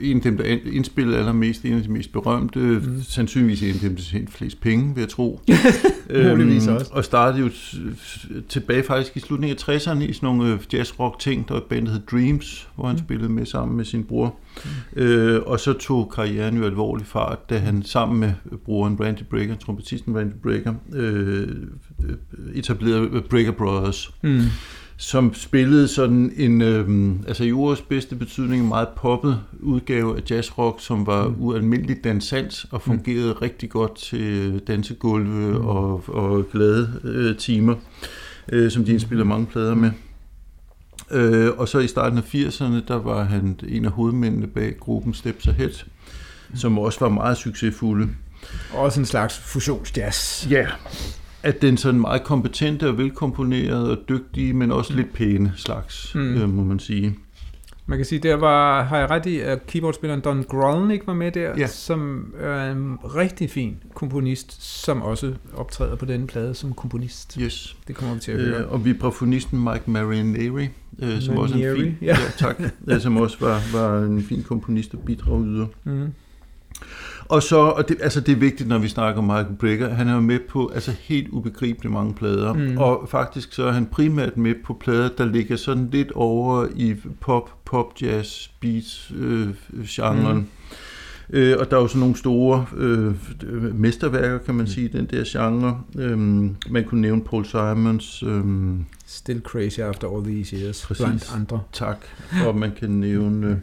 En 0.00 0.16
af 0.16 0.22
dem, 0.22 0.36
der 0.36 0.44
indspillede 0.72 1.18
allermest, 1.18 1.64
en 1.64 1.72
af 1.72 1.82
de 1.82 1.92
mest 1.92 2.12
berømte. 2.12 2.58
Mm. 2.58 3.02
Sandsynligvis 3.08 3.62
en 3.62 3.68
af 3.68 3.80
dem, 3.80 3.96
der 3.96 4.02
tjente 4.02 4.32
flest 4.32 4.60
penge, 4.60 4.94
vil 4.94 5.00
jeg 5.00 5.08
tro. 5.08 5.40
øhm, 6.10 6.56
også. 6.56 6.90
Og 6.90 7.04
startede 7.04 7.42
jo 7.42 7.50
tilbage 8.48 8.82
faktisk 8.82 9.16
i 9.16 9.20
slutningen 9.20 9.58
af 9.58 9.68
60'erne 9.68 10.02
i 10.02 10.12
sådan 10.12 10.26
nogle 10.26 10.52
øh, 10.52 10.58
jazz-rock-ting. 10.72 11.48
Der 11.48 11.54
var 11.54 11.60
et 11.60 11.66
band, 11.66 11.86
der 11.86 11.92
hed 11.92 12.00
Dreams, 12.10 12.68
hvor 12.74 12.86
han 12.86 12.96
mm. 12.96 13.02
spillede 13.02 13.28
med 13.28 13.46
sammen 13.46 13.76
med 13.76 13.84
sin 13.84 14.04
bror. 14.04 14.36
Mm. 14.64 15.02
Øh, 15.02 15.42
og 15.46 15.60
så 15.60 15.72
tog 15.72 16.12
karrieren 16.14 16.56
jo 16.56 16.64
alvorlig 16.64 17.06
fart, 17.06 17.50
da 17.50 17.58
han 17.58 17.82
sammen 17.82 18.20
med 18.20 18.32
broren 18.64 18.96
Randy 19.00 19.22
Brecker, 19.30 19.56
trompetisten 19.56 20.16
Randy 20.16 20.34
Brecker, 20.42 20.74
øh, 20.92 21.48
etablerede 22.54 23.22
Brecker 23.30 23.52
Brothers. 23.52 24.10
Mm 24.22 24.40
som 24.96 25.34
spillede 25.34 25.88
sådan 25.88 26.32
en, 26.36 26.62
øh, 26.62 27.14
altså 27.28 27.44
i 27.44 27.52
ordets 27.52 27.82
bedste 27.82 28.16
betydning, 28.16 28.62
en 28.62 28.68
meget 28.68 28.88
poppet 28.96 29.40
udgave 29.60 30.16
af 30.16 30.22
jazzrock, 30.30 30.80
som 30.80 31.06
var 31.06 31.28
mm. 31.28 31.34
ualmindeligt 31.38 32.04
dansant 32.04 32.66
og 32.70 32.82
mm. 32.86 32.92
fungerede 32.92 33.32
mm. 33.32 33.38
rigtig 33.42 33.70
godt 33.70 33.96
til 33.96 34.58
dansegulve 34.66 35.58
mm. 35.58 35.66
og, 35.66 36.04
og 36.08 36.44
glade 36.52 37.00
øh, 37.04 37.36
timer, 37.36 37.74
øh, 38.52 38.70
som 38.70 38.84
de 38.84 38.92
indspiller 38.92 39.24
mange 39.24 39.46
plader 39.46 39.74
med. 39.74 39.90
Øh, 41.10 41.50
og 41.58 41.68
så 41.68 41.78
i 41.78 41.86
starten 41.86 42.18
af 42.18 42.34
80'erne, 42.34 42.88
der 42.88 42.96
var 42.96 43.24
han 43.24 43.60
en 43.68 43.84
af 43.84 43.90
hovedmændene 43.90 44.46
bag 44.46 44.76
gruppen 44.80 45.14
Steps 45.14 45.48
Ahead, 45.48 45.84
mm. 46.50 46.56
som 46.56 46.78
også 46.78 47.00
var 47.00 47.08
meget 47.08 47.36
succesfulde. 47.36 48.08
Også 48.72 49.00
en 49.00 49.06
slags 49.06 49.38
fusionsjazz. 49.38 50.50
Ja, 50.50 50.66
at 51.44 51.62
den 51.62 51.76
sådan 51.76 52.00
meget 52.00 52.24
kompetente 52.24 52.88
og 52.88 52.98
velkomponeret 52.98 53.90
og 53.90 53.98
dygtige, 54.08 54.52
men 54.52 54.72
også 54.72 54.92
mm. 54.92 54.96
lidt 54.96 55.12
pæne 55.12 55.52
slags, 55.56 56.14
mm. 56.14 56.34
øh, 56.34 56.48
må 56.48 56.64
man 56.64 56.78
sige. 56.78 57.16
Man 57.86 57.98
kan 57.98 58.04
sige, 58.04 58.18
der 58.18 58.34
var, 58.34 58.82
har 58.82 58.98
jeg 58.98 59.10
ret 59.10 59.26
i, 59.26 59.40
at 59.40 59.66
keyboardspilleren 59.66 60.20
Don 60.20 60.42
Grolnick 60.42 61.06
var 61.06 61.14
med 61.14 61.32
der, 61.32 61.54
ja. 61.58 61.66
som 61.66 62.32
er 62.40 62.72
en 62.72 62.98
rigtig 63.04 63.50
fin 63.50 63.76
komponist, 63.94 64.62
som 64.84 65.02
også 65.02 65.34
optræder 65.54 65.96
på 65.96 66.04
denne 66.04 66.26
plade 66.26 66.54
som 66.54 66.72
komponist. 66.72 67.38
Yes. 67.40 67.76
Det 67.88 67.96
kommer 67.96 68.14
vi 68.14 68.20
til 68.20 68.32
at 68.32 68.40
høre. 68.40 68.60
Øh, 68.60 68.72
og 68.72 68.84
vibrafonisten 68.84 69.58
Mike 69.58 69.90
Marineri, 69.90 70.68
øh, 70.98 71.20
som 71.20 71.38
også 71.38 71.58
er 71.58 71.70
en 71.70 71.76
fin, 71.76 71.98
ja. 72.02 72.06
ja, 72.06 72.16
tak, 72.36 72.60
ja, 72.88 72.98
som 72.98 73.16
også 73.16 73.36
var, 73.40 73.60
var 73.72 73.98
en 73.98 74.22
fin 74.22 74.42
komponist 74.42 74.94
og 74.94 75.00
bidragyder. 75.00 75.66
Mm. 75.84 76.12
Og 77.28 77.42
så, 77.42 77.56
og 77.56 77.88
det, 77.88 77.96
altså 78.00 78.20
det 78.20 78.32
er 78.32 78.36
vigtigt, 78.36 78.68
når 78.68 78.78
vi 78.78 78.88
snakker 78.88 79.18
om 79.18 79.24
Michael 79.24 79.56
Brecker, 79.58 79.88
han 79.88 80.08
er 80.08 80.14
jo 80.14 80.20
med 80.20 80.38
på 80.48 80.70
altså 80.74 80.92
helt 81.00 81.28
ubegribeligt 81.28 81.92
mange 81.92 82.14
plader, 82.14 82.52
mm. 82.52 82.78
og 82.78 83.08
faktisk 83.08 83.52
så 83.52 83.64
er 83.64 83.72
han 83.72 83.86
primært 83.86 84.36
med 84.36 84.54
på 84.64 84.74
plader, 84.80 85.08
der 85.18 85.24
ligger 85.24 85.56
sådan 85.56 85.88
lidt 85.92 86.12
over 86.12 86.66
i 86.76 86.94
pop, 87.20 87.50
pop, 87.64 88.02
jazz, 88.02 88.48
beats 88.60 89.12
øh, 89.16 89.48
genren. 89.86 90.36
Mm. 90.36 90.46
Øh, 91.30 91.56
og 91.58 91.70
der 91.70 91.76
er 91.76 91.80
jo 91.80 91.88
sådan 91.88 92.00
nogle 92.00 92.16
store 92.16 92.66
øh, 92.76 93.14
mesterværker, 93.74 94.38
kan 94.38 94.54
man 94.54 94.64
mm. 94.64 94.70
sige, 94.70 94.88
den 94.88 95.06
der 95.06 95.24
genre. 95.26 95.80
Øh, 95.98 96.18
man 96.70 96.84
kunne 96.86 97.00
nævne 97.00 97.22
Paul 97.24 97.44
Simons... 97.44 98.22
Øh, 98.22 98.44
Still 99.06 99.40
Crazy 99.40 99.80
After 99.80 100.08
All 100.16 100.24
These 100.24 100.56
Years, 100.56 100.86
præcis, 100.86 101.04
blandt 101.04 101.32
andre. 101.34 101.60
Tak. 101.72 101.98
Og 102.46 102.56
man 102.58 102.72
kan 102.80 102.90
nævne 102.90 103.46
øh, 103.46 103.56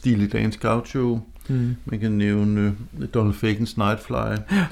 Steely 0.00 0.26
Dan's 0.26 0.58
Gaucho, 0.58 1.20
Mm. 1.50 1.76
Man 1.84 2.00
kan 2.00 2.12
nævne 2.12 2.76
Donald 3.14 3.34
Fagens 3.34 3.76
Nightfly. 3.76 4.14
Ja. 4.14 4.66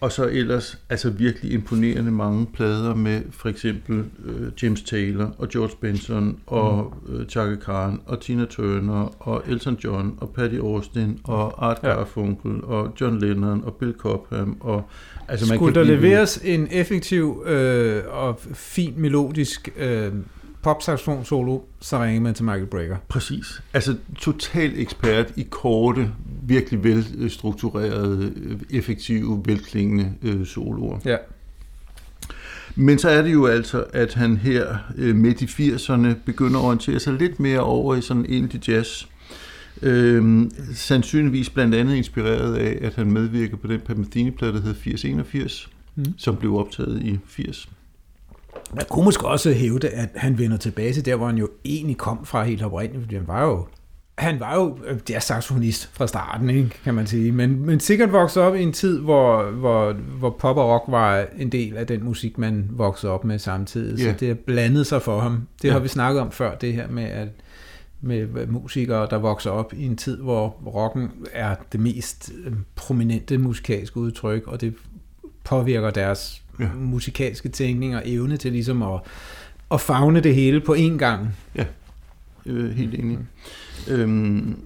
Og 0.00 0.12
så 0.12 0.28
ellers 0.32 0.78
altså 0.88 1.10
virkelig 1.10 1.52
imponerende 1.52 2.10
mange 2.10 2.46
plader 2.46 2.94
med 2.94 3.20
for 3.30 3.48
eksempel 3.48 3.98
uh, 3.98 4.62
James 4.62 4.82
Taylor 4.82 5.34
og 5.38 5.48
George 5.48 5.76
Benson 5.80 6.40
og 6.46 6.94
mm. 7.06 7.14
uh, 7.14 7.26
Chaka 7.26 7.56
Khan 7.56 8.00
og 8.06 8.20
Tina 8.20 8.44
Turner 8.44 9.16
og 9.20 9.42
Elton 9.48 9.78
John 9.84 10.18
og 10.20 10.30
Patty 10.30 10.56
Austin 10.56 11.18
og 11.24 11.68
Art 11.68 11.78
ja. 11.82 11.88
Garfunkel 11.88 12.64
og 12.64 12.92
John 13.00 13.18
Lennon 13.18 13.64
og 13.64 13.74
Bill 13.74 13.94
Cobham 13.98 14.56
og 14.60 14.82
altså 15.28 15.46
man 15.46 15.58
Skulle 15.58 15.74
kan 15.74 15.86
der 15.86 15.96
leveres 15.96 16.40
en 16.44 16.68
effektiv 16.70 17.42
øh, 17.46 18.02
og 18.08 18.40
fin 18.54 18.94
melodisk 18.96 19.68
øh, 19.76 20.12
popsaxofon 20.74 21.24
solo, 21.24 21.60
så 21.80 22.02
ringer 22.02 22.20
man 22.20 22.34
til 22.34 22.44
Michael 22.44 22.66
Brecker. 22.66 22.96
Præcis. 23.08 23.62
Altså 23.74 23.96
total 24.16 24.72
ekspert 24.76 25.32
i 25.36 25.46
korte, 25.50 26.10
virkelig 26.42 26.84
velstrukturerede, 26.84 28.32
effektive, 28.70 29.42
velklingende 29.44 30.12
øh, 30.22 30.46
soloer. 30.46 30.98
Ja. 31.04 31.16
Men 32.74 32.98
så 32.98 33.08
er 33.08 33.22
det 33.22 33.32
jo 33.32 33.46
altså, 33.46 33.84
at 33.92 34.14
han 34.14 34.36
her 34.36 34.76
øh, 34.96 35.16
midt 35.16 35.42
i 35.42 35.44
80'erne 35.44 36.14
begynder 36.26 36.58
at 36.58 36.64
orientere 36.64 37.00
sig 37.00 37.12
lidt 37.12 37.40
mere 37.40 37.60
over 37.60 37.94
i 37.94 38.00
sådan 38.00 38.26
indie 38.28 38.60
jazz. 38.68 39.04
Øhm, 39.82 40.50
sandsynligvis 40.74 41.50
blandt 41.50 41.74
andet 41.74 41.94
inspireret 41.94 42.54
af, 42.56 42.78
at 42.86 42.94
han 42.94 43.12
medvirker 43.12 43.56
på 43.56 43.66
den 43.66 43.80
Pamathini-plade, 43.80 44.52
der 44.52 44.60
hedder 44.60 44.74
8081, 44.74 45.68
mm. 45.96 46.04
som 46.16 46.36
blev 46.36 46.56
optaget 46.56 47.02
i 47.02 47.18
80. 47.26 47.68
Man 48.74 48.84
kunne 48.90 49.04
måske 49.04 49.28
også 49.28 49.52
hævde, 49.52 49.88
at 49.88 50.08
han 50.16 50.38
vender 50.38 50.56
tilbage 50.56 50.92
til 50.92 51.04
der, 51.04 51.16
hvor 51.16 51.26
han 51.26 51.38
jo 51.38 51.48
egentlig 51.64 51.96
kom 51.96 52.24
fra 52.24 52.44
helt 52.44 52.62
oprindeligt, 52.62 53.02
fordi 53.02 53.16
han 53.16 53.28
var 53.28 53.44
jo 53.44 53.66
han 54.18 54.40
var 54.40 54.54
jo 54.54 54.78
saxofonist 55.18 55.90
fra 55.92 56.06
starten, 56.06 56.50
ikke, 56.50 56.70
kan 56.84 56.94
man 56.94 57.06
sige. 57.06 57.32
Men, 57.32 57.66
men 57.66 57.80
sikkert 57.80 58.12
voksede 58.12 58.44
op 58.44 58.54
i 58.54 58.62
en 58.62 58.72
tid, 58.72 59.00
hvor, 59.00 59.42
hvor, 59.42 59.92
hvor 59.92 60.30
pop 60.30 60.56
og 60.56 60.68
rock 60.68 60.84
var 60.88 61.26
en 61.36 61.52
del 61.52 61.76
af 61.76 61.86
den 61.86 62.04
musik, 62.04 62.38
man 62.38 62.68
voksede 62.70 63.12
op 63.12 63.24
med 63.24 63.38
samtidig. 63.38 64.00
Yeah. 64.00 64.14
Så 64.14 64.18
det 64.20 64.28
har 64.28 64.34
blandet 64.34 64.86
sig 64.86 65.02
for 65.02 65.20
ham. 65.20 65.32
Det 65.32 65.64
yeah. 65.64 65.72
har 65.72 65.80
vi 65.80 65.88
snakket 65.88 66.22
om 66.22 66.32
før, 66.32 66.54
det 66.54 66.74
her 66.74 66.88
med, 66.88 67.04
at 67.04 67.28
med 68.00 68.46
musikere, 68.46 69.06
der 69.10 69.18
vokser 69.18 69.50
op 69.50 69.72
i 69.76 69.86
en 69.86 69.96
tid, 69.96 70.16
hvor 70.16 70.48
rocken 70.66 71.10
er 71.32 71.54
det 71.72 71.80
mest 71.80 72.32
øh, 72.44 72.52
prominente 72.74 73.38
musikalske 73.38 73.96
udtryk, 73.96 74.46
og 74.46 74.60
det 74.60 74.74
påvirker 75.44 75.90
deres 75.90 76.42
ja. 76.60 76.68
musikalske 76.74 77.48
tænkning 77.48 77.96
og 77.96 78.02
evne 78.06 78.36
til 78.36 78.52
ligesom 78.52 78.82
at, 78.82 79.00
at 79.70 79.80
fagne 79.80 80.20
det 80.20 80.34
hele 80.34 80.60
på 80.60 80.74
én 80.74 80.96
gang. 80.96 81.36
Ja, 81.54 81.64
øh, 82.46 82.70
helt 82.70 82.94
enig. 82.94 83.18
Mm. 83.18 83.94
Øhm, 83.94 84.56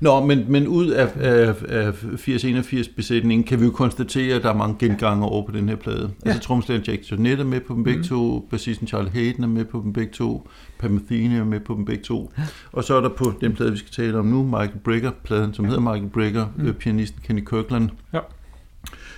Nå, 0.00 0.24
men, 0.24 0.44
men 0.48 0.68
ud 0.68 0.86
af, 0.86 1.08
af, 1.16 1.54
af 1.68 1.90
80-81 1.90 2.94
besætningen 2.96 3.44
kan 3.44 3.60
vi 3.60 3.64
jo 3.64 3.70
konstatere, 3.70 4.36
at 4.36 4.42
der 4.42 4.50
er 4.50 4.54
mange 4.54 4.76
genganger 4.78 5.26
over 5.26 5.46
på 5.46 5.52
den 5.52 5.68
her 5.68 5.76
plade. 5.76 6.10
Ja. 6.24 6.30
Altså 6.30 6.42
tromslæren 6.42 6.82
Jack 6.82 7.10
Jonette 7.10 7.42
er 7.42 7.46
med 7.46 7.60
på 7.60 7.74
dem 7.74 7.84
begge 7.84 7.98
mm. 7.98 8.04
to, 8.04 8.46
bassisten 8.50 8.86
Charlie 8.86 9.10
Hayden 9.10 9.44
er 9.44 9.48
med 9.48 9.64
på 9.64 9.80
dem 9.84 9.92
begge 9.92 10.12
to, 10.12 10.48
Pam 10.78 10.90
Metheny 10.90 11.34
er 11.34 11.44
med 11.44 11.60
på 11.60 11.74
dem 11.74 11.84
begge 11.84 12.02
to. 12.02 12.32
Og 12.72 12.84
så 12.84 12.94
er 12.94 13.00
der 13.00 13.08
på 13.08 13.32
den 13.40 13.52
plade, 13.54 13.72
vi 13.72 13.78
skal 13.78 13.90
tale 13.90 14.18
om 14.18 14.26
nu, 14.26 14.42
Michael 14.42 14.78
Brigger, 14.84 15.10
pladen, 15.24 15.54
som 15.54 15.64
hedder 15.64 15.80
Michael 15.80 16.08
Brigger, 16.08 16.46
mm. 16.56 16.66
Øh, 16.66 16.74
pianisten 16.74 17.20
Kenny 17.24 17.44
Kirkland. 17.44 17.90
Ja 18.12 18.20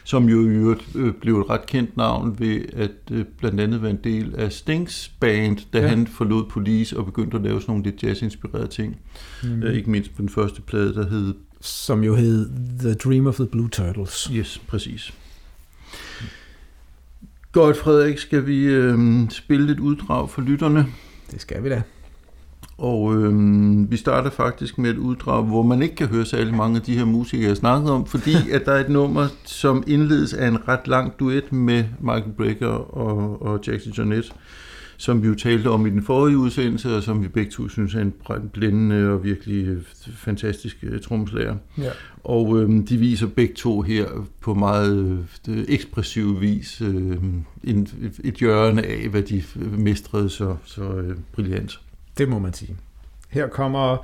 som 0.04 0.28
jo 0.28 0.42
i 0.42 0.48
øvrigt 0.48 0.88
øh, 0.94 1.14
blev 1.14 1.40
et 1.40 1.50
ret 1.50 1.66
kendt 1.66 1.96
navn 1.96 2.36
ved 2.38 2.60
at 2.72 2.90
øh, 3.10 3.24
blandt 3.38 3.60
andet 3.60 3.82
være 3.82 3.90
en 3.90 4.00
del 4.04 4.34
af 4.36 4.52
Stings 4.52 5.08
band, 5.20 5.58
da 5.72 5.80
ja. 5.80 5.86
han 5.88 6.06
forlod 6.06 6.44
Police 6.50 6.98
og 6.98 7.04
begyndte 7.04 7.36
at 7.36 7.42
lave 7.42 7.60
sådan 7.60 7.72
nogle 7.72 7.84
lidt 7.84 8.02
jazz-inspirerede 8.02 8.66
ting. 8.68 8.96
Mm. 9.42 9.62
Øh, 9.62 9.74
ikke 9.74 9.90
mindst 9.90 10.14
på 10.14 10.22
den 10.22 10.28
første 10.28 10.62
plade, 10.62 10.94
der 10.94 11.08
hed... 11.08 11.34
Som 11.60 12.04
jo 12.04 12.14
hed 12.14 12.50
The 12.78 12.94
Dream 12.94 13.26
of 13.26 13.34
the 13.34 13.46
Blue 13.46 13.68
Turtles. 13.68 14.30
Yes, 14.34 14.58
præcis. 14.58 15.12
Godt, 17.52 17.76
Frederik, 17.76 18.18
skal 18.18 18.46
vi 18.46 18.64
øh, 18.64 18.98
spille 19.30 19.72
et 19.72 19.80
uddrag 19.80 20.30
for 20.30 20.42
lytterne? 20.42 20.86
Det 21.30 21.40
skal 21.40 21.64
vi 21.64 21.68
da. 21.68 21.82
Og 22.80 23.16
øh, 23.16 23.90
vi 23.90 23.96
starter 23.96 24.30
faktisk 24.30 24.78
med 24.78 24.90
et 24.90 24.96
uddrag, 24.96 25.44
hvor 25.44 25.62
man 25.62 25.82
ikke 25.82 25.94
kan 25.94 26.06
høre 26.06 26.24
særlig 26.24 26.54
mange 26.54 26.76
af 26.76 26.82
de 26.82 26.98
her 26.98 27.04
musikere, 27.04 27.48
jeg 27.48 27.56
snakkede 27.56 27.92
om, 27.92 28.06
fordi 28.06 28.34
at 28.52 28.64
der 28.64 28.72
er 28.72 28.80
et 28.80 28.88
nummer, 28.88 29.26
som 29.44 29.84
indledes 29.86 30.34
af 30.34 30.48
en 30.48 30.68
ret 30.68 30.88
lang 30.88 31.12
duet 31.18 31.52
med 31.52 31.84
Michael 32.00 32.32
Brecker 32.36 32.96
og, 32.96 33.42
og 33.42 33.60
Jackson 33.66 33.92
Jonette, 33.92 34.30
som 34.96 35.22
vi 35.22 35.28
jo 35.28 35.34
talte 35.34 35.68
om 35.68 35.86
i 35.86 35.90
den 35.90 36.02
forrige 36.02 36.38
udsendelse, 36.38 36.96
og 36.96 37.02
som 37.02 37.22
vi 37.22 37.28
begge 37.28 37.50
to 37.50 37.68
synes 37.68 37.94
er 37.94 38.00
en 38.00 38.14
blændende 38.52 39.10
og 39.10 39.24
virkelig 39.24 39.66
øh, 39.66 39.82
fantastisk 40.14 40.76
øh, 40.82 41.00
trommeslager. 41.00 41.56
Ja. 41.78 41.90
Og 42.24 42.62
øh, 42.62 42.88
de 42.88 42.96
viser 42.96 43.26
begge 43.26 43.54
to 43.54 43.80
her 43.80 44.06
på 44.40 44.54
meget 44.54 45.26
øh, 45.48 45.64
ekspressiv 45.68 46.40
vis 46.40 46.80
øh, 46.80 47.16
en, 47.64 47.88
et 48.24 48.34
hjørne 48.34 48.86
af, 48.86 49.08
hvad 49.08 49.22
de 49.22 49.42
mestrede 49.78 50.30
så, 50.30 50.56
så 50.64 50.82
øh, 50.82 51.16
brillant. 51.32 51.80
Det 52.20 52.28
må 52.28 52.38
man 52.38 52.54
sige. 52.54 52.76
Her 53.28 53.46
kommer... 53.46 53.96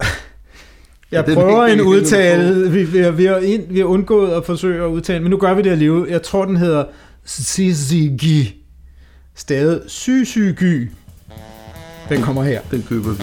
Jeg 1.12 1.28
ja, 1.28 1.34
prøver 1.34 1.66
en 1.66 1.80
udtale. 1.80 2.70
Vi, 2.70 2.84
vi, 2.84 3.10
vi, 3.10 3.24
har 3.24 3.36
ind, 3.36 3.68
vi 3.68 3.78
har 3.78 3.86
undgået 3.86 4.32
at 4.32 4.46
forsøge 4.46 4.84
at 4.84 4.88
udtale, 4.88 5.20
men 5.20 5.30
nu 5.30 5.36
gør 5.36 5.54
vi 5.54 5.62
det 5.62 5.70
alligevel. 5.70 6.10
Jeg 6.10 6.22
tror, 6.22 6.44
den 6.44 6.56
hedder 6.56 6.84
Sizigi. 7.24 8.64
Stadig 9.34 9.90
Sysygy. 9.90 10.90
Den 12.08 12.22
kommer 12.22 12.42
her. 12.42 12.60
Den 12.70 12.84
køber 12.88 13.10
vi. 13.10 13.22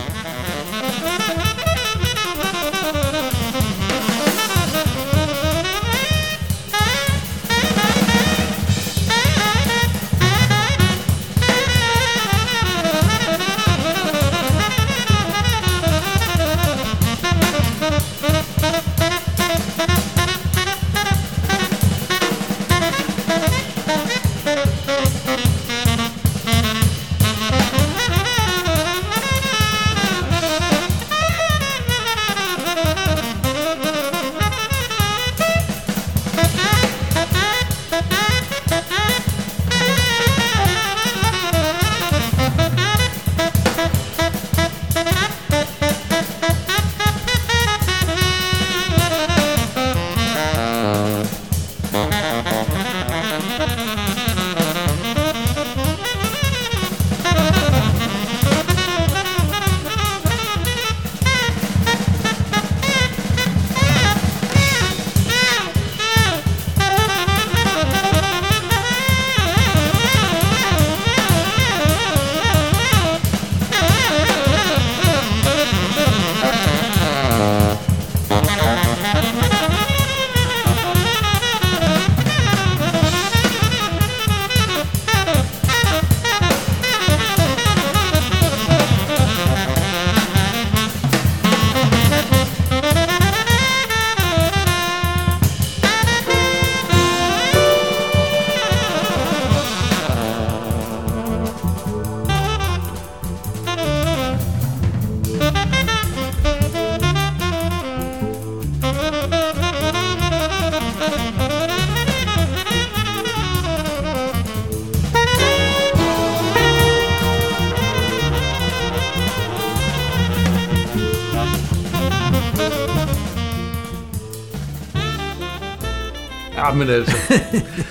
Men 126.77 126.89
altså, 126.89 127.15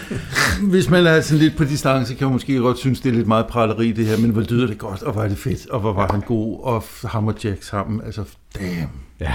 hvis 0.73 0.91
man 0.91 1.07
er 1.07 1.21
sådan 1.21 1.39
lidt 1.39 1.57
på 1.57 1.65
distance, 1.65 2.15
kan 2.15 2.27
man 2.27 2.33
måske 2.33 2.59
godt 2.59 2.79
synes, 2.79 3.01
det 3.01 3.11
er 3.11 3.15
lidt 3.15 3.29
meget 3.29 3.47
praleri 3.47 3.93
det 3.93 4.07
her, 4.07 4.19
men 4.19 4.31
hvor 4.31 4.43
lyder 4.43 4.67
det 4.67 4.79
godt, 4.79 5.03
og 5.03 5.13
hvor 5.13 5.23
er 5.23 5.29
det 5.29 5.39
fedt, 5.39 5.71
og 5.71 5.81
hvor 5.81 5.93
var 5.93 6.13
han 6.13 6.21
god, 6.21 6.61
og 6.63 6.85
ham 7.05 7.27
og 7.27 7.35
Jack 7.45 7.63
sammen, 7.63 8.01
altså 8.07 8.25
damn. 8.59 8.91
Ja, 9.21 9.35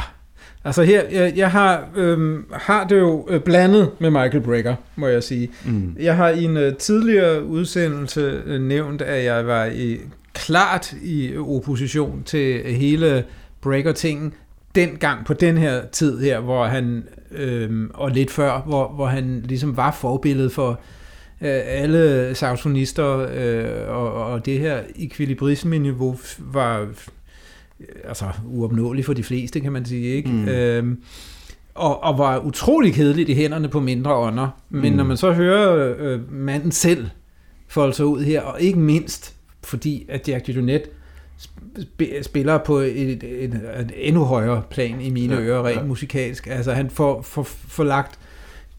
altså 0.64 0.84
her, 0.84 1.04
jeg, 1.12 1.34
jeg 1.36 1.52
har, 1.52 1.88
øhm, 1.96 2.46
har 2.54 2.84
det 2.84 3.00
jo 3.00 3.28
øh, 3.30 3.42
blandet 3.42 3.90
med 4.00 4.10
Michael 4.10 4.42
Brecker, 4.42 4.76
må 4.96 5.08
jeg 5.08 5.24
sige. 5.24 5.52
Mm. 5.66 5.96
Jeg 6.00 6.16
har 6.16 6.30
i 6.30 6.44
en 6.44 6.58
uh, 6.58 6.74
tidligere 6.80 7.44
udsendelse 7.44 8.42
uh, 8.48 8.62
nævnt, 8.62 9.02
at 9.02 9.24
jeg 9.24 9.48
var 9.48 9.66
i, 9.66 9.98
klart 10.34 10.94
i 11.02 11.38
opposition 11.38 12.24
til 12.26 12.64
hele 12.64 13.24
Brecker-tingen, 13.62 14.34
dengang 14.76 15.26
på 15.26 15.34
den 15.34 15.58
her 15.58 15.86
tid 15.92 16.20
her, 16.20 16.40
hvor 16.40 16.66
han, 16.66 17.04
øh, 17.32 17.90
og 17.94 18.12
lidt 18.12 18.32
før, 18.32 18.62
hvor, 18.62 18.88
hvor 18.88 19.06
han 19.06 19.42
ligesom 19.46 19.78
var 19.78 19.92
forbilledet 19.92 20.52
for 20.52 20.70
øh, 21.42 21.62
alle 21.66 22.36
saxofonister, 22.36 23.28
øh, 23.34 23.96
og, 23.96 24.14
og 24.14 24.46
det 24.46 24.60
her 24.60 24.82
ekvilibrisme-niveau 24.96 26.18
var 26.40 26.88
altså 28.04 28.26
uopnåeligt 28.46 29.06
for 29.06 29.14
de 29.14 29.24
fleste, 29.24 29.60
kan 29.60 29.72
man 29.72 29.86
sige, 29.86 30.16
ikke? 30.16 30.30
Mm. 30.30 30.48
Øh, 30.48 30.98
og, 31.76 32.04
og 32.04 32.18
var 32.18 32.40
utrolig 32.40 32.94
kedeligt 32.94 33.30
i 33.30 33.34
hænderne 33.34 33.68
på 33.68 33.80
mindre 33.80 34.16
ånder. 34.16 34.48
Men 34.70 34.92
mm. 34.92 34.98
når 34.98 35.04
man 35.04 35.18
så 35.18 35.32
hører 35.32 35.96
øh, 36.00 36.34
manden 36.34 36.72
selv 36.72 37.10
folde 37.68 37.94
sig 37.94 38.06
ud 38.06 38.22
her, 38.22 38.42
og 38.42 38.62
ikke 38.62 38.80
mindst 38.80 39.36
fordi, 39.64 40.06
at 40.10 40.30
Jack 40.30 40.48
Dionette 40.48 40.90
spiller 42.22 42.58
på 42.58 42.78
et, 42.78 43.24
et, 43.24 43.24
et, 43.24 43.92
endnu 43.96 44.24
højere 44.24 44.64
plan 44.70 45.02
i 45.02 45.10
mine 45.10 45.34
ja, 45.36 45.42
ører, 45.42 45.66
rent 45.66 45.78
ja. 45.78 45.84
musikalsk. 45.84 46.48
Altså 46.48 46.74
han 46.74 46.90
får, 46.90 47.22
får, 47.22 47.44
får 47.44 47.84
lagt 47.84 48.20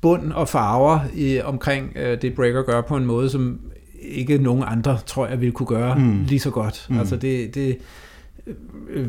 bund 0.01 0.33
og 0.33 0.49
farver 0.49 1.01
i, 1.15 1.41
omkring 1.41 1.93
øh, 1.97 2.23
det 2.23 2.35
Breaker 2.35 2.63
gør 2.63 2.81
på 2.81 2.97
en 2.97 3.05
måde, 3.05 3.31
som 3.31 3.61
ikke 4.01 4.39
nogen 4.39 4.65
andre, 4.67 4.99
tror 5.07 5.27
jeg, 5.27 5.41
ville 5.41 5.53
kunne 5.53 5.67
gøre 5.67 5.95
mm. 5.95 6.25
lige 6.25 6.41
så 6.41 6.51
godt. 6.51 6.87
Mm. 6.91 6.99
Altså 6.99 7.17
det, 7.17 7.55
det, 7.55 7.79
øh, 8.91 9.09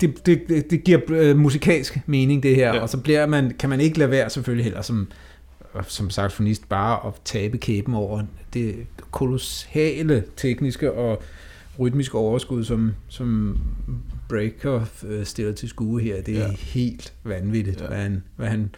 det, 0.00 0.26
det, 0.26 0.70
det 0.70 0.84
giver 0.84 1.00
øh, 1.08 1.36
musikalsk 1.36 2.00
mening, 2.06 2.42
det 2.42 2.56
her, 2.56 2.74
ja. 2.74 2.80
og 2.80 2.88
så 2.88 2.98
bliver 2.98 3.26
man, 3.26 3.52
kan 3.58 3.70
man 3.70 3.80
ikke 3.80 3.98
lade 3.98 4.10
være 4.10 4.30
selvfølgelig 4.30 4.64
heller 4.64 4.82
som, 4.82 5.08
som 5.86 6.10
saxofonist 6.10 6.68
bare 6.68 7.06
at 7.06 7.12
tabe 7.24 7.58
kæben 7.58 7.94
over 7.94 8.22
det 8.54 8.76
kolossale 9.10 10.24
tekniske 10.36 10.92
og 10.92 11.22
rytmiske 11.78 12.18
overskud, 12.18 12.64
som, 12.64 12.94
som 13.08 13.58
Breaker 14.28 14.80
øh, 15.06 15.24
stiller 15.24 15.52
til 15.52 15.68
skue 15.68 16.00
her. 16.00 16.22
Det 16.22 16.36
er 16.38 16.46
ja. 16.46 16.52
helt 16.58 17.12
vanvittigt, 17.24 17.80
ja. 17.80 17.86
hvad 17.86 17.96
han, 17.96 18.22
hvad 18.36 18.48
han 18.48 18.70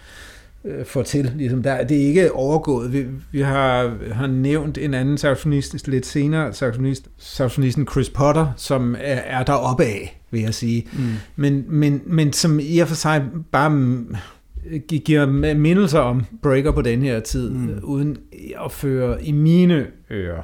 øh, 0.65 0.85
får 0.85 1.03
til. 1.03 1.33
Ligesom 1.37 1.63
der, 1.63 1.85
det 1.85 2.03
er 2.03 2.07
ikke 2.07 2.33
overgået. 2.33 2.93
Vi, 2.93 3.07
vi 3.33 3.41
har, 3.41 3.97
har 4.13 4.27
nævnt 4.27 4.79
en 4.79 4.95
anden 4.95 5.19
saxofonist 5.19 5.89
lidt 5.89 6.07
senere, 6.07 6.53
saxofonist, 6.53 7.09
saxofonisten 7.19 7.89
Chris 7.93 8.11
Potter, 8.11 8.53
som 8.57 8.95
er, 8.95 9.15
er 9.15 9.43
deroppe 9.43 9.85
af, 9.85 10.21
vil 10.31 10.41
jeg 10.41 10.55
sige. 10.55 10.89
Mm. 10.93 10.99
Men, 11.37 11.65
men, 11.69 12.03
men 12.07 12.33
som 12.33 12.61
i 12.63 12.79
og 12.79 12.89
for 12.89 12.95
sig 12.95 13.25
bare 13.53 13.99
giver 14.89 15.27
mindelser 15.55 15.99
om 15.99 16.25
Breaker 16.43 16.73
på 16.73 16.83
den 16.83 17.03
her 17.03 17.21
tid, 17.21 17.51
mm. 17.51 17.79
uden 17.83 18.19
at 18.65 18.73
føre 18.73 19.25
i 19.25 19.33
mine 19.33 19.87
ører 20.11 20.43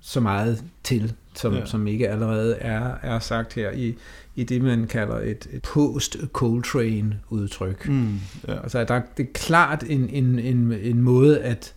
så 0.00 0.20
meget 0.20 0.64
til, 0.84 1.12
som, 1.40 1.54
ja. 1.54 1.64
som 1.64 1.86
ikke 1.86 2.08
allerede 2.08 2.56
er, 2.56 2.94
er 3.02 3.18
sagt 3.18 3.54
her 3.54 3.70
i, 3.70 3.94
i 4.36 4.44
det, 4.44 4.62
man 4.62 4.86
kalder 4.86 5.16
et, 5.16 5.48
et 5.52 5.62
post-Coltrane 5.62 7.14
udtryk. 7.30 7.88
Mm, 7.88 8.20
ja. 8.48 8.62
Altså, 8.62 8.84
der, 8.84 9.00
det 9.16 9.22
er 9.22 9.32
klart 9.34 9.84
en, 9.86 10.08
en, 10.08 10.38
en, 10.38 10.72
en 10.72 11.02
måde 11.02 11.40
at 11.40 11.74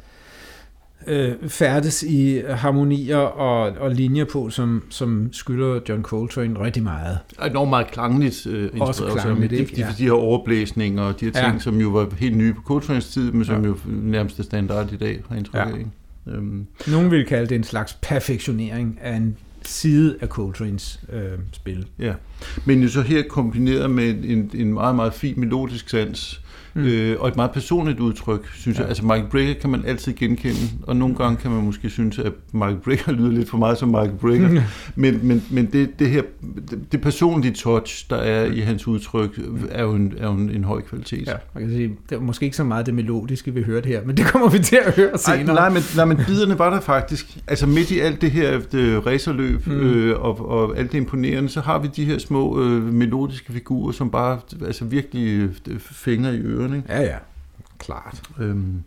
øh, 1.07 1.33
færdes 1.47 2.03
i 2.03 2.41
harmonier 2.49 3.17
og, 3.17 3.61
og 3.79 3.91
linjer 3.91 4.25
på, 4.25 4.49
som, 4.49 4.83
som 4.89 5.29
skylder 5.31 5.79
John 5.89 6.03
Coltrane 6.03 6.59
rigtig 6.59 6.83
meget. 6.83 7.17
Enormt 7.45 7.69
meget 7.69 7.87
klangligt 7.91 8.47
øh, 8.47 8.69
Også 8.79 9.05
klangligt, 9.05 9.51
de, 9.51 9.57
ikke? 9.57 9.75
De, 9.75 9.81
de, 9.81 9.87
de 9.97 10.03
her 10.03 10.11
overblæsninger 10.11 11.03
og 11.03 11.19
de 11.19 11.25
her 11.25 11.31
ting, 11.31 11.53
ja. 11.53 11.59
som 11.59 11.81
jo 11.81 11.89
var 11.89 12.07
helt 12.17 12.37
nye 12.37 12.53
på 12.53 12.61
Coltranes 12.61 13.09
tid, 13.09 13.31
men 13.31 13.45
som 13.45 13.61
ja. 13.61 13.67
jo 13.67 13.77
nærmest 13.85 14.39
er 14.39 14.43
standard 14.43 14.93
i 14.93 14.97
dag, 14.97 15.21
har 15.29 15.35
indtryk 15.35 15.59
ja. 15.59 15.67
Øhm. 16.27 16.67
Nogen 16.87 17.11
vil 17.11 17.25
kalde 17.25 17.47
det 17.47 17.55
en 17.55 17.63
slags 17.63 17.97
perfektionering 18.01 18.99
af 19.01 19.15
en 19.15 19.37
side 19.67 20.17
af 20.21 20.27
Coltrane's 20.27 21.15
øh, 21.15 21.39
spil. 21.51 21.87
Ja, 21.99 22.13
men 22.65 22.81
jo 22.81 22.89
så 22.89 23.01
her 23.01 23.23
kombineret 23.29 23.91
med 23.91 24.09
en, 24.23 24.51
en 24.53 24.73
meget, 24.73 24.95
meget 24.95 25.13
fin 25.13 25.39
melodisk 25.39 25.89
sans, 25.89 26.41
Mm. 26.75 26.85
Øh, 26.85 27.19
og 27.19 27.27
et 27.27 27.35
meget 27.35 27.51
personligt 27.51 27.99
udtryk, 27.99 28.49
synes 28.53 28.77
ja. 28.77 28.81
jeg. 28.81 28.89
Altså 28.89 29.05
Michael 29.05 29.29
Brecker 29.29 29.53
kan 29.53 29.69
man 29.69 29.85
altid 29.85 30.13
genkende, 30.13 30.59
og 30.83 30.95
nogle 30.95 31.15
gange 31.15 31.37
kan 31.37 31.51
man 31.51 31.63
måske 31.63 31.89
synes, 31.89 32.19
at 32.19 32.33
Michael 32.51 32.77
Brecker 32.83 33.11
lyder 33.19 33.31
lidt 33.31 33.49
for 33.49 33.57
meget 33.57 33.77
som 33.77 33.89
Michael 33.89 34.17
Brecker. 34.21 34.49
Mm. 34.49 34.59
Men, 34.95 35.19
men, 35.23 35.43
men 35.49 35.65
det, 35.65 35.99
det 35.99 36.09
her, 36.09 36.21
det, 36.69 36.91
det 36.91 37.01
personlige 37.01 37.53
touch, 37.53 38.09
der 38.09 38.15
er 38.15 38.45
i 38.45 38.59
hans 38.59 38.87
udtryk, 38.87 39.39
er 39.71 39.83
jo 39.83 39.91
en, 39.91 40.13
er 40.17 40.27
jo 40.27 40.33
en, 40.33 40.49
en 40.49 40.63
høj 40.63 40.81
kvalitet. 40.81 41.27
Ja, 41.27 41.33
man 41.53 41.63
kan 41.63 41.73
sige, 41.73 41.95
det 42.09 42.15
er 42.15 42.19
måske 42.19 42.43
ikke 42.43 42.57
så 42.57 42.63
meget 42.63 42.85
det 42.85 42.93
melodiske, 42.93 43.53
vi 43.53 43.61
hørte 43.61 43.87
her, 43.87 44.01
men 44.05 44.17
det 44.17 44.25
kommer 44.25 44.49
vi 44.49 44.59
til 44.59 44.79
at 44.85 44.95
høre 44.95 45.17
senere. 45.17 45.39
Ej, 45.39 45.43
nej, 45.53 45.69
men, 45.69 45.81
nej, 45.95 46.05
men 46.05 46.17
biderne 46.17 46.59
var 46.59 46.69
der 46.69 46.79
faktisk. 46.79 47.37
Altså 47.47 47.67
midt 47.67 47.91
i 47.91 47.99
alt 47.99 48.21
det 48.21 48.31
her 48.31 48.59
det 48.59 49.05
racerløb 49.05 49.67
mm. 49.67 49.73
øh, 49.73 50.19
og, 50.19 50.49
og 50.49 50.77
alt 50.77 50.91
det 50.91 50.97
imponerende, 50.97 51.49
så 51.49 51.61
har 51.61 51.79
vi 51.79 51.89
de 51.95 52.05
her 52.05 52.17
små 52.17 52.63
øh, 52.63 52.93
melodiske 52.93 53.53
figurer, 53.53 53.91
som 53.91 54.09
bare 54.09 54.39
altså 54.65 54.85
virkelig 54.85 55.49
øh, 55.67 55.79
fænger 55.79 56.31
i 56.31 56.39
øret 56.39 56.62
ørerne. 56.63 56.77
Ikke? 56.77 56.93
Ja, 56.93 57.01
ja. 57.01 57.17
Klart. 57.77 58.21
Øhm, 58.39 58.83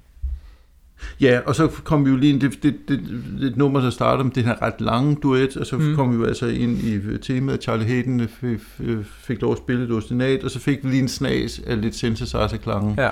ja, 1.20 1.40
og 1.46 1.54
så 1.54 1.68
kom 1.84 2.04
vi 2.04 2.10
jo 2.10 2.16
lige 2.16 2.32
ind, 2.32 2.40
det, 2.40 2.62
det, 2.62 2.74
det, 2.88 3.00
det 3.40 3.48
et 3.48 3.56
nummer, 3.56 3.80
der 3.80 3.90
starter 3.90 4.24
med 4.24 4.32
den 4.32 4.44
her 4.44 4.62
ret 4.62 4.80
lange 4.80 5.16
duet, 5.22 5.56
og 5.56 5.66
så 5.66 5.78
mm. 5.78 5.94
kom 5.94 6.10
vi 6.10 6.16
jo 6.16 6.24
altså 6.24 6.46
ind 6.46 6.78
i 6.78 7.18
temaet, 7.18 7.62
Charlie 7.62 7.86
Hayden 7.86 8.28
fik, 8.28 8.58
fik 9.06 9.42
lov 9.42 9.52
at 9.52 9.58
spille 9.58 9.84
et 9.84 9.92
ostinat, 9.92 10.44
og 10.44 10.50
så 10.50 10.58
fik 10.58 10.84
vi 10.84 10.88
lige 10.88 11.02
en 11.02 11.08
snas 11.08 11.60
af 11.66 11.80
lidt 11.80 11.94
synthesizer-klangen. 11.94 12.94
Ja 12.98 13.10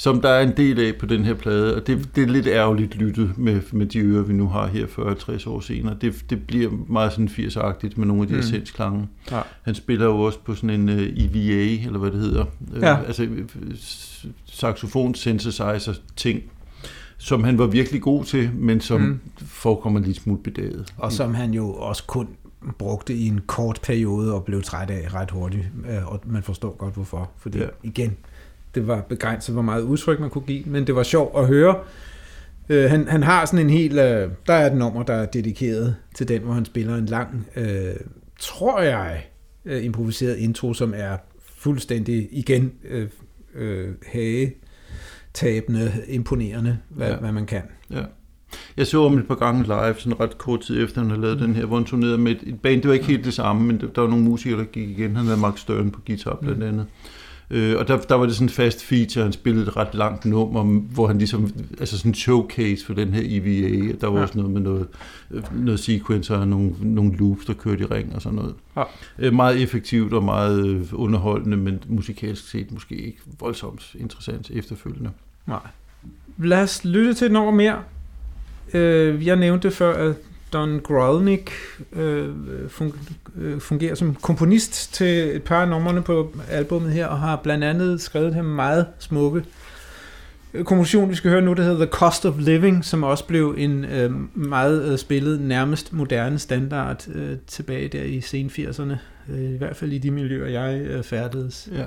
som 0.00 0.20
der 0.20 0.28
er 0.28 0.42
en 0.42 0.56
del 0.56 0.80
af 0.80 0.94
på 1.00 1.06
den 1.06 1.24
her 1.24 1.34
plade, 1.34 1.76
og 1.76 1.86
det, 1.86 2.16
det 2.16 2.22
er 2.22 2.26
lidt 2.26 2.46
ærgerligt 2.46 2.94
lyttet 2.94 3.38
med, 3.38 3.60
med 3.72 3.86
de 3.86 3.98
ører, 3.98 4.22
vi 4.22 4.32
nu 4.32 4.48
har 4.48 4.66
her 4.66 4.86
40-60 4.86 5.50
år 5.50 5.60
senere. 5.60 5.96
Det, 6.00 6.24
det 6.30 6.46
bliver 6.46 6.70
meget 6.88 7.12
sådan 7.12 7.28
80-agtigt 7.28 7.92
med 7.96 8.06
nogle 8.06 8.22
af 8.22 8.28
de 8.28 8.34
mm. 8.34 8.40
essensklange. 8.40 9.08
Ja. 9.30 9.40
Han 9.62 9.74
spiller 9.74 10.06
jo 10.06 10.20
også 10.20 10.38
på 10.44 10.54
sådan 10.54 10.70
en 10.70 10.88
uh, 10.88 10.94
øh, 10.94 11.02
EVA, 11.02 11.86
eller 11.86 11.98
hvad 11.98 12.10
det 12.10 12.20
hedder, 12.20 12.44
øh, 12.74 12.82
ja. 12.82 13.00
uh, 13.00 13.06
altså 13.06 13.28
saxofon 14.46 15.14
synthesizer 15.14 15.94
ting, 16.16 16.42
som 17.18 17.44
han 17.44 17.58
var 17.58 17.66
virkelig 17.66 18.02
god 18.02 18.24
til, 18.24 18.50
men 18.54 18.80
som 18.80 19.00
mm. 19.00 19.20
forekommer 19.38 20.00
lidt 20.00 20.16
smule 20.16 20.42
bedaget. 20.42 20.94
Og 20.96 21.12
som 21.12 21.34
han 21.34 21.54
jo 21.54 21.72
også 21.72 22.04
kun 22.06 22.28
brugte 22.78 23.14
i 23.14 23.26
en 23.26 23.40
kort 23.46 23.80
periode 23.82 24.34
og 24.34 24.44
blev 24.44 24.62
træt 24.62 24.90
af 24.90 25.14
ret 25.14 25.30
hurtigt, 25.30 25.64
øh, 25.90 26.12
og 26.12 26.20
man 26.26 26.42
forstår 26.42 26.76
godt 26.76 26.94
hvorfor. 26.94 27.30
Fordi 27.38 27.58
ja. 27.58 27.66
igen, 27.82 28.16
det 28.74 28.86
var 28.86 29.00
begrænset, 29.00 29.54
hvor 29.54 29.62
meget 29.62 29.82
udtryk 29.82 30.20
man 30.20 30.30
kunne 30.30 30.46
give, 30.46 30.64
men 30.66 30.86
det 30.86 30.94
var 30.94 31.02
sjovt 31.02 31.38
at 31.38 31.46
høre. 31.46 31.76
Øh, 32.68 32.90
han, 32.90 33.08
han 33.08 33.22
har 33.22 33.44
sådan 33.44 33.66
en 33.66 33.70
helt... 33.70 33.98
Øh, 33.98 34.28
der 34.46 34.54
er 34.54 34.70
et 34.70 34.76
nummer, 34.76 35.02
der 35.02 35.14
er 35.14 35.26
dedikeret 35.26 35.96
til 36.14 36.28
den, 36.28 36.42
hvor 36.42 36.52
han 36.52 36.64
spiller 36.64 36.96
en 36.96 37.06
lang, 37.06 37.46
øh, 37.56 37.94
tror 38.38 38.80
jeg, 38.80 39.26
øh, 39.64 39.84
improviseret 39.84 40.36
intro, 40.36 40.74
som 40.74 40.94
er 40.96 41.16
fuldstændig 41.54 42.28
igen 42.30 42.72
øh, 42.88 43.08
øh, 43.54 43.88
hagetabende, 44.06 45.92
imponerende, 46.08 46.78
hvad, 46.88 47.10
ja. 47.10 47.16
hvad 47.16 47.32
man 47.32 47.46
kan. 47.46 47.62
Ja. 47.90 48.02
Jeg 48.76 48.86
så 48.86 49.08
ham 49.08 49.18
et 49.18 49.28
par 49.28 49.34
gange 49.34 49.62
live, 49.62 49.94
sådan 49.98 50.20
ret 50.20 50.38
kort 50.38 50.60
tid 50.60 50.84
efter, 50.84 51.00
han 51.00 51.10
havde 51.10 51.22
lavet 51.22 51.40
mm. 51.40 51.46
den 51.46 51.54
her, 51.54 51.64
hvor 51.64 51.76
han 51.76 51.84
turnerede 51.84 52.18
med 52.18 52.32
et, 52.32 52.42
et 52.42 52.60
band. 52.60 52.82
Det 52.82 52.88
var 52.88 52.94
ikke 52.94 53.06
helt 53.06 53.24
det 53.24 53.34
samme, 53.34 53.66
men 53.66 53.80
der 53.80 54.00
var 54.00 54.08
nogle 54.08 54.24
musikere, 54.24 54.58
der 54.58 54.64
gik 54.64 54.88
igen. 54.90 55.16
Han 55.16 55.24
havde 55.24 55.40
Mark 55.40 55.58
Stern 55.58 55.90
på 55.90 56.00
guitar 56.06 56.38
blandt 56.40 56.58
mm. 56.58 56.64
andet. 56.64 56.86
Mm. 57.04 57.10
Øh, 57.50 57.78
og 57.78 57.88
der, 57.88 57.98
der 58.00 58.14
var 58.14 58.26
det 58.26 58.34
sådan 58.34 58.44
en 58.44 58.50
fast 58.50 58.84
feature, 58.84 59.24
han 59.24 59.32
spillede 59.32 59.66
et 59.66 59.76
ret 59.76 59.94
langt 59.94 60.24
nummer, 60.24 60.64
hvor 60.64 61.06
han 61.06 61.18
ligesom, 61.18 61.50
altså 61.80 61.98
sådan 61.98 62.10
en 62.10 62.14
showcase 62.14 62.86
for 62.86 62.94
den 62.94 63.14
her 63.14 63.22
EVA, 63.24 63.92
der 64.00 64.06
var 64.06 64.16
ja. 64.16 64.22
også 64.22 64.38
noget 64.38 64.50
med 64.50 64.60
noget, 64.60 64.86
øh, 65.30 65.42
noget 65.64 65.80
sequencer 65.80 66.36
og 66.36 66.48
nogle, 66.48 66.72
nogle 66.80 67.16
loops, 67.16 67.44
der 67.44 67.54
kørte 67.54 67.82
i 67.82 67.86
ring 67.86 68.14
og 68.14 68.22
sådan 68.22 68.36
noget. 68.36 68.54
Ja. 68.76 68.82
Øh, 69.18 69.34
meget 69.34 69.62
effektivt 69.62 70.12
og 70.12 70.24
meget 70.24 70.66
øh, 70.66 70.86
underholdende, 70.92 71.56
men 71.56 71.82
musikalsk 71.86 72.50
set 72.50 72.72
måske 72.72 72.94
ikke 72.94 73.18
voldsomt 73.40 73.96
interessant 73.98 74.50
efterfølgende. 74.50 75.10
Nej. 75.46 75.66
Lad 76.38 76.62
os 76.62 76.84
lytte 76.84 77.14
til 77.14 77.24
et 77.24 77.32
nummer 77.32 77.52
mere. 77.52 77.82
Øh, 78.74 79.26
jeg 79.26 79.36
nævnte 79.36 79.70
før, 79.70 80.08
at 80.08 80.16
Don 80.52 80.80
Grolnick 80.80 81.50
øh, 81.92 82.28
øh, 83.36 83.60
fungerer 83.60 83.94
som 83.94 84.14
komponist 84.14 84.94
til 84.94 85.36
et 85.36 85.42
par 85.42 85.62
af 85.62 85.68
numrene 85.68 86.02
på 86.02 86.34
albummet 86.50 86.92
her, 86.92 87.06
og 87.06 87.18
har 87.18 87.36
blandt 87.36 87.64
andet 87.64 88.00
skrevet 88.00 88.34
her 88.34 88.42
meget 88.42 88.86
smukke 88.98 89.44
komposition, 90.64 91.10
vi 91.10 91.14
skal 91.14 91.30
høre 91.30 91.42
nu, 91.42 91.52
der 91.52 91.62
hedder 91.62 91.84
The 91.84 91.92
Cost 91.92 92.26
of 92.26 92.34
Living, 92.38 92.84
som 92.84 93.02
også 93.02 93.24
blev 93.26 93.54
en 93.58 93.84
øh, 93.84 94.10
meget 94.34 94.92
øh, 94.92 94.98
spillet, 94.98 95.40
nærmest 95.40 95.92
moderne 95.92 96.38
standard 96.38 97.08
øh, 97.14 97.36
tilbage 97.46 97.88
der 97.88 98.02
i 98.02 98.20
sen 98.20 98.46
80'erne, 98.46 98.94
øh, 99.32 99.54
i 99.54 99.56
hvert 99.56 99.76
fald 99.76 99.92
i 99.92 99.98
de 99.98 100.10
miljøer, 100.10 100.48
jeg 100.48 100.80
øh, 100.80 101.02
færdedes. 101.02 101.68
Ja. 101.72 101.84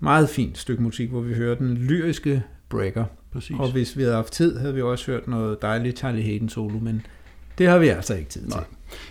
Meget 0.00 0.28
fint 0.28 0.58
stykke 0.58 0.82
musik, 0.82 1.10
hvor 1.10 1.20
vi 1.20 1.34
hører 1.34 1.54
den 1.54 1.76
lyriske 1.76 2.42
breaker. 2.68 3.04
Præcis. 3.32 3.56
Og 3.58 3.72
hvis 3.72 3.96
vi 3.96 4.02
havde 4.02 4.14
haft 4.14 4.32
tid, 4.32 4.58
havde 4.58 4.74
vi 4.74 4.82
også 4.82 5.10
hørt 5.10 5.28
noget 5.28 5.62
dejligt 5.62 5.98
Charlie 5.98 6.22
Hayden 6.22 6.48
solo, 6.48 6.78
men 6.78 7.06
det 7.58 7.68
har 7.68 7.78
vi 7.78 7.88
altså 7.88 8.14
ikke 8.14 8.30
tid 8.30 8.40
til. 8.40 8.50
Nej. 8.50 8.64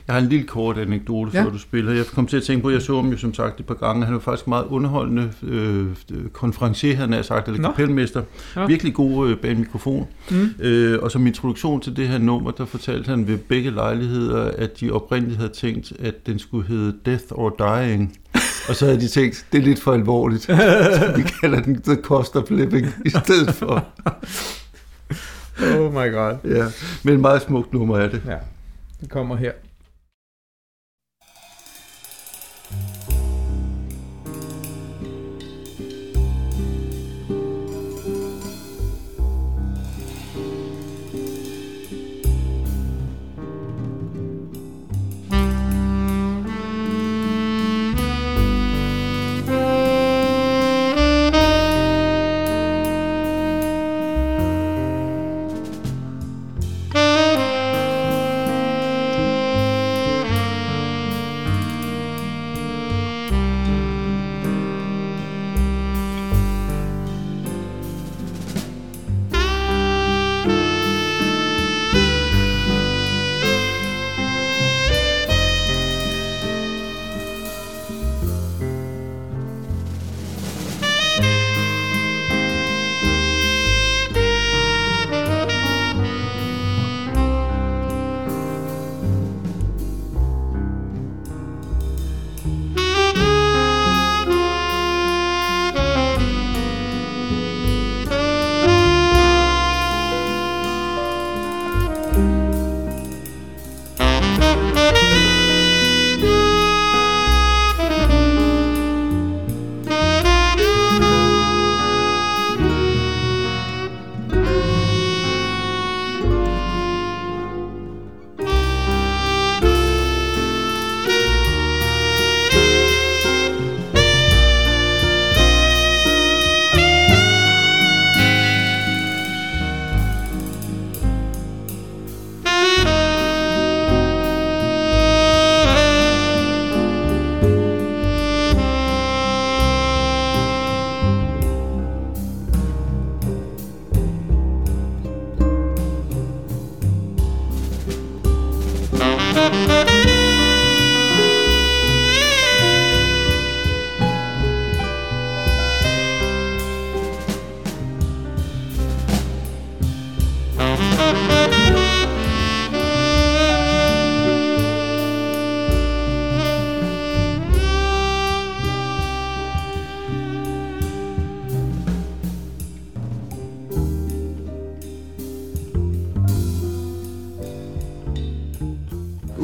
Jeg 0.08 0.16
har 0.16 0.22
en 0.22 0.30
lille 0.30 0.48
kort 0.48 0.78
anekdote, 0.78 1.32
ja. 1.34 1.44
før 1.44 1.50
du 1.50 1.58
spiller. 1.58 1.94
Jeg 1.94 2.06
kom 2.06 2.28
til 2.28 2.38
at 2.38 2.44
tænke 2.44 2.62
på, 2.62 2.68
at 2.68 2.74
jeg 2.74 2.82
så 2.82 2.96
ham 2.96 3.10
jo 3.10 3.18
som 3.18 3.34
sagt 3.34 3.60
et 3.60 3.66
par 3.66 3.74
gange. 3.74 4.06
Han 4.06 4.14
var 4.14 4.20
faktisk 4.20 4.48
meget 4.48 4.66
underholdende 4.66 5.32
øh, 5.44 5.88
konferencier, 6.34 6.96
han 6.96 7.14
har 7.14 7.22
sagt, 7.22 7.48
eller 7.48 7.62
Nå. 7.62 7.68
kapelmester. 7.68 8.24
Ja. 8.56 8.66
Virkelig 8.66 8.94
god 8.94 9.30
øh, 9.30 9.38
bag 9.38 9.58
mikrofon. 9.58 10.08
Mm. 10.32 10.50
Øh, 10.60 11.04
og 11.04 11.12
som 11.12 11.28
introduktion 11.28 11.82
til 11.82 11.96
det 11.96 12.08
her 12.08 12.18
nummer, 12.18 12.52
der 12.52 12.66
fortalte 12.66 13.10
han 13.10 13.28
ved 13.28 13.38
begge 13.38 13.72
lejligheder, 13.72 14.52
at 14.58 14.80
de 14.80 14.92
oprindeligt 14.92 15.38
havde 15.38 15.52
tænkt, 15.54 15.94
at 16.00 16.28
den 16.28 16.40
skulle 16.40 16.68
hedde 16.68 16.94
Death 17.06 17.24
or 17.32 17.56
Dying. 17.60 18.20
Og 18.70 18.76
så 18.76 18.86
havde 18.86 19.00
de 19.00 19.08
tænkt, 19.08 19.46
det 19.52 19.58
er 19.58 19.64
lidt 19.64 19.82
for 19.82 19.94
alvorligt, 19.94 20.44
så 20.44 21.14
vi 21.16 21.24
kalder 21.42 21.62
den 21.62 21.82
The 21.82 21.96
Cost 21.96 22.36
of 22.36 22.50
Living 22.50 22.88
i 23.06 23.10
stedet 23.10 23.54
for. 23.54 23.86
Oh 25.62 25.94
my 25.94 26.12
god. 26.12 26.36
Ja, 26.44 26.66
men 27.04 27.14
en 27.14 27.22
meget 27.22 27.42
smukt 27.42 27.74
nummer 27.74 27.98
er 27.98 28.10
det. 28.10 28.22
Ja, 28.28 28.38
det 29.02 29.10
kommer 29.10 29.36
her. 29.36 29.52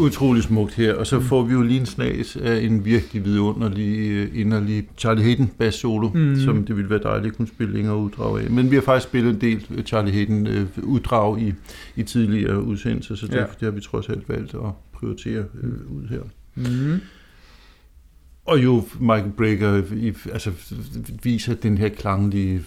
Utrolig 0.09 0.43
smukt 0.43 0.73
her, 0.73 0.93
og 0.93 1.07
så 1.07 1.19
mm. 1.19 1.25
får 1.25 1.43
vi 1.43 1.53
jo 1.53 1.61
lige 1.61 1.79
en 1.79 1.85
snas 1.85 2.35
af 2.35 2.61
en 2.61 2.85
virkelig 2.85 3.25
vidunderlig, 3.25 4.09
øh, 4.11 4.39
inderlig 4.39 4.87
Charlie 4.97 5.23
Hayden 5.23 5.51
bass 5.57 5.77
solo, 5.77 6.09
mm. 6.13 6.35
som 6.35 6.65
det 6.65 6.75
ville 6.75 6.89
være 6.89 6.99
dejligt 7.03 7.31
at 7.31 7.37
kunne 7.37 7.47
spille 7.47 7.73
længere 7.73 7.97
uddrag 7.97 8.41
af. 8.43 8.51
Men 8.51 8.71
vi 8.71 8.75
har 8.75 8.81
faktisk 8.81 9.09
spillet 9.09 9.33
en 9.33 9.41
del 9.41 9.65
øh, 9.71 9.83
Charlie 9.83 10.13
Hayden 10.13 10.47
øh, 10.47 10.67
uddrag 10.83 11.41
i, 11.41 11.53
i 11.95 12.03
tidligere 12.03 12.63
udsendelser, 12.63 13.15
så 13.15 13.27
derfor 13.27 13.37
ja. 13.37 13.43
det 13.59 13.61
har 13.61 13.71
vi 13.71 13.81
trods 13.81 14.09
alt 14.09 14.29
valgt 14.29 14.53
at 14.53 14.71
prioritere 14.93 15.43
øh, 15.63 15.91
ud 15.91 16.07
her. 16.09 16.21
Mm. 16.55 16.99
Og 18.45 18.63
jo 18.63 18.83
Michael 18.99 19.31
Brecker 19.37 19.83
i, 19.93 20.13
altså, 20.33 20.51
viser 21.23 21.55
den 21.55 21.77
her 21.77 21.89
klanglige, 21.89 22.61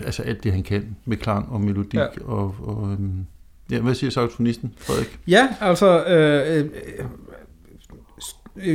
altså 0.00 0.22
alt 0.22 0.44
det 0.44 0.52
han 0.52 0.62
kan 0.62 0.96
med 1.04 1.16
klang 1.16 1.48
og 1.48 1.60
melodik 1.60 1.94
ja. 1.94 2.06
og, 2.24 2.54
og 2.60 2.92
øhm, 2.92 3.26
Ja, 3.70 3.80
hvad 3.80 3.94
siger 3.94 4.10
saxofonisten, 4.10 4.74
Frederik? 4.78 5.18
Ja, 5.28 5.48
altså 5.60 6.04
øh, 6.04 6.58
øh, 6.58 6.70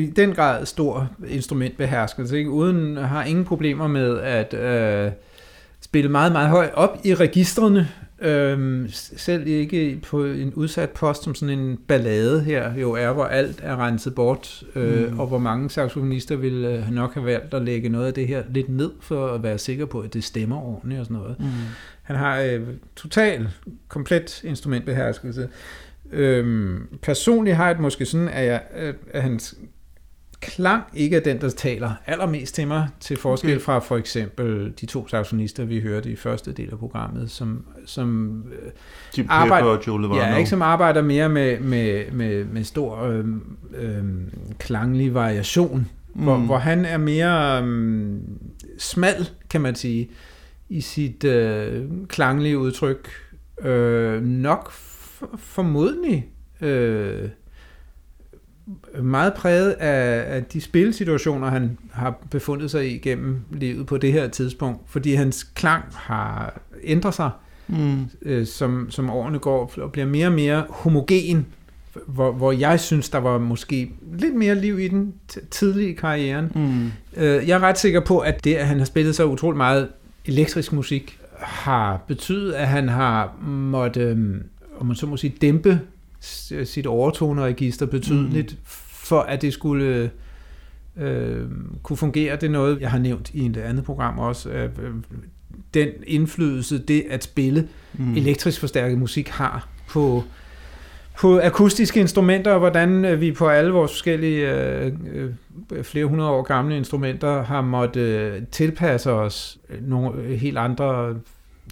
i 0.02 0.06
den 0.06 0.34
grad 0.34 0.66
stor 0.66 1.10
instrumentbeherskelse, 1.28 2.38
ikke? 2.38 2.50
uden 2.50 2.98
har 2.98 3.24
ingen 3.24 3.46
problemer 3.46 3.88
med 3.88 4.20
at 4.20 4.54
øh, 4.54 5.12
spille 5.82 6.12
meget, 6.12 6.32
meget 6.32 6.50
højt 6.50 6.74
op 6.74 6.98
i 7.04 7.16
registrene, 7.16 7.88
Øhm, 8.22 8.88
selv 8.92 9.48
ikke 9.48 10.00
på 10.04 10.26
en 10.26 10.54
udsat 10.54 10.90
post 10.90 11.24
som 11.24 11.36
sådan 11.36 11.60
en 11.60 11.78
ballade 11.88 12.42
her 12.42 12.74
jo 12.74 12.94
er, 12.94 13.12
hvor 13.12 13.26
alt 13.26 13.60
er 13.64 13.76
renset 13.86 14.16
bort, 14.16 14.64
øh, 14.76 15.12
mm. 15.12 15.20
og 15.20 15.28
hvor 15.28 15.38
mange 15.38 15.70
saxofonister 15.70 16.36
vil 16.36 16.66
øh, 16.66 16.92
nok 16.92 17.14
have 17.14 17.26
valgt 17.26 17.54
at 17.54 17.62
lægge 17.62 17.90
noget 17.90 18.08
af 18.08 18.14
det 18.14 18.28
her 18.28 18.44
lidt 18.50 18.70
ned, 18.70 18.92
for 19.00 19.28
at 19.28 19.44
være 19.44 19.58
sikker 19.58 19.86
på, 19.86 20.00
at 20.00 20.14
det 20.14 20.24
stemmer 20.24 20.62
ordentligt 20.62 21.00
og 21.00 21.06
sådan 21.06 21.22
noget. 21.22 21.36
Mm. 21.40 21.46
Han 22.08 22.16
har 22.16 22.40
øh, 22.42 22.62
total, 22.96 23.50
komplet 23.88 24.44
instrumentbeherskelse. 24.44 25.50
Øhm, 26.12 26.88
personligt 27.02 27.56
har 27.56 27.66
jeg 27.66 27.76
det 27.76 27.82
måske 27.82 28.06
sådan, 28.06 28.28
at, 28.28 28.46
jeg, 28.46 28.62
at 29.14 29.22
hans 29.22 29.56
klang 30.40 30.84
ikke 30.94 31.16
er 31.16 31.20
den, 31.20 31.42
der 31.42 31.50
taler 31.50 31.92
allermest 32.06 32.56
til 32.56 32.68
mig, 32.68 32.88
til 33.00 33.18
forskel 33.18 33.52
okay. 33.52 33.62
fra 33.62 33.80
for 33.80 33.98
eksempel 33.98 34.74
de 34.82 34.86
to 34.86 35.08
saxonister, 35.08 35.66
vi 35.66 35.80
hørte 35.80 36.12
i 36.12 36.16
første 36.16 36.52
del 36.52 36.70
af 36.72 36.80
programmet, 36.80 37.32
som, 37.32 37.66
som 37.86 38.44
de 39.16 39.26
arbejder, 39.30 40.16
ja, 40.16 40.38
ikke, 40.38 40.50
som 40.50 40.62
arbejder 40.62 41.02
mere 41.02 41.30
med, 41.30 41.60
med, 41.60 42.12
med, 42.12 42.46
med 42.46 42.64
stor 42.64 43.02
øh, 43.04 43.26
øh, 43.76 44.04
klanglig 44.60 45.14
variation, 45.14 45.88
mm. 46.16 46.24
hvor, 46.24 46.38
hvor 46.38 46.58
han 46.58 46.86
er 46.86 46.98
mere 46.98 47.64
øh, 47.64 48.18
smal, 48.78 49.30
kan 49.50 49.62
man 49.62 49.76
sige, 49.76 50.10
i 50.70 50.82
sit 50.82 51.24
øh, 51.24 51.84
klanglige 52.08 52.58
udtryk. 52.58 53.10
Øh, 53.64 54.24
nok 54.24 54.72
formodentlig 55.38 56.28
øh, 56.62 57.30
meget 59.02 59.34
præget 59.34 59.72
af, 59.72 60.36
af 60.36 60.44
de 60.44 60.62
spilsituationer, 60.62 61.50
han 61.50 61.78
har 61.92 62.16
befundet 62.32 62.72
sig 62.72 62.92
i 62.92 62.98
gennem 62.98 63.40
livet 63.52 63.86
på 63.86 63.98
det 63.98 64.14
her 64.14 64.28
tidspunkt, 64.28 64.82
fordi 64.90 65.14
hans 65.14 65.44
klang 65.44 65.84
har 65.94 66.60
ændret 66.84 67.14
sig, 67.14 67.30
mm. 67.68 68.06
øh, 68.22 68.46
som, 68.46 68.88
som 68.90 69.10
årene 69.10 69.40
går, 69.40 69.72
og 69.78 69.92
bliver 69.92 70.08
mere 70.08 70.28
og 70.28 70.34
mere 70.34 70.66
homogen, 70.70 71.46
hvor, 72.08 72.32
hvor 72.32 72.52
jeg 72.52 72.80
synes, 72.80 73.10
der 73.10 73.18
var 73.18 73.38
måske 73.38 73.92
lidt 74.14 74.36
mere 74.36 74.56
liv 74.56 74.80
i 74.80 74.88
den 74.88 75.14
tidlige 75.52 75.96
karrieren. 75.96 76.52
Mm. 76.56 76.92
Øh, 77.24 77.48
jeg 77.48 77.56
er 77.56 77.60
ret 77.60 77.80
sikker 77.80 78.00
på, 78.00 78.20
at 78.20 78.44
det, 78.44 78.56
at 78.56 78.68
han 78.68 78.78
har 78.78 78.86
spillet 78.86 79.16
så 79.16 79.26
utrolig 79.26 79.58
meget 79.58 79.90
elektrisk 80.28 80.74
musik, 80.74 81.20
har 81.38 82.04
betydet, 82.08 82.54
at 82.54 82.68
han 82.68 82.90
har 82.90 83.36
måtte, 83.48 84.02
øh, 84.02 84.42
om 84.80 84.86
man 84.86 84.96
så 84.96 85.06
må 85.06 85.18
sige, 85.18 85.34
dæmpe 85.42 85.80
sit 86.64 86.88
overtoneregister 86.88 87.86
betydeligt, 87.86 88.52
mm. 88.52 88.58
for 88.88 89.20
at 89.20 89.42
det 89.42 89.54
skulle 89.54 90.12
øh, 90.98 91.46
kunne 91.84 91.98
fungere. 91.98 92.36
Det 92.36 92.44
er 92.44 92.50
noget, 92.50 92.82
jeg 92.82 92.92
har 92.92 93.00
nævnt 93.00 93.30
i 93.34 93.46
et 93.46 93.58
andet 93.58 93.84
program 93.84 94.20
også. 94.20 94.50
Øh, 94.50 94.70
den 95.74 95.90
indflydelse, 96.08 96.78
det 96.78 97.06
at 97.10 97.24
spille 97.24 97.68
mm. 97.94 98.16
elektrisk 98.16 98.60
forstærket 98.60 98.98
musik 98.98 99.28
har 99.28 99.68
på 99.90 100.24
på 100.24 100.24
akustiske 101.24 102.00
instrumenter, 102.00 102.52
og 102.52 102.60
hvordan 102.60 103.06
øh, 103.06 103.22
vi 103.22 103.32
på 103.32 103.48
alle 103.48 103.72
vores 103.72 103.92
forskellige 103.92 104.52
øh, 104.52 104.94
øh, 105.14 105.84
flere 105.84 106.06
hundrede 106.06 106.30
år 106.30 106.42
gamle 106.42 106.78
instrumenter 106.78 107.44
har 107.44 107.62
måttet 107.62 108.02
øh, 108.02 108.42
tilpasse 108.52 109.12
os 109.12 109.58
nogle 109.82 110.38
helt 110.38 110.58
andre 110.58 111.16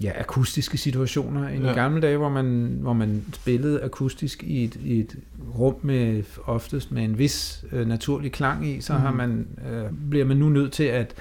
ja, 0.03 0.11
akustiske 0.19 0.77
situationer 0.77 1.47
end 1.47 1.63
ja. 1.63 1.71
i 1.71 1.73
gamle 1.73 2.01
dage, 2.01 2.17
hvor 2.17 2.29
man, 2.29 2.77
hvor 2.81 2.93
man 2.93 3.23
spillede 3.33 3.83
akustisk 3.83 4.43
i 4.43 4.63
et, 4.63 4.75
i 4.83 4.99
et 4.99 5.15
rum 5.59 5.75
med 5.81 6.23
oftest 6.45 6.91
med 6.91 7.03
en 7.03 7.17
vis 7.17 7.65
øh, 7.71 7.87
naturlig 7.87 8.31
klang 8.31 8.67
i, 8.67 8.81
så 8.81 8.93
mm. 8.93 8.99
har 8.99 9.09
mhm. 9.09 9.17
man, 9.17 9.47
øh, 9.71 10.09
bliver 10.09 10.25
man 10.25 10.37
nu 10.37 10.49
nødt 10.49 10.71
til 10.71 10.83
at 10.83 11.15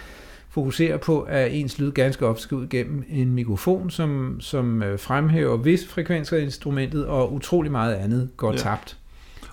fokusere 0.54 0.98
på, 0.98 1.20
at 1.20 1.54
ens 1.54 1.78
lyd 1.78 1.92
ganske 1.92 2.26
ofte 2.26 2.42
skal 2.42 2.56
ud 2.56 2.66
gennem 2.66 3.04
en 3.10 3.32
mikrofon, 3.32 3.90
som, 3.90 4.36
som 4.40 4.82
øh, 4.82 4.98
fremhæver 4.98 5.56
visse 5.56 5.88
frekvenser 5.88 6.36
af 6.36 6.40
instrumentet, 6.40 7.06
og 7.06 7.32
utrolig 7.32 7.72
meget 7.72 7.94
andet 7.94 8.30
går 8.36 8.52
ja. 8.52 8.58
tabt 8.58 8.98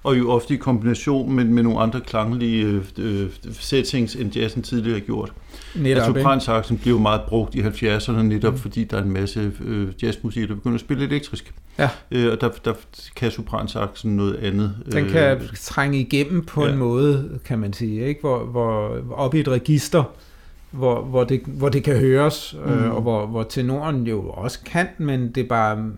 og 0.03 0.17
jo 0.17 0.31
ofte 0.31 0.53
i 0.53 0.57
kombination 0.57 1.33
med, 1.33 1.45
med 1.45 1.63
nogle 1.63 1.79
andre 1.79 2.01
klanglige 2.01 2.65
øh, 2.65 2.81
øh 2.97 3.29
settings, 3.51 4.15
end 4.15 4.35
jazzen 4.35 4.63
tidligere 4.63 4.99
har 4.99 5.05
gjort. 5.05 5.33
Netop, 5.75 6.03
altså, 6.03 6.19
sopransaksen 6.19 6.77
bliver 6.77 6.95
jo 6.95 7.01
meget 7.01 7.21
brugt 7.27 7.55
i 7.55 7.61
70'erne, 7.61 8.11
netop 8.11 8.53
mm. 8.53 8.59
fordi 8.59 8.83
der 8.83 8.97
er 8.97 9.03
en 9.03 9.11
masse 9.11 9.51
øh, 9.65 9.87
jazzmusik, 10.03 10.49
der 10.49 10.55
begynder 10.55 10.75
at 10.75 10.81
spille 10.81 11.05
elektrisk. 11.05 11.53
Ja. 11.79 11.89
Øh, 12.11 12.31
og 12.31 12.41
der, 12.41 12.49
der 12.65 12.73
kan 13.15 13.31
sopransaksen 13.31 14.15
noget 14.15 14.35
andet. 14.35 14.75
Den 14.91 15.05
kan 15.05 15.37
øh, 15.37 15.41
trænge 15.55 15.99
igennem 15.99 16.45
på 16.45 16.65
ja. 16.65 16.71
en 16.71 16.77
måde, 16.77 17.39
kan 17.45 17.59
man 17.59 17.73
sige, 17.73 18.07
ikke? 18.07 18.21
Hvor, 18.21 18.45
hvor 18.45 19.03
op 19.11 19.35
i 19.35 19.39
et 19.39 19.47
register, 19.47 20.03
hvor, 20.71 21.03
hvor, 21.03 21.23
det, 21.23 21.41
hvor 21.45 21.69
det 21.69 21.83
kan 21.83 21.97
høres, 21.97 22.55
øh, 22.65 22.77
mm. 22.77 22.83
øh, 22.83 22.95
og 22.95 23.01
hvor, 23.01 23.25
hvor 23.25 23.43
tenoren 23.43 24.07
jo 24.07 24.29
også 24.29 24.59
kan, 24.65 24.87
men 24.97 25.31
det 25.31 25.43
er 25.43 25.47
bare 25.47 25.91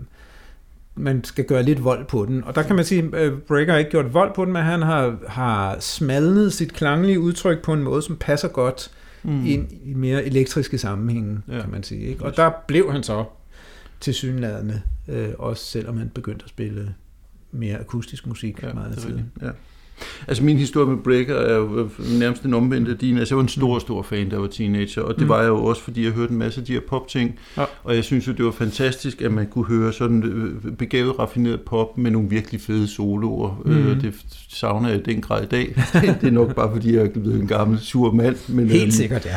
man 0.96 1.24
skal 1.24 1.46
gøre 1.46 1.64
lidt 1.64 1.84
vold 1.84 2.06
på 2.06 2.26
den. 2.26 2.44
Og 2.44 2.56
der 2.56 2.64
kan 2.64 2.76
man 2.76 2.86
sige, 2.86 3.16
at 3.16 3.32
uh, 3.32 3.40
Breaker 3.40 3.72
har 3.72 3.80
ikke 3.80 3.92
gjort 3.92 4.14
vold 4.14 4.34
på 4.36 4.46
den, 4.46 4.54
men 4.54 4.64
han 4.64 4.82
har, 4.82 5.18
har 5.28 5.80
smalnet 5.80 6.54
sit 6.54 6.74
klanglige 6.74 7.20
udtryk 7.20 7.62
på 7.62 7.74
en 7.74 7.84
måde, 7.84 8.02
som 8.02 8.18
passer 8.18 8.48
godt 8.48 8.92
mm. 9.24 9.46
ind 9.46 9.68
i 9.84 9.94
mere 9.94 10.26
elektriske 10.26 10.78
sammenhænge, 10.78 11.42
ja. 11.48 11.62
kan 11.62 11.72
man 11.72 11.84
sige. 11.84 12.02
Ikke? 12.02 12.26
Og 12.26 12.38
der 12.38 12.52
blev 12.68 12.92
han 12.92 13.04
så 13.04 13.26
til 14.00 14.14
synladende, 14.14 14.82
øh, 15.08 15.30
også 15.40 15.66
selvom 15.66 15.98
han 15.98 16.10
begyndte 16.10 16.44
at 16.44 16.50
spille 16.50 16.96
mere 17.52 17.78
akustisk 17.78 18.28
musik 18.28 18.64
ja, 18.64 18.74
meget 18.74 18.98
tidligt. 18.98 19.26
Ja. 19.42 19.50
Altså 20.28 20.44
min 20.44 20.58
historie 20.58 20.88
med 20.88 20.98
Breaker 20.98 21.36
er 21.36 21.56
jo 21.56 21.90
nærmest 22.20 22.44
en 22.44 22.54
omvendt 22.54 22.90
af 22.90 22.98
din. 22.98 23.18
Altså 23.18 23.34
jeg 23.34 23.38
var 23.38 23.44
en 23.44 23.50
stor, 23.50 23.80
stor 23.80 24.02
fan, 24.02 24.30
da 24.30 24.36
jeg 24.36 24.42
var 24.42 24.48
teenager, 24.48 25.02
og 25.02 25.16
det 25.16 25.24
mm. 25.24 25.30
var 25.30 25.42
jeg 25.42 25.48
jo 25.48 25.66
også, 25.66 25.82
fordi 25.82 26.04
jeg 26.06 26.12
hørte 26.12 26.32
en 26.32 26.38
masse 26.38 26.62
af 26.62 26.66
de 26.66 26.74
her 26.74 26.80
pop-ting, 26.90 27.40
ja. 27.58 27.66
og 27.84 27.96
jeg 27.96 28.04
synes 28.04 28.28
jo, 28.28 28.32
det 28.32 28.46
var 28.46 28.52
fantastisk, 28.52 29.22
at 29.22 29.32
man 29.32 29.48
kunne 29.48 29.66
høre 29.66 29.94
sådan 29.94 30.24
øh, 30.24 30.72
begavet, 30.72 31.20
raffineret 31.20 31.62
pop 31.62 31.98
med 31.98 32.12
nogle 32.12 32.30
virkelig 32.30 32.62
fede 32.62 32.88
soloer. 32.88 33.62
Mm. 33.66 33.72
Øh, 33.72 34.02
det 34.02 34.14
savner 34.50 34.90
jeg 34.90 35.00
i 35.00 35.04
den 35.14 35.22
grad 35.22 35.44
i 35.44 35.48
dag. 35.48 35.76
det 36.22 36.28
er 36.28 36.32
nok 36.32 36.56
bare, 36.56 36.72
fordi 36.74 36.96
jeg 36.96 37.06
er 37.06 37.10
blevet 37.10 37.42
en 37.42 37.48
gammel 37.48 37.80
sur 37.80 38.12
mand. 38.12 38.36
Men, 38.48 38.70
Helt 38.70 38.84
øhm, 38.84 38.92
sikkert, 38.92 39.26
ja. 39.26 39.36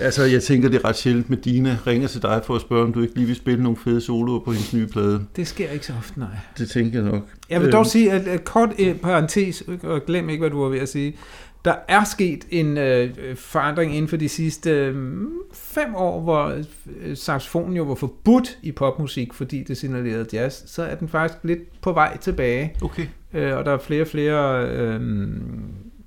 Altså, 0.00 0.24
jeg 0.24 0.42
tænker, 0.42 0.68
det 0.68 0.80
er 0.84 0.88
ret 0.88 0.96
sjældent, 0.96 1.30
med 1.30 1.38
Dina 1.38 1.78
ringer 1.86 2.08
til 2.08 2.22
dig 2.22 2.42
for 2.44 2.54
at 2.54 2.60
spørge, 2.60 2.82
om 2.84 2.92
du 2.92 3.02
ikke 3.02 3.14
lige 3.14 3.26
vil 3.26 3.36
spille 3.36 3.62
nogle 3.62 3.76
fede 3.76 4.00
soloer 4.00 4.40
på 4.40 4.52
hendes 4.52 4.72
nye 4.74 4.86
plade. 4.86 5.24
Det 5.36 5.46
sker 5.46 5.70
ikke 5.70 5.86
så 5.86 5.92
ofte, 5.98 6.18
nej. 6.18 6.28
Det 6.58 6.70
tænker 6.70 7.02
jeg 7.02 7.10
nok. 7.12 7.22
Jeg 7.50 7.60
vil 7.60 7.72
dog 7.72 7.80
øhm. 7.80 7.88
sige, 7.88 8.12
at, 8.12 8.28
at 8.28 8.44
kort 8.44 8.70
parentes, 9.02 9.64
og 9.82 10.06
glem 10.06 10.28
ikke, 10.28 10.40
hvad 10.40 10.50
du 10.50 10.62
var 10.62 10.68
ved 10.68 10.78
at 10.78 10.88
sige, 10.88 11.16
der 11.64 11.74
er 11.88 12.04
sket 12.04 12.44
en 12.50 12.76
øh, 12.76 13.36
forandring 13.36 13.94
inden 13.94 14.08
for 14.08 14.16
de 14.16 14.28
sidste 14.28 14.70
øh, 14.70 14.96
fem 15.52 15.94
år, 15.94 16.20
hvor 16.20 16.62
øh, 17.00 17.16
saxofonen 17.16 17.76
jo 17.76 17.82
var 17.82 17.94
forbudt 17.94 18.58
i 18.62 18.72
popmusik, 18.72 19.34
fordi 19.34 19.62
det 19.62 19.76
signalerede 19.76 20.26
jazz, 20.32 20.62
så 20.66 20.82
er 20.82 20.94
den 20.94 21.08
faktisk 21.08 21.38
lidt 21.42 21.80
på 21.80 21.92
vej 21.92 22.16
tilbage. 22.16 22.74
Okay. 22.82 23.06
Øh, 23.34 23.56
og 23.56 23.64
der 23.64 23.72
er 23.72 23.78
flere 23.78 24.02
og 24.02 24.08
flere 24.08 24.68
øh, 24.68 25.00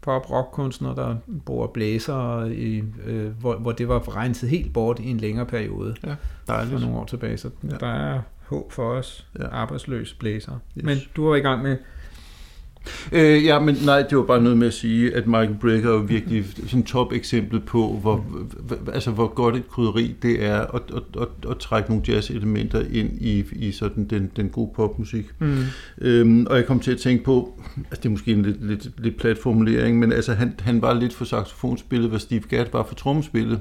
pop-rock-kunstnere, 0.01 0.95
der 0.95 1.15
bruger 1.45 1.67
blæser, 1.67 2.45
i, 2.45 2.83
øh, 3.05 3.31
hvor, 3.39 3.55
hvor 3.55 3.71
det 3.71 3.87
var 3.87 4.17
renset 4.17 4.49
helt 4.49 4.73
bort 4.73 4.99
i 4.99 5.09
en 5.09 5.17
længere 5.17 5.45
periode. 5.45 5.95
Ja, 6.03 6.15
dejligt. 6.47 6.73
For 6.73 6.79
nogle 6.79 6.97
år 6.97 7.05
tilbage, 7.05 7.37
så 7.37 7.49
ja. 7.63 7.75
der 7.79 7.87
er 7.87 8.21
håb 8.45 8.71
for 8.71 8.91
os, 8.91 9.27
ja. 9.39 9.47
arbejdsløs 9.47 10.13
blæser. 10.13 10.59
Yes. 10.77 10.85
Men 10.85 10.97
du 11.15 11.27
var 11.29 11.35
i 11.35 11.39
gang 11.39 11.63
med 11.63 11.77
Øh, 13.11 13.45
ja, 13.45 13.59
men 13.59 13.77
nej, 13.85 14.01
det 14.01 14.17
var 14.17 14.23
bare 14.23 14.41
noget 14.41 14.57
med 14.57 14.67
at 14.67 14.73
sige, 14.73 15.15
at 15.15 15.27
Michael 15.27 15.55
Brecker 15.61 15.89
er 15.89 15.93
jo 15.93 15.99
virkelig 15.99 16.45
sådan 16.67 16.83
top 16.83 17.13
eksempel 17.13 17.59
på, 17.59 17.99
hvor, 18.01 18.25
altså, 18.93 19.11
hvor 19.11 19.27
godt 19.27 19.55
et 19.55 19.67
krydderi 19.67 20.15
det 20.21 20.45
er 20.45 20.59
at, 20.59 20.81
at, 20.95 21.21
at, 21.21 21.51
at 21.51 21.57
trække 21.57 21.89
nogle 21.89 22.03
jazz-elementer 22.07 22.83
ind 22.91 23.21
i, 23.21 23.43
i 23.51 23.71
sådan 23.71 24.05
den, 24.05 24.31
den 24.35 24.49
gode 24.49 24.71
popmusik. 24.75 25.25
Mm. 25.39 25.57
Øhm, 26.01 26.45
og 26.49 26.55
jeg 26.55 26.65
kom 26.65 26.79
til 26.79 26.91
at 26.91 26.97
tænke 26.97 27.23
på, 27.23 27.61
altså 27.77 27.99
det 28.03 28.05
er 28.05 28.09
måske 28.09 28.31
en 28.31 28.41
lidt, 28.41 28.67
lidt, 28.67 28.89
lidt 28.97 29.17
plat 29.17 29.37
formulering, 29.37 29.99
men 29.99 30.11
altså 30.11 30.33
han, 30.33 30.53
han 30.59 30.81
var 30.81 30.93
lidt 30.93 31.13
for 31.13 31.25
saxofonspillet, 31.25 32.09
hvad 32.09 32.19
Steve 32.19 32.41
Gadd 32.49 32.69
var 32.73 32.83
for 32.87 32.95
trommespillet. 32.95 33.59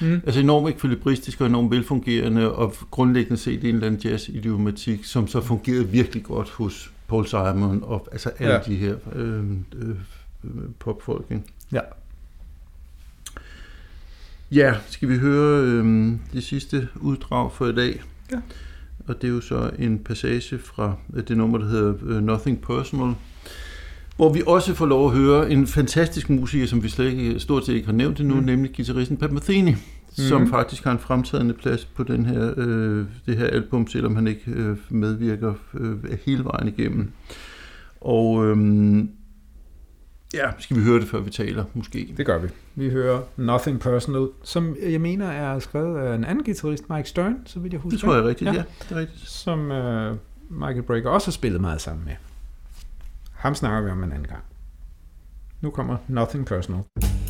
Mm. 0.00 0.20
Altså 0.26 0.40
enormt 0.40 0.68
ekvilibristisk 0.68 1.40
og 1.40 1.46
enormt 1.46 1.70
velfungerende, 1.70 2.52
og 2.52 2.74
grundlæggende 2.90 3.36
set 3.36 3.64
en 3.64 3.74
eller 3.74 3.86
anden 3.86 4.00
jazz-idiomatik, 4.04 5.04
som 5.04 5.26
så 5.26 5.40
fungerede 5.40 5.88
virkelig 5.88 6.22
godt 6.22 6.50
hos 6.50 6.90
Paul 7.10 7.26
Simon 7.26 7.80
og 7.82 8.08
altså 8.12 8.30
alle 8.38 8.54
Ja. 8.54 8.60
de 8.66 8.76
her 8.76 8.94
øh, 9.14 9.44
øh, 9.76 9.96
popfolk. 10.78 11.24
Ikke? 11.30 11.42
Ja. 11.72 11.80
Ja, 14.52 14.74
skal 14.88 15.08
vi 15.08 15.18
høre 15.18 15.64
øh, 15.64 16.12
det 16.32 16.44
sidste 16.44 16.88
uddrag 17.00 17.52
for 17.52 17.66
i 17.66 17.74
dag? 17.74 18.02
Ja. 18.32 18.36
Og 19.08 19.22
det 19.22 19.28
er 19.28 19.32
jo 19.32 19.40
så 19.40 19.70
en 19.78 19.98
passage 19.98 20.58
fra 20.58 20.94
øh, 21.14 21.28
det 21.28 21.36
nummer, 21.36 21.58
der 21.58 21.66
hedder 21.66 21.94
øh, 22.02 22.22
Nothing 22.22 22.60
Personal, 22.62 23.14
hvor 24.16 24.32
vi 24.32 24.42
også 24.46 24.74
får 24.74 24.86
lov 24.86 25.10
at 25.10 25.16
høre 25.16 25.50
en 25.50 25.66
fantastisk 25.66 26.30
musiker, 26.30 26.66
som 26.66 26.82
vi 26.82 26.88
slet 26.88 27.06
ikke, 27.12 27.40
stort 27.40 27.66
set 27.66 27.74
ikke 27.74 27.86
har 27.86 27.92
nævnt 27.92 28.20
endnu, 28.20 28.34
mm. 28.34 28.42
nemlig 28.42 28.76
guitaristen 28.76 29.16
Pat 29.16 29.32
Metheny, 29.32 29.74
mm. 30.18 30.24
som 30.24 30.48
faktisk 30.48 30.84
har 30.84 30.92
en 30.92 30.98
fremtrædende 30.98 31.54
plads 31.54 31.84
på 31.84 32.02
den 32.02 32.26
her, 32.26 32.54
øh, 32.56 33.06
det 33.26 33.36
her 33.36 33.46
album, 33.46 33.86
selvom 33.86 34.14
han 34.16 34.26
ikke 34.26 34.42
øh, 34.46 34.76
medvirker 34.88 35.54
øh, 35.74 35.96
hele 36.26 36.44
vejen 36.44 36.68
igennem. 36.68 37.10
Og 38.00 38.46
øh, 38.46 39.04
ja, 40.34 40.50
skal 40.58 40.76
vi 40.76 40.82
høre 40.82 41.00
det, 41.00 41.08
før 41.08 41.20
vi 41.20 41.30
taler, 41.30 41.64
måske? 41.74 42.14
Det 42.16 42.26
gør 42.26 42.38
vi. 42.38 42.48
Vi 42.74 42.90
hører 42.90 43.20
Nothing 43.36 43.80
Personal, 43.80 44.28
som 44.42 44.76
jeg 44.88 45.00
mener 45.00 45.26
er 45.26 45.58
skrevet 45.58 45.98
af 45.98 46.14
en 46.14 46.24
anden 46.24 46.44
guitarist, 46.44 46.90
Mike 46.90 47.08
Stern, 47.08 47.36
så 47.46 47.60
vidt 47.60 47.72
jeg 47.72 47.80
husker. 47.80 47.96
Det 47.96 48.04
tror 48.04 48.14
jeg 48.14 48.22
er 48.24 48.28
rigtigt, 48.28 48.48
Ja. 48.50 48.54
ja. 48.54 48.62
det 48.88 48.96
er 48.96 49.00
rigtigt. 49.00 49.28
Som 49.28 49.60
uh, 49.60 50.16
Michael 50.60 50.82
Brecker 50.82 51.10
også 51.10 51.26
har 51.26 51.32
spillet 51.32 51.60
meget 51.60 51.80
sammen 51.80 52.04
med. 52.04 52.14
Ham 53.32 53.54
snakker 53.54 53.82
vi 53.82 53.90
om 53.90 54.02
en 54.04 54.12
anden 54.12 54.28
gang. 54.28 54.42
Nu 55.60 55.70
kommer 55.70 55.96
Nothing 56.08 56.46
Personal. 56.46 56.82
Det 56.96 57.04
er 57.04 57.29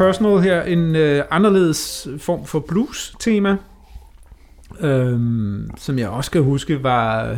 Personal 0.00 0.38
her, 0.38 0.62
en 0.62 0.96
øh, 0.96 1.24
anderledes 1.30 2.08
form 2.18 2.44
for 2.46 2.60
blues-tema, 2.60 3.56
øhm, 4.80 5.70
som 5.76 5.98
jeg 5.98 6.08
også 6.08 6.30
kan 6.30 6.42
huske 6.42 6.82
var 6.82 7.36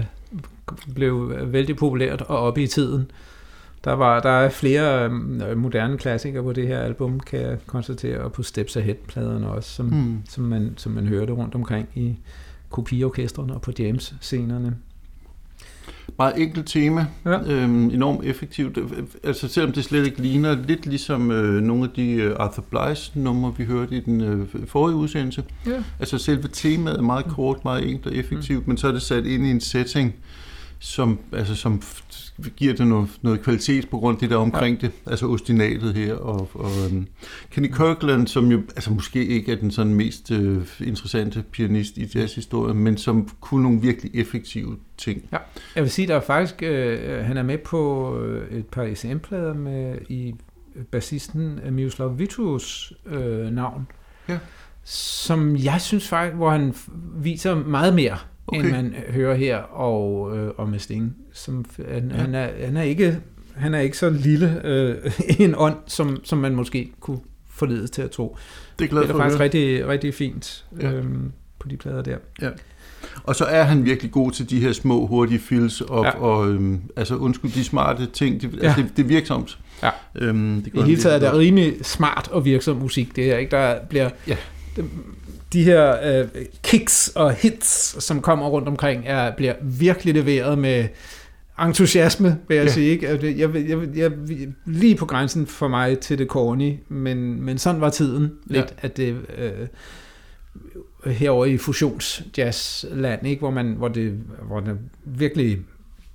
blev 0.95 1.33
vældig 1.53 1.77
populært 1.77 2.23
og 2.23 2.39
oppe 2.39 2.63
i 2.63 2.67
tiden. 2.67 3.11
Der, 3.85 3.93
var, 3.93 4.21
der 4.21 4.31
er 4.31 4.49
flere 4.51 5.05
øh, 5.49 5.57
moderne 5.59 5.99
klassikere 5.99 6.43
på 6.43 6.53
det 6.53 6.67
her 6.69 6.79
album, 6.81 7.21
kan 7.21 7.41
jeg 7.41 7.59
konstatere, 7.67 8.21
og 8.21 8.33
på 8.33 8.43
Steps 8.43 8.77
Ahead-pladerne 8.77 9.49
også, 9.49 9.71
som, 9.71 9.87
Mm. 9.87 10.23
som, 10.29 10.45
man, 10.45 10.75
som 10.77 10.93
man 10.93 11.07
hørte 11.07 11.33
rundt 11.33 11.55
omkring 11.55 11.89
i 11.95 12.19
kopiorkestrene 12.71 13.55
og 13.55 13.63
på 13.63 13.73
James-scenerne. 13.79 14.75
Meget 16.19 16.43
enkelt 16.43 16.67
tema, 16.67 17.07
Ja. 17.27 17.41
øhm, 17.53 17.91
enormt 17.91 18.25
effektivt. 18.25 18.79
Altså 19.25 19.49
selvom 19.49 19.73
det 19.73 19.85
slet 19.85 20.07
ikke 20.07 20.23
ligner, 20.23 20.57
lidt 20.67 20.87
ligesom 20.87 21.31
øh, 21.31 21.63
nogle 21.63 21.85
af 21.85 21.91
de 21.97 22.11
øh, 22.13 22.37
Arthur 22.39 22.65
Bly's 22.75 23.11
numre, 23.15 23.55
vi 23.57 23.65
hørte 23.65 23.97
i 23.97 24.01
den 24.01 24.21
øh, 24.21 24.47
forrige 24.67 24.97
udsendelse. 24.97 25.45
Ja. 25.67 25.83
Altså 26.01 26.19
selve 26.19 26.49
temaet 26.53 26.99
er 26.99 27.03
meget 27.03 27.25
kort, 27.25 27.65
meget 27.65 27.89
enkelt 27.89 28.07
og 28.07 28.15
effektivt, 28.15 28.67
mm. 28.67 28.71
men 28.71 28.77
så 28.77 28.89
er 28.89 28.93
det 28.93 29.03
sat 29.03 29.27
ind 29.27 29.47
i 29.47 29.51
en 29.51 29.61
setting, 29.61 30.15
som, 30.79 31.19
altså, 31.33 31.55
som 31.55 31.83
giver 32.57 32.75
det 32.75 32.87
noget, 32.87 33.09
noget 33.23 33.43
kvalitet 33.43 33.89
på 33.89 33.99
grund 33.99 34.17
af 34.17 34.21
det 34.21 34.31
der 34.31 34.37
omkring 34.37 34.79
ja. 34.83 34.87
det, 34.87 34.95
altså 35.07 35.27
ostinatet 35.27 35.95
her. 35.95 36.15
Og, 36.15 36.51
og 36.55 36.71
um, 36.91 37.07
Kenny 37.51 37.69
Kirkland, 37.69 38.27
som 38.27 38.51
jo 38.51 38.59
altså, 38.77 38.91
måske 38.91 39.27
ikke 39.27 39.53
er 39.53 39.57
den 39.57 39.71
sådan 39.71 39.95
mest 39.95 40.31
øh, 40.31 40.67
interessante 40.81 41.45
pianist 41.53 41.97
i 41.97 42.09
jazzhistorien, 42.15 42.79
men 42.79 42.97
som 42.97 43.29
kunne 43.41 43.63
nogle 43.63 43.81
virkelig 43.81 44.11
effektive 44.15 44.77
ting. 44.97 45.29
Jeg 45.77 45.83
vil 45.83 45.91
sige, 45.91 46.09
der 46.09 46.17
er 46.17 46.21
faktisk, 46.21 46.63
øh, 46.63 47.25
han 47.25 47.37
er 47.37 47.43
med 47.43 47.59
på 47.59 48.13
øh, 48.19 48.59
et 48.59 48.67
par 48.67 48.83
ECM-plader 48.83 49.55
med 49.55 49.99
i 50.09 50.35
bassisten 50.91 51.61
øh, 51.65 51.73
Miroslav 51.73 52.19
Vitus 52.19 52.93
øh, 53.07 53.51
navn. 53.51 53.87
Ja. 54.29 54.39
Som 54.85 55.57
jeg 55.57 55.81
synes 55.81 56.09
faktisk, 56.09 56.37
hvor 56.37 56.51
han 56.51 56.75
viser 57.15 57.55
meget 57.55 57.95
mere, 57.95 58.19
okay. 58.47 58.61
end 58.61 58.71
man 58.73 58.95
hører 59.11 59.35
her, 59.35 59.57
og, 59.57 60.37
øh, 60.39 60.51
og 60.57 60.69
med 60.69 60.79
Sting. 60.79 61.17
Som, 61.33 61.65
han, 61.89 62.11
Ja. 62.11 62.17
ja. 62.17 62.21
han, 62.23 62.35
er, 62.35 62.49
han, 62.67 62.77
er 62.77 62.83
ikke, 62.83 63.19
han 63.55 63.75
er 63.75 63.81
ikke 63.81 63.99
så 63.99 64.11
lille 64.11 64.67
øh, 64.67 64.97
en 65.39 65.55
ånd, 65.57 65.77
som, 65.87 66.21
som 66.25 66.39
man 66.39 66.55
måske 66.55 66.93
kunne 67.01 67.19
forledes 67.51 67.91
til 67.91 68.03
at 68.03 68.11
tro. 68.11 68.37
Det 68.79 68.85
er 68.85 68.89
glad 68.89 69.03
Det 69.03 69.09
er 69.09 69.13
for 69.13 69.19
da 69.19 69.25
at 69.25 69.33
faktisk 69.33 69.41
rigtig, 69.41 69.87
rigtig 69.89 70.15
fint 70.15 70.65
Ja. 70.81 70.93
øhm, 70.93 71.33
på 71.59 71.69
de 71.69 71.77
plader 71.77 72.03
der. 72.03 72.17
Og 73.25 73.37
så 73.37 73.45
er 73.45 73.63
han 73.63 73.85
virkelig 73.85 74.13
god 74.13 74.31
til 74.33 74.51
de 74.51 74.61
her 74.61 74.73
små, 74.73 75.07
hurtige 75.07 75.39
fills, 75.39 75.81
og, 75.81 76.05
Ja. 76.05 76.11
ja. 76.11 76.23
og 76.23 76.51
øhm, 76.51 76.81
altså 76.97 77.17
undskyld, 77.17 77.51
de 77.51 77.65
smarte 77.65 78.07
ting, 78.07 78.43
det, 78.43 78.51
altså, 78.53 78.67
Ja. 78.81 78.87
det, 78.87 78.97
det 78.97 79.03
er 79.03 79.07
virksomt. 79.09 79.59
Ja. 79.83 79.91
Øhm, 80.15 80.63
det 80.63 80.75
I 80.75 80.81
hele 80.83 81.01
taget 81.01 81.17
er 81.25 81.31
det 81.31 81.39
rimelig 81.41 81.75
smart 81.83 82.29
og 82.29 82.45
virksom 82.45 82.77
musik, 82.77 83.17
det 83.17 83.25
her, 83.25 83.37
ikke? 83.39 83.51
Der 83.51 83.77
bliver 83.89 84.11
Ja. 84.29 84.37
de, 84.77 84.85
de 85.53 85.63
her 85.65 85.97
øh, 86.21 86.29
kicks 86.63 87.09
og 87.09 87.33
hits, 87.33 88.05
som 88.05 88.21
kommer 88.23 88.47
rundt 88.49 88.69
omkring, 88.69 89.03
er, 89.07 89.37
bliver 89.37 89.55
virkelig 89.63 90.15
leveret 90.15 90.59
med 90.59 90.89
entusiasme, 91.63 92.39
vil 92.49 92.55
jeg 92.55 92.63
Ja. 92.65 92.69
ja. 92.69 92.75
sige. 92.75 92.87
Ikke? 92.91 93.09
Altså, 93.09 93.27
Jeg, 93.27 93.55
jeg, 93.55 93.69
jeg, 93.97 93.97
jeg, 93.97 94.13
lige 94.67 94.95
på 94.97 95.07
grænsen 95.07 95.47
for 95.47 95.69
mig 95.69 95.99
til 95.99 96.19
det 96.19 96.29
corny, 96.29 96.75
men, 96.89 97.43
men 97.43 97.59
sådan 97.59 97.81
var 97.81 97.91
tiden 97.91 98.33
Ja. 98.51 98.55
lidt, 98.55 98.75
at 98.79 98.97
det 98.97 99.17
øh, 99.39 101.13
herovre 101.13 101.51
i 101.51 101.59
fusionsjazzland, 101.59 103.27
ikke? 103.27 103.39
Hvor, 103.41 103.51
man, 103.51 103.67
hvor, 103.73 103.89
det, 103.89 104.19
hvor 104.47 104.61
det 104.61 104.79
virkelig, 105.05 105.59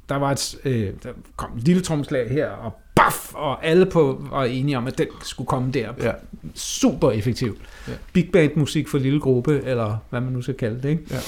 der 0.09 0.15
var 0.15 0.31
et, 0.31 0.55
øh, 0.65 0.89
der 1.03 1.09
kom 1.35 1.57
et 1.57 1.63
lille 1.63 1.81
tromslag 1.81 2.29
her, 2.29 2.47
og 2.49 2.71
baf, 3.07 3.33
og 3.33 3.65
alle 3.65 3.85
på 3.85 4.23
var 4.31 4.43
enige 4.43 4.77
om, 4.77 4.87
at 4.87 4.97
den 4.97 5.07
skulle 5.23 5.47
komme 5.47 5.71
der. 5.71 5.89
Ja. 6.01 6.11
Super 6.53 7.11
effektivt. 7.11 7.57
Ja. 7.87 7.93
Big 8.13 8.29
band 8.33 8.51
musik 8.55 8.87
for 8.87 8.97
lille 8.97 9.19
gruppe, 9.19 9.61
eller 9.65 9.97
hvad 10.09 10.21
man 10.21 10.33
nu 10.33 10.41
skal 10.41 10.55
kalde 10.55 10.81
det, 10.81 10.89
ikke? 10.89 11.03
Ja. 11.11 11.19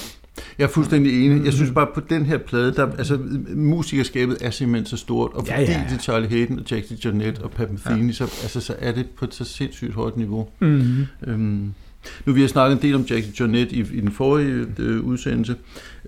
Jeg 0.58 0.64
er 0.64 0.68
fuldstændig 0.68 1.26
enig. 1.26 1.44
Jeg 1.44 1.52
synes 1.52 1.70
bare, 1.70 1.86
på 1.94 2.00
den 2.00 2.26
her 2.26 2.38
plade, 2.38 2.74
der, 2.74 2.92
altså, 2.98 3.18
musikerskabet 3.54 4.38
er 4.40 4.50
simpelthen 4.50 4.86
så 4.86 4.96
stort, 4.96 5.30
og 5.34 5.46
Ja, 5.46 5.58
fordi 5.58 5.72
ja. 5.72 5.84
det 5.88 5.96
er 5.96 6.00
Charlie 6.00 6.28
Hayden 6.28 6.58
og 6.58 6.70
Jackie 6.70 6.98
Jonet 7.04 7.38
og 7.38 7.50
Pat 7.50 7.70
Metheny, 7.70 8.08
ja. 8.08 8.12
så, 8.12 8.24
altså, 8.24 8.60
så 8.60 8.74
er 8.78 8.92
det 8.92 9.06
på 9.18 9.24
et 9.24 9.34
så 9.34 9.44
sindssygt 9.44 9.94
højt 9.94 10.16
niveau. 10.16 10.48
Mm-hmm. 10.60 11.06
Øhm, 11.26 11.74
nu 12.26 12.32
vi 12.32 12.40
har 12.40 12.48
snakket 12.48 12.76
en 12.76 12.82
del 12.82 12.94
om 12.94 13.02
Jackie 13.10 13.32
Jonet 13.40 13.72
i, 13.72 13.80
i 13.80 14.00
den 14.00 14.12
forrige 14.12 14.66
øh, 14.78 15.00
udsendelse, 15.00 15.56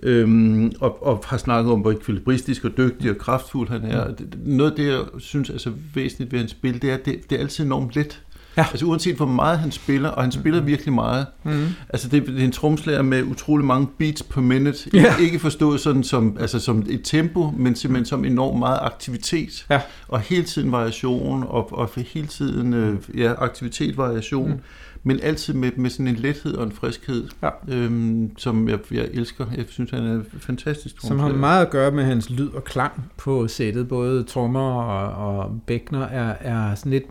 øhm, 0.03 0.71
og, 0.79 1.07
og 1.07 1.23
har 1.25 1.37
snakket 1.37 1.73
om, 1.73 1.79
hvor 1.79 1.91
ekvilibristisk 1.91 2.65
og 2.65 2.77
dygtig 2.77 3.09
og 3.11 3.17
kraftfuld 3.17 3.69
han 3.69 3.83
er. 3.83 4.07
Noget 4.45 4.71
af 4.71 4.77
det, 4.77 4.87
jeg 4.87 4.99
synes 5.19 5.49
er 5.49 5.57
så 5.57 5.71
væsentligt 5.95 6.31
ved 6.31 6.39
hans 6.39 6.51
spil, 6.51 6.81
det 6.81 6.89
er, 6.89 6.93
at 6.93 7.05
det, 7.05 7.29
det 7.29 7.35
er 7.35 7.39
altid 7.39 7.65
enormt 7.65 7.95
let. 7.95 8.21
Ja. 8.57 8.65
Altså 8.71 8.85
uanset 8.85 9.15
hvor 9.15 9.25
meget 9.25 9.59
han 9.59 9.71
spiller, 9.71 10.09
og 10.09 10.23
han 10.23 10.31
spiller 10.31 10.61
virkelig 10.61 10.93
meget. 10.93 11.25
Mm-hmm. 11.43 11.67
Altså 11.89 12.09
det, 12.09 12.27
det 12.27 12.39
er 12.39 12.45
en 12.45 12.51
tromslager 12.51 13.01
med 13.01 13.23
utrolig 13.23 13.65
mange 13.65 13.87
beats 13.97 14.23
per 14.23 14.41
minute. 14.41 14.89
Ja. 14.93 15.15
Ikke 15.21 15.39
forstået 15.39 15.79
sådan 15.79 16.03
som, 16.03 16.37
altså 16.39 16.59
som 16.59 16.85
et 16.89 17.01
tempo, 17.03 17.53
men 17.57 17.75
simpelthen 17.75 18.05
som 18.05 18.25
enormt 18.25 18.59
meget 18.59 18.79
aktivitet. 18.81 19.65
Ja. 19.69 19.81
Og 20.07 20.19
hele 20.19 20.43
tiden 20.43 20.71
variation, 20.71 21.43
og, 21.47 21.73
og 21.77 21.89
hele 21.95 22.27
tiden 22.27 22.73
øh, 22.73 22.97
ja, 23.17 23.33
aktivitet, 23.43 23.97
variation. 23.97 24.51
Mm. 24.51 24.59
Men 25.05 25.19
altid 25.23 25.53
med, 25.53 25.71
med 25.77 25.89
sådan 25.89 26.07
en 26.07 26.15
lethed 26.15 26.55
og 26.55 26.63
en 26.63 26.71
friskhed, 26.71 27.27
Ja. 27.43 27.49
øhm, 27.67 28.31
som 28.37 28.69
jeg, 28.69 28.79
jeg 28.91 29.07
elsker. 29.13 29.45
Jeg 29.57 29.65
synes, 29.67 29.91
han 29.91 30.03
er 30.03 30.21
fantastisk 30.39 30.95
Som 31.01 31.19
har 31.19 31.29
meget 31.29 31.65
at 31.65 31.71
gøre 31.71 31.91
med 31.91 32.03
hans 32.03 32.29
lyd 32.29 32.49
og 32.49 32.63
klang 32.63 33.11
på 33.17 33.47
sættet. 33.47 33.87
Både 33.87 34.23
trommer 34.23 34.71
og, 34.81 35.27
og 35.37 35.61
bækner 35.67 36.01
er, 36.07 36.35
er 36.41 36.75
sådan 36.75 36.91
lidt 36.91 37.03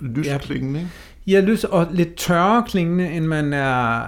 Lysklingende, 0.00 0.80
ikke? 0.80 0.90
Ja, 1.26 1.40
lys 1.40 1.64
og 1.64 1.86
lidt 1.90 2.14
tørre 2.14 2.64
klingende, 2.68 3.10
end 3.10 3.24
man 3.26 3.52
er, 3.52 4.02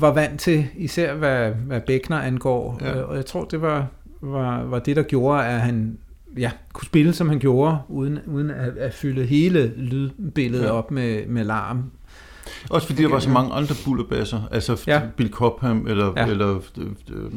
var 0.00 0.12
vant 0.12 0.40
til, 0.40 0.66
især 0.76 1.14
hvad, 1.14 1.50
hvad 1.66 1.80
Bækner 1.80 2.18
angår. 2.18 2.78
Ja. 2.80 2.98
Øh, 3.00 3.08
Og 3.08 3.16
jeg 3.16 3.26
tror, 3.26 3.44
det 3.44 3.60
var, 3.62 3.86
var, 4.20 4.62
var 4.64 4.78
det, 4.78 4.96
der 4.96 5.02
gjorde, 5.02 5.44
at 5.44 5.60
han 5.60 5.98
ja, 6.38 6.50
kunne 6.72 6.86
spille, 6.86 7.12
som 7.12 7.28
han 7.28 7.38
gjorde, 7.38 7.78
uden, 7.88 8.18
uden 8.26 8.50
at, 8.50 8.76
at 8.76 8.94
fylde 8.94 9.24
hele 9.24 9.72
lydbilledet 9.76 10.62
Ja. 10.64 10.68
ja. 10.68 10.72
op 10.78 10.90
med, 10.90 11.26
med 11.26 11.44
larm. 11.44 11.82
Også 12.70 12.86
fordi 12.86 13.02
der 13.02 13.08
var 13.08 13.18
så 13.18 13.30
mange 13.30 13.52
andre 13.54 13.74
bullerbasser, 13.84 14.40
altså 14.50 14.82
Ja. 14.86 14.94
ja. 14.94 15.00
Bill 15.16 15.30
Cobham 15.30 15.86
eller, 15.86 16.12
Ja. 16.16 16.24
ja. 16.24 16.30
eller 16.30 16.54
øh, 16.78 16.86
øh, 17.12 17.30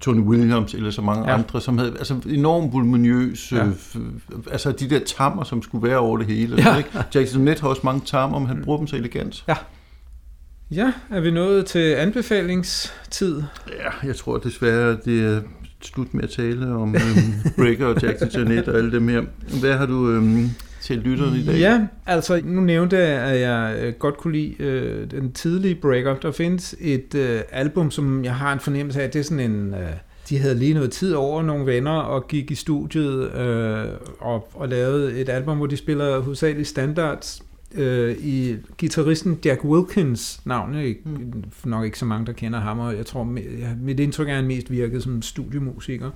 Tony 0.00 0.20
Williams 0.20 0.74
eller 0.74 0.90
så 0.90 1.02
mange 1.02 1.24
Ja. 1.24 1.30
ja. 1.30 1.38
andre, 1.38 1.60
som 1.60 1.78
havde 1.78 1.92
altså 1.98 2.16
enormt 2.26 2.72
voluminøs, 2.72 3.52
Ja. 3.52 3.56
ja. 3.56 3.64
øh, 3.64 4.02
altså 4.50 4.72
de 4.72 4.90
der 4.90 5.00
tammer, 5.06 5.44
som 5.44 5.62
skulle 5.62 5.88
være 5.88 5.98
over 5.98 6.18
det 6.18 6.26
hele. 6.26 6.56
Ja. 6.56 6.68
Ja. 6.70 6.76
Ikke? 6.76 6.90
Jackson 7.14 7.42
Net 7.42 7.60
har 7.60 7.68
også 7.68 7.82
mange 7.84 8.02
tammer, 8.06 8.38
men 8.38 8.48
han 8.48 8.62
bruger 8.64 8.78
dem 8.78 8.86
så 8.86 8.96
elegant. 8.96 9.44
Ja, 10.70 10.92
er 11.10 11.20
vi 11.20 11.30
nået 11.30 11.66
til 11.66 11.78
anbefalingstid? 11.78 13.42
Ja, 13.68 14.06
jeg 14.08 14.16
tror 14.16 14.38
desværre, 14.38 14.96
det 15.04 15.24
er 15.36 15.40
slut 15.82 16.14
med 16.14 16.24
at 16.24 16.30
tale 16.30 16.74
om 16.74 16.94
øhm, 16.94 17.52
Breaker 17.56 17.86
og 17.86 18.02
Jackson 18.02 18.44
Net 18.44 18.68
og 18.68 18.78
alle 18.78 18.92
dem 18.92 19.08
her. 19.08 19.22
Hvad 19.60 19.72
har 19.76 19.86
du 19.86 20.10
øhm, 20.10 20.50
til 20.86 20.98
lytterne 20.98 21.38
i 21.38 21.44
dag? 21.44 21.58
Ja, 21.58 21.86
altså 22.06 22.40
nu 22.44 22.60
nævnte 22.60 22.96
jeg, 22.96 23.22
at 23.22 23.40
jeg 23.40 23.78
øh, 23.82 23.94
godt 23.98 24.16
kunne 24.16 24.32
lide 24.32 24.54
øh, 24.58 25.10
den 25.10 25.32
tidlige 25.32 25.74
Breaker. 25.74 26.14
Der 26.14 26.32
findes 26.32 26.74
et 26.80 27.14
øh, 27.14 27.40
album, 27.52 27.90
som 27.90 28.24
jeg 28.24 28.34
har 28.34 28.52
en 28.52 28.60
fornemmelse 28.60 29.02
af, 29.02 29.10
det 29.10 29.18
er 29.18 29.22
sådan 29.22 29.50
en... 29.50 29.74
Øh, 29.74 29.88
de 30.28 30.38
havde 30.38 30.54
lige 30.54 30.74
noget 30.74 30.90
tid 30.90 31.14
over 31.14 31.42
nogle 31.42 31.66
venner 31.66 31.90
og 31.90 32.28
gik 32.28 32.50
i 32.50 32.54
studiet 32.54 33.34
øh, 33.34 33.84
og, 34.18 34.48
og 34.54 34.68
lavede 34.68 35.20
et 35.20 35.28
album, 35.28 35.56
hvor 35.56 35.66
de 35.66 35.76
spiller 35.76 36.20
hovedsageligt 36.20 36.68
standards 36.68 37.42
øh, 37.74 38.16
i 38.18 38.56
gitarristen 38.78 39.38
Jack 39.44 39.64
Wilkins 39.64 40.40
navn. 40.44 40.94
Mm. 41.04 41.44
Nok 41.64 41.84
ikke 41.84 41.98
så 41.98 42.04
mange, 42.04 42.26
der 42.26 42.32
kender 42.32 42.60
ham, 42.60 42.78
og 42.78 42.96
jeg 42.96 43.06
tror, 43.06 43.24
mit 43.82 44.00
indtryk 44.00 44.28
er, 44.28 44.30
at 44.30 44.36
han 44.36 44.46
mest 44.46 44.70
virkede 44.70 45.00
som 45.00 45.22
studiemusiker. 45.22 46.06
Øh, 46.06 46.12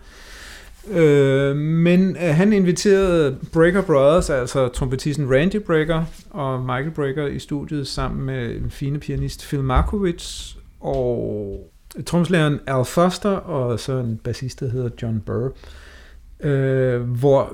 Øh, 0.88 1.56
men 1.56 2.16
øh, 2.16 2.34
han 2.34 2.52
inviterede 2.52 3.36
Breaker 3.52 3.82
Brothers, 3.82 4.30
altså 4.30 4.68
trompetisten 4.68 5.34
Randy 5.34 5.56
Breaker 5.56 6.04
og 6.30 6.60
Michael 6.60 6.90
Breaker 6.90 7.26
i 7.26 7.38
studiet 7.38 7.86
sammen 7.86 8.26
med 8.26 8.56
en 8.56 8.70
fine 8.70 8.98
pianist 8.98 9.46
Phil 9.48 9.62
Markowitz 9.62 10.54
og 10.80 11.70
tromslæren 12.06 12.60
Al 12.66 12.84
Foster 12.84 13.30
og 13.30 13.80
så 13.80 13.92
en 13.92 14.20
bassist, 14.24 14.60
der 14.60 14.70
hedder 14.70 14.90
John 15.02 15.20
Burr, 15.20 15.52
øh, 16.40 17.00
hvor, 17.00 17.52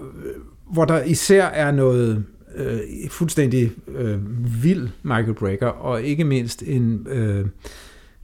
hvor 0.72 0.84
der 0.84 1.02
især 1.02 1.44
er 1.44 1.70
noget 1.70 2.24
øh, 2.56 2.78
fuldstændig 3.10 3.72
øh, 3.88 4.18
vild 4.62 4.88
Michael 5.02 5.34
Breaker, 5.34 5.66
og 5.66 6.02
ikke 6.02 6.24
mindst 6.24 6.62
en, 6.62 7.06
øh, 7.10 7.46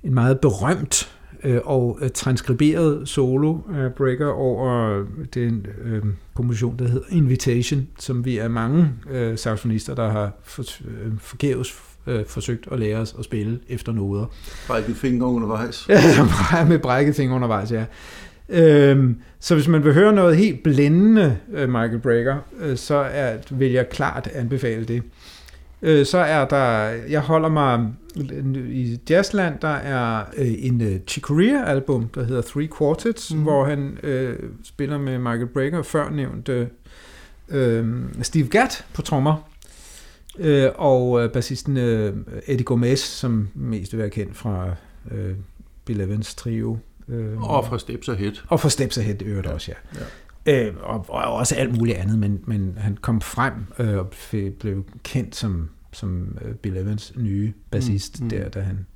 en 0.02 0.14
meget 0.14 0.40
berømt 0.40 1.10
øh, 1.44 1.60
og 1.64 1.98
øh, 2.02 2.10
transkriberet 2.10 3.08
solo 3.08 3.58
af 3.74 3.94
Breaker 3.94 4.26
over 4.26 5.04
den 5.34 5.66
øh, 5.84 6.02
komposition, 6.34 6.78
der 6.78 6.88
hedder 6.88 7.06
Invitation, 7.10 7.86
som 7.98 8.24
vi 8.24 8.38
er 8.38 8.48
mange 8.48 8.90
øh, 9.10 9.38
saxofonister, 9.38 9.94
der 9.94 10.10
har 10.10 10.32
for, 10.44 10.62
øh, 10.62 11.12
forgæves 11.18 11.74
øh, 12.06 12.24
forsøgt 12.26 12.68
at 12.72 12.78
lære 12.78 12.98
os 12.98 13.14
at 13.18 13.24
spille 13.24 13.58
efter 13.68 13.92
noder. 13.92 14.26
Brækket 14.66 14.96
fingre 14.96 15.26
undervejs. 15.26 15.88
Ja, 16.52 16.64
med 16.68 16.78
brækket 16.78 17.14
fingre 17.14 17.34
undervejs, 17.34 17.72
ja. 17.72 17.84
Øhm, 18.48 19.16
så 19.40 19.54
hvis 19.54 19.68
man 19.68 19.84
vil 19.84 19.94
høre 19.94 20.12
noget 20.12 20.36
helt 20.36 20.62
blændende 20.62 21.36
øh, 21.54 21.68
Michael 21.68 21.98
Breaker, 21.98 22.36
øh, 22.60 22.76
så 22.76 22.94
er, 22.94 23.36
vil 23.50 23.72
jeg 23.72 23.88
klart 23.88 24.28
anbefale 24.34 24.84
det. 24.84 25.02
Øh, 25.82 26.06
så 26.06 26.18
er 26.18 26.44
der, 26.44 26.66
jeg 27.08 27.20
holder 27.20 27.48
mig 27.48 27.88
i 28.68 29.00
Jazzland, 29.10 29.58
der 29.60 29.68
er 29.68 30.24
øh, 30.36 30.54
en 30.58 30.80
øh, 30.80 31.00
Chick 31.08 31.26
Corea-album, 31.26 32.08
der 32.08 32.24
hedder 32.24 32.42
Three 32.42 32.68
Quartets, 32.78 33.34
mm. 33.34 33.42
Hvor 33.42 33.64
han 33.64 33.98
øh, 34.02 34.38
spiller 34.64 34.98
med 34.98 35.18
Michael 35.18 35.46
Breaker, 35.46 35.82
før 35.82 36.10
nævnt 36.10 36.48
øh, 37.48 37.86
Steve 38.22 38.48
Gadd 38.48 38.70
på 38.94 39.02
trommer, 39.02 39.48
øh, 40.38 40.70
og 40.74 41.24
øh, 41.24 41.30
bassisten 41.32 41.76
øh, 41.76 42.14
Eddie 42.46 42.64
Gomez, 42.64 43.00
som 43.00 43.48
mest 43.54 43.92
vil 43.92 43.98
være 44.00 44.10
kendt 44.10 44.36
fra 44.36 44.74
øh, 45.10 45.34
Bill 45.84 46.00
Evans 46.00 46.34
trio. 46.34 46.78
Øh, 47.08 47.42
Og 47.42 47.66
fra 47.66 47.78
Steps 47.78 48.08
Ahead. 48.08 48.32
og 48.48 48.60
for 48.60 48.68
Steps 48.68 48.98
Ahead 48.98 49.22
øvrigt 49.22 49.46
også, 49.46 49.72
ja. 49.72 49.98
Ja. 50.00 50.04
Øh, 50.46 50.72
og, 50.80 51.06
og 51.08 51.22
også 51.22 51.54
alt 51.54 51.78
muligt 51.78 51.96
andet, 51.96 52.18
men, 52.18 52.40
men 52.46 52.74
han 52.78 52.96
kom 52.96 53.20
frem 53.20 53.52
øh, 53.78 53.98
og 53.98 54.12
blev 54.60 54.84
kendt 55.02 55.36
som, 55.36 55.70
som 55.92 56.38
øh, 56.44 56.54
Bill 56.54 56.76
Evans 56.76 57.12
nye 57.16 57.52
bassist 57.70 58.20
mm, 58.20 58.24
Mm, 58.24 58.30
der, 58.30 58.48
da 58.48 58.60
han 58.60 58.86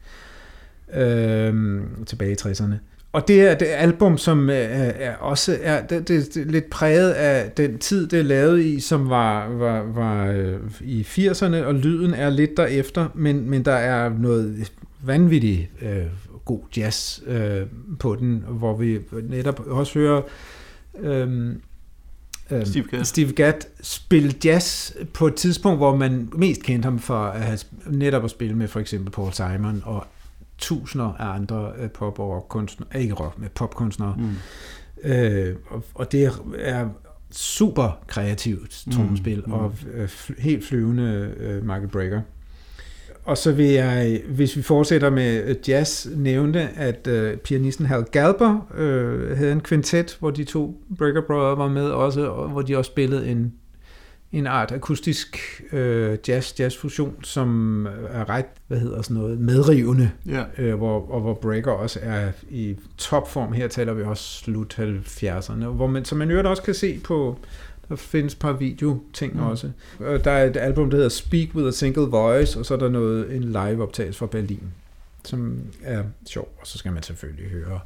øh, 1.03 1.83
tilbage 2.07 2.33
i 2.33 2.35
60'erne. 2.35 2.75
Og 3.13 3.29
det 3.29 3.41
er 3.41 3.55
det 3.55 3.67
album, 3.67 4.19
som 4.19 4.51
øh, 4.51 4.57
er 4.57 5.15
også 5.15 5.59
er 5.63 5.87
det, 5.87 6.09
det, 6.09 6.35
det 6.35 6.43
er 6.43 6.51
lidt 6.51 6.71
præget 6.71 7.13
af 7.13 7.51
den 7.51 7.79
tid, 7.79 8.07
det 8.07 8.19
er 8.19 8.23
lavet 8.23 8.65
i, 8.65 8.81
som 8.81 9.11
var, 9.11 9.49
var, 9.49 9.83
var 9.83 10.27
øh, 10.27 10.61
i 10.81 11.03
80'erne, 11.03 11.57
og 11.57 11.75
lyden 11.75 12.15
er 12.15 12.31
lidt 12.31 12.57
derefter, 12.57 13.09
men, 13.15 13.51
men 13.51 13.65
der 13.65 13.73
er 13.73 14.09
noget 14.09 14.73
vanvittigt 15.03 15.71
øh, 15.83 16.07
god 16.45 16.61
jazz 16.77 17.21
øh, 17.27 17.63
på 17.99 18.15
den, 18.15 18.45
hvor 18.49 18.77
vi 18.77 18.99
netop 19.29 19.61
også 19.67 19.99
hører 19.99 20.23
øh, 21.01 21.55
øh, 22.51 22.67
Steve 22.67 22.85
Gadd. 22.91 23.05
Steve 23.05 23.33
Gadd 23.33 23.57
spille 23.83 24.35
jazz 24.45 24.93
på 25.15 25.27
et 25.27 25.35
tidspunkt, 25.35 25.79
hvor 25.79 25.97
man 25.97 26.29
mest 26.37 26.63
kendte 26.63 26.87
ham 26.87 26.99
for 26.99 27.19
at 27.19 27.43
have 27.43 27.59
netop 27.87 28.25
at 28.25 28.31
spille 28.31 28.57
med 28.57 28.69
for 28.69 28.81
eksempel 28.81 29.13
Paul 29.13 29.33
Simon 29.33 29.83
og 29.85 30.07
tusinder 30.59 31.13
af 31.19 31.35
andre 31.35 31.73
øh, 31.79 31.91
pop- 31.91 32.19
og 32.19 32.31
rockkunstnere, 32.31 33.01
ikke 33.01 33.15
rock, 33.15 33.39
men 33.39 33.49
popkunstnere. 33.55 34.15
Mm. 34.19 35.11
Øh, 35.11 35.57
og, 35.69 35.85
og 35.95 36.13
det 36.13 36.33
er 36.59 36.89
super 37.31 37.99
kreativt 38.07 38.85
trommespil, 38.93 39.43
Mm, 39.47 39.53
mm, 39.53 39.53
og 39.53 39.75
øh, 39.93 40.09
helt 40.39 40.65
flyvende 40.65 41.35
øh, 41.37 41.63
Michael 41.63 41.89
Breaker. 41.89 42.21
Og 43.27 43.39
så 43.39 43.53
vil 43.53 43.67
jeg, 43.67 44.21
hvis 44.29 44.57
vi 44.57 44.63
fortsætter 44.63 45.11
med 45.11 45.45
øh, 45.45 45.57
jazz, 45.69 46.07
nævne, 46.17 46.79
at 46.79 47.07
øh, 47.07 47.37
pianisten 47.37 47.87
Hal 47.87 48.05
Galber 48.05 48.73
øh, 48.77 49.37
havde 49.37 49.53
en 49.53 49.61
kvintet, 49.61 50.17
hvor 50.21 50.31
de 50.31 50.45
to 50.45 50.81
Breaker 50.99 51.23
Brothers 51.27 51.59
var 51.59 51.69
med 51.69 51.91
også, 51.91 52.27
og 52.29 52.49
hvor 52.49 52.63
de 52.63 52.77
også 52.77 52.89
spillede 52.89 53.29
en, 53.29 53.53
en 54.33 54.47
art 54.47 54.73
akustisk 54.73 55.63
øh, 55.73 56.19
jazz, 56.29 56.61
jazzfusion, 56.61 57.15
som 57.23 57.87
er 58.11 58.29
ret, 58.29 58.47
hvad 58.67 58.79
hedder 58.79 59.03
sådan 59.03 59.17
noget, 59.17 59.39
medrivende 59.41 60.11
Ja. 60.27 60.45
øh, 60.59 60.75
hvor, 60.75 61.11
og 61.11 61.21
hvor 61.21 61.35
Breaker 61.35 61.71
også 61.71 61.99
er 62.03 62.29
i 62.51 62.77
topform. 62.99 63.53
Her 63.53 63.69
taler 63.69 63.93
vi 63.93 64.03
også 64.03 64.39
slut 64.39 64.79
70'erne, 64.79 65.65
hvor 65.65 65.87
man, 65.87 66.05
som 66.05 66.19
man 66.19 66.31
jo 66.31 66.51
også 66.51 66.63
kan 66.63 66.75
se 66.75 67.01
på, 67.05 67.39
der 67.89 67.97
findes 67.97 68.33
et 68.33 68.39
par 68.39 68.53
videoting 68.53 69.35
Mm. 69.37 69.43
også. 69.43 69.71
Og 69.99 70.25
der 70.25 70.31
er 70.31 70.45
et 70.45 70.57
album, 70.57 70.91
der 70.91 70.97
hedder 70.97 71.09
Speak 71.11 71.55
with 71.55 71.69
a 71.69 71.71
Single 71.71 72.03
Voice, 72.03 72.59
og 72.59 72.67
så 72.67 72.75
er 72.75 72.79
der 72.79 72.89
noget, 72.89 73.37
en 73.37 73.43
live 73.45 73.83
optagelse 73.83 74.19
fra 74.19 74.27
Berlin, 74.27 74.63
som 75.25 75.59
er 75.83 76.03
sjov. 76.27 76.55
Og 76.61 76.67
så 76.67 76.79
skal 76.79 76.93
man 76.93 77.03
selvfølgelig 77.03 77.51
høre 77.51 77.81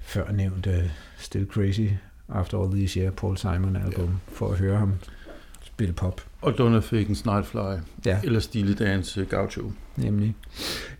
før 0.00 0.32
nævnte 0.32 0.90
Still 1.18 1.46
Crazy 1.46 1.88
After 2.28 2.58
All 2.62 2.72
These 2.72 3.00
Years, 3.00 3.14
Paul 3.16 3.36
Simon 3.38 3.76
album, 3.76 4.04
ja. 4.04 4.10
for 4.32 4.52
at 4.52 4.58
høre 4.58 4.76
ham 4.78 4.92
spille 5.78 5.92
pop. 5.94 6.20
Og 6.42 6.58
Donna 6.58 6.78
Fagens 6.78 7.26
Nightfly, 7.26 7.58
Ja, 8.06 8.18
eller 8.24 8.40
Stile 8.40 8.74
Dance 8.74 9.24
Gaucho. 9.24 9.72
nemlig. 9.96 10.34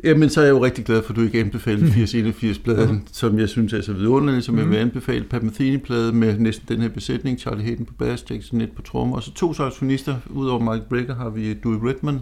Jamen, 0.05 0.29
så 0.31 0.41
er 0.41 0.45
jeg 0.45 0.51
jo 0.53 0.65
rigtig 0.65 0.85
glad 0.85 1.03
for, 1.03 1.11
at 1.13 1.17
du 1.17 1.23
ikke 1.23 1.41
anbefalede 1.41 1.87
8081-pladen, 2.03 2.95
Mhm. 2.95 3.07
som 3.13 3.39
jeg 3.39 3.49
synes 3.49 3.73
er 3.73 3.81
så 3.81 3.93
vidunderlig, 3.93 4.43
som 4.43 4.57
jeg 4.57 4.65
Mhm. 4.65 4.73
vil 4.73 4.79
anbefale. 4.79 5.25
Pat 5.25 5.43
Metheny-plade 5.43 6.13
med 6.13 6.39
næsten 6.39 6.69
den 6.69 6.81
her 6.83 6.89
besætning, 6.89 7.39
Charlie 7.39 7.65
Hayden 7.65 7.87
på 7.87 7.93
bass, 7.99 8.31
Jackson 8.31 8.59
Nett 8.59 8.75
på 8.77 8.83
trommer, 8.83 9.17
og 9.17 9.23
så 9.23 9.35
to 9.35 9.55
saxofonister. 9.55 10.17
Udover 10.31 10.73
Mike 10.73 10.87
Brecker 10.89 11.15
har 11.15 11.29
vi 11.31 11.55
Dewey 11.55 11.89
Redman, 11.89 12.21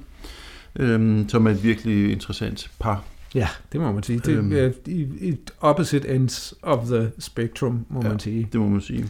øhm, 0.77 1.29
som 1.29 1.47
er 1.47 1.51
et 1.51 1.65
virkelig 1.65 2.13
interessant 2.13 2.71
par. 2.81 3.05
Ja, 3.35 3.49
det 3.73 3.81
må 3.81 3.93
man 3.93 4.03
sige. 4.03 4.19
Det 4.19 4.29
Øhm. 4.37 4.53
er 4.53 4.71
i 4.87 5.37
opposite 5.61 6.09
ends 6.09 6.55
of 6.63 6.87
the 6.87 7.11
spectrum, 7.19 7.87
må 7.91 8.03
Ja. 8.03 8.09
man 8.09 8.19
sige. 8.19 8.49
Det 8.53 8.61
må 8.61 8.69
man 8.69 8.81
sige. 8.81 9.07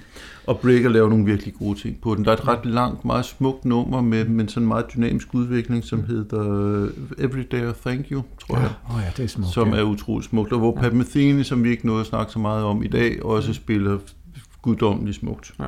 Og 0.46 0.58
Brecker 0.60 0.88
laver 0.88 1.08
nogle 1.08 1.24
virkelig 1.24 1.54
gode 1.54 1.78
ting 1.78 2.00
på 2.00 2.14
den. 2.14 2.24
Der 2.24 2.30
er 2.30 2.36
et 2.36 2.48
ret 2.48 2.66
langt, 2.66 3.04
meget 3.04 3.24
smukt 3.24 3.64
nummer 3.64 4.00
med, 4.00 4.24
med 4.24 4.48
sådan 4.48 4.62
en 4.62 4.68
meget 4.68 4.84
dynamisk 4.94 5.34
udvikling, 5.34 5.84
som 5.84 6.04
hedder 6.04 6.42
Every 7.18 7.42
Day 7.52 7.70
I 7.70 7.72
Thank 7.86 8.06
You, 8.12 8.22
tror 8.40 8.58
jeg. 8.58 8.70
Åh 8.90 8.96
oh, 8.96 9.02
ja, 9.02 9.10
det 9.16 9.24
er 9.24 9.28
smukt. 9.28 9.52
som 9.52 9.68
ja. 9.68 9.76
er 9.78 9.82
utroligt 9.82 10.30
smukt, 10.30 10.52
og 10.52 10.58
hvor 10.58 10.74
Ja. 10.76 10.80
Pat 10.82 10.92
Metheny, 10.94 11.42
som 11.42 11.64
vi 11.64 11.70
ikke 11.70 11.86
nåede 11.86 12.00
at 12.00 12.06
snakke 12.06 12.32
så 12.32 12.38
meget 12.38 12.64
om 12.64 12.82
i 12.82 12.88
dag, 12.88 13.24
også 13.24 13.52
spiller 13.52 13.98
guddommeligt 14.62 15.16
smukt. 15.18 15.54
Ja. 15.60 15.64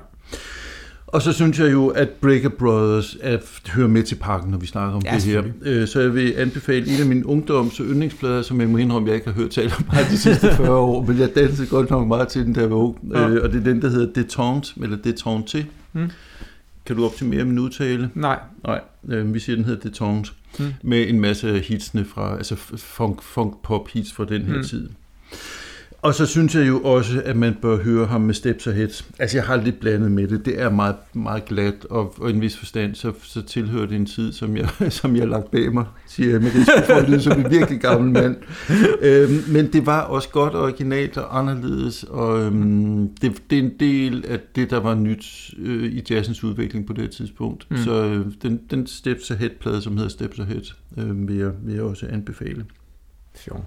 Og 1.13 1.23
så 1.23 1.33
synes 1.33 1.59
jeg 1.59 1.73
jo, 1.73 1.89
at 1.89 2.09
Breaker 2.09 2.49
Brothers 2.49 3.17
er, 3.21 3.39
hører 3.75 3.89
med 3.89 4.03
til 4.03 4.15
pakken, 4.15 4.51
når 4.51 4.59
vi 4.59 4.67
snakker 4.67 4.97
om 4.97 5.03
Ja, 5.05 5.15
det 5.15 5.23
her. 5.23 5.43
Øh, 5.63 5.89
Så 5.89 6.01
jeg 6.01 6.15
vil 6.15 6.35
anbefale 6.37 6.87
en 6.95 7.01
af 7.01 7.07
mine 7.07 7.27
ungdoms- 7.27 7.81
og 7.81 7.87
yndlingsplader, 7.87 8.43
som 8.43 8.61
jeg 8.61 8.69
må 8.69 8.79
indrømme, 8.79 9.09
jeg 9.09 9.15
ikke 9.15 9.27
har 9.27 9.35
hørt 9.35 9.51
tale 9.51 9.71
om 9.79 9.85
de 10.11 10.19
sidste 10.19 10.51
40 10.57 10.71
år, 10.71 11.05
men 11.07 11.19
jeg 11.19 11.35
dansede 11.35 11.69
godt 11.69 11.91
nok 11.91 12.09
meget 12.09 12.29
til 12.29 12.47
den, 12.47 12.57
jeg 12.57 12.71
var 12.71 12.77
ung. 12.77 12.99
Ja. 13.11 13.29
Øh, 13.29 13.43
Og 13.45 13.53
det 13.53 13.61
er 13.61 13.65
den, 13.65 13.83
der 13.83 13.89
hedder 13.89 14.23
Détente, 14.23 14.83
eller 14.83 14.97
Détente. 15.07 15.65
Mm. 15.93 16.11
Kan 16.87 16.97
du 16.97 17.05
optimere 17.05 17.45
min 17.45 17.59
udtale? 17.59 18.11
Nej. 18.15 18.39
Nej, 18.67 18.81
øh, 19.09 19.35
vi 19.35 19.39
siger, 19.39 19.57
den 19.57 19.65
hedder 19.65 19.89
Détente. 19.91 20.33
Mm. 20.59 20.65
Med 20.83 21.09
en 21.09 21.21
masse 21.21 21.49
af 21.51 21.61
hitsene 21.61 22.05
fra, 22.05 22.37
altså 22.37 22.57
funk, 22.77 23.23
funk 23.23 23.63
pop 23.63 23.89
hits 23.89 24.13
fra 24.13 24.25
den 24.25 24.43
her 24.43 24.57
Mm. 24.57 24.65
tid. 24.65 24.89
Og 26.03 26.15
så 26.15 26.27
synes 26.27 26.55
jeg 26.55 26.69
jo 26.69 26.81
også, 26.81 27.23
at 27.25 27.37
man 27.37 27.55
bør 27.63 27.77
høre 27.77 28.07
ham 28.07 28.21
med 28.21 28.35
Steps 28.35 28.67
Ahead. 28.67 29.05
Altså, 29.19 29.37
jeg 29.37 29.45
har 29.45 29.57
lidt 29.57 29.81
blandet 29.81 30.11
med 30.11 30.29
det. 30.29 30.45
Det 30.45 30.61
er 30.61 30.71
meget, 30.71 30.97
meget 31.13 31.45
glat, 31.45 31.85
og, 31.91 32.15
og 32.21 32.31
i 32.31 32.33
en 32.33 32.41
vis 32.41 32.57
forstand, 32.57 32.95
så, 32.95 33.13
så 33.23 33.43
tilhører 33.43 33.87
det 33.87 33.97
en 33.97 34.07
tid, 34.07 34.33
som 34.33 34.57
jeg, 34.57 34.69
som 34.91 35.17
jeg 35.17 35.23
har 35.23 35.29
lagt 35.29 35.51
bag 35.51 35.73
mig, 35.73 35.85
siger 36.07 36.31
jeg 36.31 36.41
med 36.41 36.51
det 36.51 36.69
at 36.91 37.09
lyde 37.09 37.21
som 37.21 37.41
en 37.41 37.51
virkelig 37.51 37.81
gammel 37.81 38.13
mand. 38.13 38.37
øhm, 39.03 39.43
men 39.49 39.73
det 39.73 39.87
var 39.87 40.01
også 40.01 40.29
godt 40.29 40.55
originalt 40.55 41.17
og 41.17 41.39
anderledes, 41.39 42.05
og 42.05 42.41
øhm, 42.41 43.17
det, 43.17 43.43
det 43.51 43.59
er 43.59 43.63
en 43.63 43.73
del 43.81 44.25
af 44.29 44.41
det, 44.57 44.71
der 44.71 44.81
var 44.81 44.95
nyt 44.95 45.51
øh, 45.59 45.85
i 45.85 46.03
jazzens 46.11 46.45
udvikling 46.45 46.87
på 46.87 46.93
det 46.93 47.11
tidspunkt. 47.11 47.67
Mm. 47.71 47.77
Så 47.77 48.05
øh, 48.05 48.27
den, 48.43 48.61
den 48.71 48.87
Steps 48.87 49.31
Ahead-plade, 49.31 49.83
som 49.83 49.97
hedder 49.97 50.11
Steps 50.11 50.39
Ahead, 50.39 50.75
øh, 50.97 51.29
vil, 51.29 51.37
jeg, 51.37 51.51
vil 51.63 51.75
jeg 51.75 51.83
også 51.83 52.07
anbefale. 52.11 52.65
Sjov. 53.35 53.65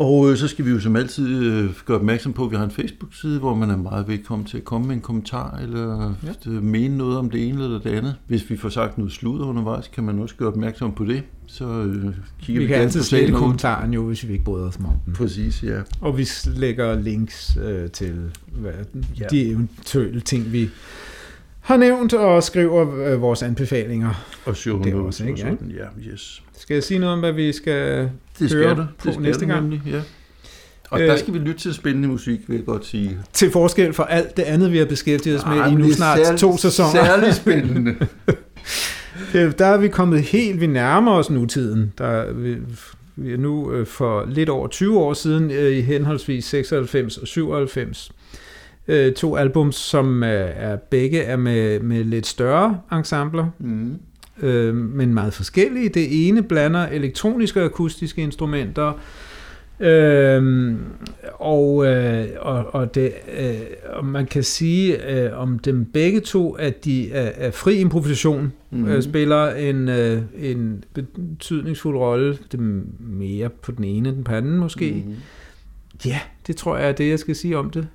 Og 0.00 0.30
øh, 0.30 0.36
så 0.36 0.48
skal 0.48 0.64
vi 0.64 0.70
jo 0.70 0.80
som 0.80 0.96
altid 0.96 1.44
øh, 1.44 1.70
gøre 1.86 1.96
opmærksom 1.96 2.32
på, 2.32 2.44
at 2.44 2.50
vi 2.50 2.56
har 2.56 2.64
en 2.64 2.70
Facebook-side, 2.70 3.38
hvor 3.38 3.54
man 3.54 3.70
er 3.70 3.76
meget 3.76 4.08
velkommen 4.08 4.46
til 4.46 4.56
at 4.56 4.64
komme 4.64 4.86
med 4.86 4.94
en 4.96 5.00
kommentar, 5.00 5.58
eller 5.62 6.14
Ja. 6.24 6.50
ja. 6.52 6.60
mene 6.60 6.96
noget 6.98 7.18
om 7.18 7.30
det 7.30 7.48
ene 7.48 7.64
eller 7.64 7.78
det 7.78 7.90
andet. 7.90 8.16
Hvis 8.26 8.50
vi 8.50 8.56
får 8.56 8.68
sagt 8.68 8.98
noget 8.98 9.12
sludder 9.12 9.46
undervejs, 9.46 9.88
kan 9.88 10.04
man 10.04 10.18
også 10.18 10.34
gøre 10.34 10.48
opmærksom 10.48 10.92
på 10.92 11.04
det. 11.04 11.22
Så 11.46 11.64
øh, 11.64 11.94
kigger 11.94 12.12
Vi, 12.46 12.52
vi, 12.52 12.58
kan 12.58 12.68
gerne 12.68 12.82
altid 12.82 13.00
på 13.00 13.04
slette 13.04 13.32
kommentaren 13.32 13.92
jo, 13.94 14.06
hvis 14.06 14.28
vi 14.28 14.32
ikke 14.32 14.44
bryder 14.44 14.66
os 14.68 14.76
om 14.76 14.84
den. 15.06 15.12
Præcis, 15.14 15.62
ja. 15.62 15.80
Og 16.00 16.18
vi 16.18 16.28
lægger 16.46 17.00
links 17.00 17.58
øh, 17.64 17.90
til 17.90 18.14
hvad, 18.52 18.72
Ja. 19.20 19.24
de 19.30 19.42
eventuelle 19.42 20.20
ting, 20.20 20.52
vi 20.52 20.68
har 21.60 21.76
nævnt, 21.76 22.14
og 22.14 22.42
skriver 22.42 23.04
øh, 23.12 23.20
vores 23.20 23.42
anbefalinger. 23.42 24.24
Og 24.46 24.56
show 24.56 24.82
Det 24.82 24.92
er 24.92 24.96
notes 24.96 25.06
også, 25.06 25.22
og 25.24 25.28
ikke, 25.30 25.40
ja? 25.40 25.50
sådan. 25.50 25.70
Ja, 25.70 26.12
yes. 26.12 26.42
Skal 26.60 26.74
jeg 26.74 26.82
sige 26.82 26.98
noget 27.00 27.12
om, 27.12 27.18
hvad 27.20 27.32
vi 27.32 27.52
skal 27.52 28.08
Det 28.38 28.50
skal 28.50 28.62
høre 28.64 28.74
du. 28.74 28.84
på 28.98 29.04
Det 29.04 29.14
skal 29.14 29.22
næste 29.22 29.44
du 29.44 29.50
gang? 29.50 29.62
Nemlig, 29.62 29.82
ja. 29.86 30.00
Og 30.90 31.00
Øh, 31.00 31.06
der 31.06 31.16
skal 31.16 31.34
vi 31.34 31.38
lytte 31.38 31.60
til 31.60 31.74
spændende 31.74 32.08
musik, 32.08 32.40
vil 32.48 32.56
jeg 32.56 32.64
godt 32.66 32.86
sige. 32.86 33.18
Til 33.32 33.50
forskel 33.50 33.92
fra 33.92 34.06
alt 34.10 34.36
det 34.36 34.42
andet, 34.42 34.72
vi 34.72 34.78
har 34.78 34.84
beskæftiget 34.84 35.38
os 35.38 35.46
med 35.46 35.56
Ej, 35.58 35.66
i 35.68 35.74
nu 35.74 35.92
snart 35.92 36.18
særligt- 36.18 36.40
to 36.40 36.56
sæsoner. 36.56 36.90
Særligt 36.90 37.34
spændende. 37.34 37.94
Det- 39.32 39.54
Der 39.58 39.66
er 39.66 39.76
vi 39.78 39.88
kommet 39.88 40.20
helt, 40.22 40.60
vi 40.60 40.66
nærmer 40.66 41.12
os 41.12 41.30
nutiden. 41.30 41.92
Der 41.98 42.04
er, 42.06 42.32
vi, 42.32 42.56
vi 43.16 43.32
er 43.32 43.36
nu 43.36 43.72
øh, 43.72 43.86
for 43.86 44.24
lidt 44.28 44.48
over 44.48 44.68
20 44.68 44.98
år 44.98 45.14
siden, 45.14 45.50
øh, 45.50 45.72
i 45.76 45.80
henholdsvis 45.80 46.44
96 46.44 47.18
og 47.18 47.28
97, 47.28 48.12
øh, 48.88 49.12
to 49.12 49.36
albums, 49.36 49.76
som 49.76 50.22
øh, 50.22 50.50
er 50.56 50.76
begge 50.76 51.20
er 51.22 51.36
med, 51.36 51.80
med 51.80 52.04
lidt 52.04 52.26
større 52.26 52.80
ensembler, 52.92 53.46
mm. 53.58 53.98
Øh, 54.42 54.74
men 54.74 55.14
meget 55.14 55.34
forskellige. 55.34 55.88
Det 55.88 56.28
ene 56.28 56.42
blander 56.42 56.86
elektroniske 56.86 57.60
og 57.60 57.66
akustiske 57.66 58.22
instrumenter, 58.22 58.92
øh, 59.80 60.74
og, 61.34 61.86
øh, 61.86 62.26
og, 62.38 62.74
og, 62.74 62.94
det, 62.94 63.12
øh, 63.40 63.54
og 63.92 64.04
man 64.04 64.26
kan 64.26 64.42
sige 64.42 65.10
øh, 65.10 65.38
om 65.38 65.58
dem 65.58 65.84
begge 65.84 66.20
to, 66.20 66.52
at 66.52 66.84
de 66.84 67.12
er, 67.12 67.30
er 67.46 67.50
fri 67.50 67.76
improvisation, 67.76 68.52
Mm. 68.72 68.78
mm. 68.78 68.88
øh, 68.88 69.02
spiller 69.02 69.50
en, 69.54 69.88
øh, 69.88 70.22
en 70.38 70.84
betydningsfuld 70.94 71.96
rolle, 71.96 72.38
det 72.52 72.60
er 72.60 72.80
mere 73.00 73.48
på 73.48 73.72
den 73.72 73.84
ene 73.84 74.08
end 74.08 74.24
på 74.24 74.30
den 74.30 74.36
anden 74.38 74.58
måske. 74.58 75.02
Mm. 75.06 75.10
Mm. 75.10 75.16
Ja, 76.06 76.20
det 76.46 76.56
tror 76.56 76.76
jeg 76.76 76.88
er 76.88 76.92
det, 76.92 77.10
jeg 77.10 77.18
skal 77.18 77.36
sige 77.36 77.58
om 77.58 77.70
det. 77.70 77.88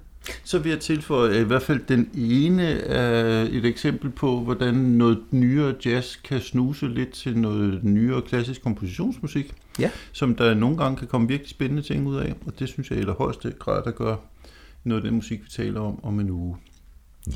Så 0.43 0.59
vil 0.59 0.69
jeg 0.69 0.79
tilføje, 0.79 1.39
i 1.41 1.43
hvert 1.43 1.61
fald 1.61 1.79
den 1.87 2.09
ene 2.17 2.63
er 2.71 3.41
et 3.51 3.65
eksempel 3.65 4.09
på, 4.09 4.39
hvordan 4.39 4.73
noget 4.73 5.19
nyere 5.31 5.75
jazz 5.85 6.15
kan 6.23 6.41
snuse 6.41 6.87
lidt 6.87 7.09
til 7.11 7.37
noget 7.37 7.83
nyere 7.83 8.21
klassisk 8.21 8.63
kompositionsmusik, 8.63 9.53
Ja. 9.79 9.89
som 10.11 10.35
der 10.35 10.53
nogle 10.53 10.77
gange 10.77 10.97
kan 10.97 11.07
komme 11.07 11.27
virkelig 11.27 11.49
spændende 11.49 11.81
ting 11.81 12.07
ud 12.07 12.15
af, 12.15 12.33
og 12.45 12.59
det 12.59 12.69
synes 12.69 12.89
jeg 12.89 12.97
i 12.97 13.01
allerhøjeste 13.01 13.53
grad, 13.59 13.83
der 13.83 13.91
gør 13.91 14.15
noget 14.83 15.01
af 15.03 15.07
den 15.09 15.15
musik, 15.15 15.43
vi 15.43 15.49
taler 15.49 15.79
om 15.81 16.05
om 16.05 16.19
en 16.19 16.29
uge. 16.29 16.57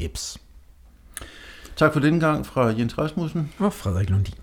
Jeps. 0.02 0.38
Tak 1.76 1.94
for 1.94 2.00
denne 2.00 2.20
gang 2.20 2.46
fra 2.46 2.66
Jens 2.66 2.98
Rasmussen. 2.98 3.52
Og 3.60 3.74
Frederik 3.74 4.10
Lundin. 4.10 4.34